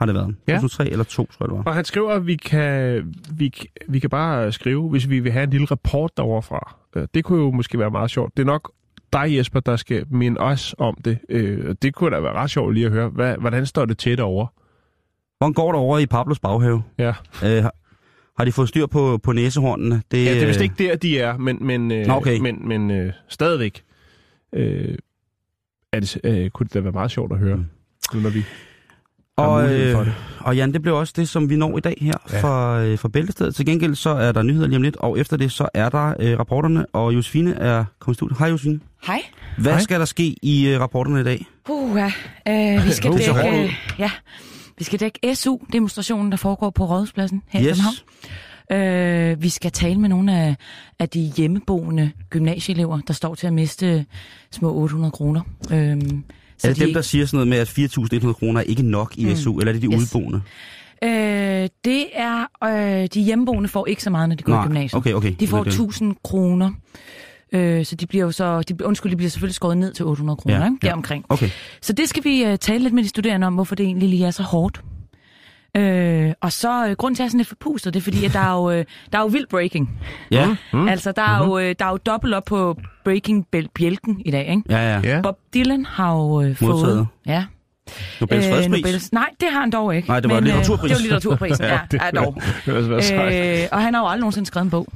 har 0.00 0.06
det 0.06 0.14
været. 0.14 0.34
Ja. 0.48 0.52
2003 0.54 0.90
eller 0.90 1.04
2, 1.04 1.26
tror 1.26 1.44
jeg 1.44 1.48
det 1.48 1.56
var. 1.58 1.62
og 1.64 1.74
han 1.74 1.84
skriver, 1.84 2.10
at 2.12 2.26
vi 2.26 2.36
kan, 2.36 3.02
vi, 3.36 3.52
vi 3.88 3.98
kan 3.98 4.10
bare 4.10 4.52
skrive, 4.52 4.88
hvis 4.88 5.08
vi 5.08 5.20
vil 5.20 5.32
have 5.32 5.44
en 5.44 5.50
lille 5.50 5.66
rapport 5.66 6.10
derovre 6.16 6.42
fra. 6.42 6.76
Øh, 6.96 7.06
Det 7.14 7.24
kunne 7.24 7.38
jo 7.42 7.50
måske 7.50 7.78
være 7.78 7.90
meget 7.90 8.10
sjovt. 8.10 8.36
Det 8.36 8.42
er 8.42 8.46
nok 8.46 8.72
dig, 9.12 9.36
Jesper, 9.36 9.60
der 9.60 9.76
skal 9.76 10.04
minde 10.10 10.40
os 10.40 10.74
om 10.78 10.96
det. 11.04 11.18
Øh, 11.28 11.74
Det 11.82 11.94
kunne 11.94 12.16
da 12.16 12.20
være 12.20 12.32
ret 12.32 12.50
sjovt 12.50 12.74
lige 12.74 12.86
at 12.86 12.92
høre. 12.92 13.08
Hvad, 13.08 13.36
hvordan 13.36 13.66
står 13.66 13.84
det 13.84 13.98
til 13.98 14.18
derovre? 14.18 14.46
Hvordan 15.38 15.52
går 15.52 15.72
det 15.72 15.80
over 15.80 15.98
i 15.98 16.06
Pablos 16.06 16.38
baghave? 16.38 16.82
Ja. 16.98 17.12
Øh, 17.44 17.64
har, 18.38 18.44
de 18.44 18.52
fået 18.52 18.68
styr 18.68 18.86
på, 18.86 19.18
på 19.22 19.32
næsehornene? 19.32 20.02
Det, 20.10 20.24
Ja, 20.24 20.34
det 20.34 20.42
er 20.42 20.46
vist 20.46 20.60
øh, 20.60 20.64
ikke 20.64 20.74
der, 20.88 20.96
de 20.96 21.18
er, 21.18 21.36
men, 21.36 21.66
men, 21.66 21.90
øh, 21.90 22.16
okay. 22.16 22.40
men, 22.40 22.68
men 22.68 22.90
øh, 22.90 23.12
stadigvæk 23.28 23.84
øh, 24.52 24.94
er 25.92 26.00
det, 26.00 26.18
øh, 26.24 26.50
kunne 26.50 26.64
det 26.64 26.74
da 26.74 26.80
være 26.80 26.92
meget 26.92 27.10
sjovt 27.10 27.32
at 27.32 27.38
høre, 27.38 27.56
Mm. 28.14 28.20
når 28.20 28.30
vi 28.30 28.44
Og, 29.40 29.62
mulighed 29.62 29.92
for 29.92 30.00
øh, 30.00 30.06
det. 30.06 30.14
og 30.40 30.56
Jan, 30.56 30.72
det 30.72 30.82
blev 30.82 30.96
også 30.96 31.12
det, 31.16 31.28
som 31.28 31.50
vi 31.50 31.56
når 31.56 31.78
i 31.78 31.80
dag 31.80 31.96
her 32.00 32.14
Ja. 32.32 32.40
fra, 32.40 32.82
øh, 32.82 32.98
fra 32.98 33.08
Bæltestedet. 33.08 33.54
Til 33.54 33.66
gengæld 33.66 33.94
så 33.94 34.10
er 34.10 34.32
der 34.32 34.42
nyheder 34.42 34.66
lige 34.66 34.76
om 34.76 34.82
lidt, 34.82 34.96
og 34.96 35.18
efter 35.18 35.36
det 35.36 35.52
så 35.52 35.68
er 35.74 35.88
der 35.88 36.14
øh, 36.20 36.38
rapporterne, 36.38 36.86
og 36.92 37.14
Josefine 37.14 37.54
er 37.54 37.84
kommet 37.98 38.14
i 38.14 38.18
studiet. 38.18 38.38
Hej 38.38 38.48
Josefine. 38.48 38.80
Hej. 39.06 39.22
Hvad 39.58 39.72
Hej. 39.72 39.80
Skal 39.80 40.00
der 40.00 40.06
ske 40.06 40.36
i 40.42 40.68
øh, 40.68 40.80
rapporterne 40.80 41.20
i 41.20 41.24
dag? 41.24 41.46
Uh, 41.68 41.96
ja. 41.96 42.12
øh, 42.78 42.84
vi 42.86 42.90
skal 42.90 43.12
dække, 43.18 43.62
øh, 43.64 43.72
ja, 43.98 44.10
vi 44.78 44.84
skal 44.84 45.00
dække 45.00 45.34
SU-demonstrationen, 45.34 46.30
der 46.30 46.36
foregår 46.38 46.70
på 46.70 46.84
Rådhuspladsen 46.84 47.42
her 47.48 47.60
i 47.60 47.64
Yes. 47.64 47.68
København. 47.70 47.94
Øh, 48.72 49.42
vi 49.42 49.48
skal 49.48 49.72
tale 49.72 50.00
med 50.00 50.08
nogle 50.08 50.36
af, 50.38 50.56
af 50.98 51.08
de 51.08 51.20
hjemmeboende 51.36 52.10
gymnasieelever, 52.30 53.00
der 53.08 53.12
står 53.14 53.34
til 53.34 53.46
at 53.46 53.52
miste 53.52 54.06
små 54.50 54.74
800 54.74 55.10
kroner. 55.10 55.40
Øhm, 56.64 56.70
Er 56.70 56.74
det 56.74 56.86
dem, 56.86 56.92
der 56.94 57.02
siger 57.02 57.26
sådan 57.26 57.36
noget 57.36 57.48
med, 57.48 57.58
at 57.58 57.68
4.100 58.26 58.32
kroner 58.32 58.60
er 58.60 58.64
ikke 58.64 58.82
nok 58.82 59.12
i 59.16 59.24
Mm. 59.24 59.36
SU, 59.36 59.58
eller 59.58 59.72
er 59.72 59.78
det 59.78 59.82
de 59.82 59.94
Yes. 59.96 60.02
udboende? 60.14 60.40
Øh, 61.04 61.68
det 61.84 62.06
er, 62.14 62.46
øh, 62.64 63.08
de 63.14 63.20
hjemmeboende 63.20 63.68
får 63.68 63.86
ikke 63.86 64.02
så 64.02 64.10
meget, 64.10 64.28
når 64.28 64.36
de 64.36 64.42
går 64.42 64.62
i 64.62 64.66
gymnasiet. 64.66 64.94
okay, 64.98 65.12
okay. 65.12 65.34
De 65.40 65.46
får 65.46 65.58
Okay. 65.60 65.70
1000 65.70 66.16
kroner. 66.24 66.70
Øh, 67.52 67.84
så 67.84 67.96
de 67.96 68.06
bliver 68.06 68.24
jo 68.24 68.30
så, 68.32 68.62
de, 68.62 68.84
undskyld, 68.86 69.10
de 69.12 69.16
bliver 69.16 69.30
selvfølgelig 69.30 69.54
skåret 69.54 69.78
ned 69.78 69.92
til 69.92 70.04
800 70.04 70.36
kroner, 70.36 70.56
Ja, 70.58 70.64
ikke? 70.64 70.76
ja. 70.82 70.88
deromkring. 70.88 71.24
Okay. 71.28 71.50
Så 71.80 71.92
det 71.92 72.08
skal 72.08 72.24
vi 72.24 72.44
uh, 72.50 72.56
tale 72.56 72.82
lidt 72.82 72.94
med 72.94 73.02
de 73.02 73.08
studerende 73.08 73.46
om, 73.46 73.54
hvorfor 73.54 73.74
det 73.74 73.84
egentlig 73.86 74.08
lige 74.08 74.26
er 74.26 74.30
så 74.30 74.42
hårdt. 74.42 74.80
Øh, 75.76 76.32
og 76.40 76.52
så 76.52 76.86
uh, 76.86 76.92
grund 76.92 77.16
til, 77.16 77.22
at 77.22 77.24
jeg 77.24 77.26
er 77.26 77.28
sådan 77.30 77.38
lidt 77.38 77.48
forpustet, 77.48 77.94
det 77.94 78.00
er 78.00 78.04
fordi, 78.04 78.24
at 78.24 78.32
der 78.32 78.40
er 78.40 78.52
jo, 78.52 78.66
uh, 78.80 78.84
der 79.12 79.18
er 79.18 79.20
jo 79.22 79.26
vild 79.26 79.46
breaking. 79.50 79.98
Ja, 80.30 80.56
Mm. 80.72 80.88
Altså, 80.88 81.12
der 81.12 81.22
er, 81.22 81.44
jo, 81.44 81.54
uh, 81.56 81.62
der 81.62 81.84
er 81.84 81.90
jo 81.90 81.96
dobbelt 81.96 82.34
op 82.34 82.44
på 82.44 82.76
breaking 83.04 83.46
bjælken 83.74 84.22
i 84.24 84.30
dag, 84.30 84.48
ikke? 84.48 84.62
ja, 84.68 84.92
ja. 84.94 85.00
Ja. 85.04 85.20
Bob 85.22 85.38
Dylan 85.54 85.84
har 85.86 86.12
jo 86.12 86.20
uh, 86.22 86.56
fået... 86.56 86.60
Modtaget. 86.70 87.06
Ja. 87.26 87.44
Nobels 88.20 88.46
fredspris. 88.46 88.82
Nobels, 88.84 89.12
nej, 89.12 89.28
det 89.40 89.48
har 89.52 89.60
han 89.60 89.70
dog 89.70 89.96
ikke. 89.96 90.08
Nej, 90.08 90.20
det 90.20 90.30
var 90.30 90.34
Men, 90.40 90.44
øh, 90.44 90.46
litteraturpris. 90.46 90.90
det 90.90 90.96
var 90.98 91.02
litteraturprisen, 91.02 91.64
ja, 91.72 91.78
ja, 91.92 92.10
dog. 92.10 92.34
Det 92.66 92.74
var 92.74 92.82
svært 92.82 93.04
sejt. 93.04 93.62
Øh, 93.62 93.68
og 93.72 93.82
han 93.82 93.94
har 93.94 94.00
jo 94.00 94.06
aldrig 94.06 94.20
nogensinde 94.20 94.46
skrevet 94.46 94.64
en 94.64 94.70
bog. 94.70 94.86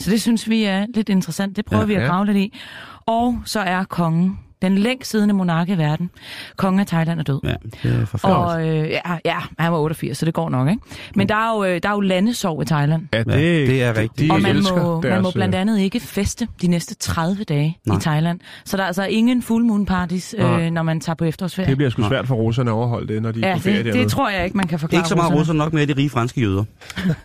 Så 0.00 0.10
det 0.10 0.22
synes 0.22 0.48
vi 0.48 0.64
er 0.64 0.86
lidt 0.94 1.08
interessant. 1.08 1.56
Det 1.56 1.64
prøver 1.64 1.80
Ja. 1.82 1.86
vi 1.86 1.94
at 1.94 2.02
Ja. 2.02 2.06
grave 2.06 2.26
lidt 2.26 2.36
i. 2.36 2.58
Og 3.06 3.38
så 3.44 3.60
er 3.60 3.84
kongen 3.84 4.38
Den 4.62 4.78
længst 4.78 5.10
siddende 5.10 5.34
monark 5.34 5.68
i 5.68 5.78
verden. 5.78 6.10
Kongen 6.56 6.80
af 6.80 6.86
Thailand 6.86 7.20
er 7.20 7.24
død. 7.24 7.40
Ja, 7.44 7.54
det 7.82 8.00
er 8.00 8.06
forfærdeligt. 8.06 8.78
Og 8.78 8.84
øh, 8.84 8.90
ja, 8.90 9.00
ja, 9.24 9.36
han 9.58 9.72
var 9.72 9.78
88, 9.78 10.18
så 10.18 10.26
det 10.26 10.34
går 10.34 10.48
nok, 10.48 10.68
ikke? 10.68 10.82
Men 11.14 11.28
der 11.28 11.34
er 11.34 11.56
jo, 11.56 11.64
øh, 11.64 11.80
der 11.82 11.88
er 11.88 11.92
jo 11.92 12.00
landesorg 12.00 12.62
i 12.62 12.64
Thailand. 12.64 13.06
Ja, 13.12 13.18
Ja, 13.18 13.22
det 13.38 13.82
er 13.82 13.96
rigtigt. 13.96 14.32
Og 14.32 14.42
man 14.42 14.56
må, 14.56 15.00
deres, 15.02 15.12
man 15.12 15.22
må 15.22 15.30
blandt 15.30 15.54
øh, 15.54 15.60
andet 15.60 15.78
ikke 15.80 16.00
feste 16.00 16.48
de 16.62 16.66
næste 16.66 16.94
30 16.94 17.44
dage 17.44 17.78
Nej. 17.86 17.96
i 17.96 18.00
Thailand. 18.00 18.40
Så 18.64 18.76
der 18.76 18.82
er 18.82 18.86
altså 18.86 19.04
ingen 19.04 19.42
full 19.42 19.64
moon 19.64 19.86
parties, 19.86 20.34
Nej. 20.38 20.62
øh, 20.62 20.70
når 20.70 20.82
man 20.82 21.00
tager 21.00 21.14
på 21.14 21.24
efterårsferie. 21.24 21.68
Det 21.68 21.76
bliver 21.76 21.90
sgu 21.90 22.02
svært 22.08 22.26
for 22.26 22.34
russerne 22.34 22.70
at 22.70 22.74
overholde 22.74 23.14
det, 23.14 23.22
når 23.22 23.32
de 23.32 23.42
er 23.44 23.48
ja, 23.48 23.54
på 23.54 23.60
ferie 23.60 23.76
det, 23.76 23.84
dernede. 23.84 24.02
det 24.04 24.10
tror 24.12 24.28
jeg 24.30 24.44
ikke, 24.44 24.56
man 24.56 24.66
kan 24.66 24.78
forklare 24.78 24.98
Ikke 24.98 25.08
så 25.08 25.14
meget 25.14 25.26
russerne. 25.32 25.40
russer 25.40 25.52
nok 25.54 25.72
med 25.72 25.86
de 25.86 25.92
rige 25.92 26.10
franske 26.10 26.40
jøder. 26.40 26.64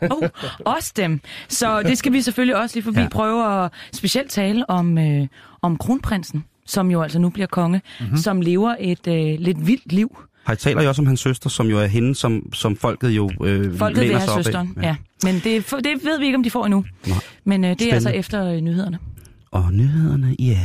Oh, 0.12 0.30
også 0.66 0.94
dem. 0.98 1.22
Så 1.50 1.82
det 1.84 1.98
skal 1.98 2.14
vi 2.14 2.22
selvfølgelig 2.22 2.56
også 2.58 2.76
lige 2.76 2.84
forbi 2.84 2.98
Ja. 2.98 3.02
ja. 3.04 3.10
prøve 3.10 3.64
at 3.66 3.72
specielt 3.94 4.32
tale 4.32 4.70
om, 4.70 4.98
øh, 4.98 5.28
om 5.62 5.78
kronprinsen, 5.78 6.44
som 6.66 6.92
jo 6.92 7.02
altså 7.02 7.20
nu 7.20 7.30
bliver 7.30 7.48
konge, 7.48 7.78
Mhm. 8.00 8.06
mm-hmm. 8.06 8.18
som 8.18 8.42
lever 8.42 8.76
et 8.80 9.08
øh, 9.08 9.40
lidt 9.40 9.68
vildt 9.68 9.94
liv. 9.94 10.18
Har 10.46 10.56
taler 10.56 10.82
jo 10.82 10.90
også 10.90 11.02
om 11.02 11.06
hans 11.08 11.20
søster, 11.20 11.50
som 11.50 11.68
jo 11.68 11.80
er 11.80 11.86
hende, 11.86 12.16
som, 12.16 12.54
som 12.54 12.76
folket 12.78 13.10
jo 13.10 13.32
øh, 13.44 13.78
Folket 13.78 14.02
vil 14.04 14.18
have 14.20 14.44
søsteren, 14.44 14.74
ja. 14.82 14.88
ja. 14.88 14.96
Men 15.24 15.36
det, 15.36 15.44
det 15.84 16.04
ved 16.04 16.20
vi 16.20 16.26
ikke, 16.26 16.36
om 16.38 16.44
de 16.44 16.50
får 16.52 16.66
endnu. 16.66 16.86
Nej. 17.08 17.18
Men 17.44 17.64
øh, 17.64 17.70
det 17.70 17.72
er 17.72 17.76
Spændende. 17.76 17.96
altså 17.96 18.10
efter 18.10 18.52
øh, 18.52 18.62
nyhederne. 18.62 19.00
Og 19.52 19.74
nyhederne, 19.74 20.36
ja. 20.40 20.44
Yeah. 20.46 20.60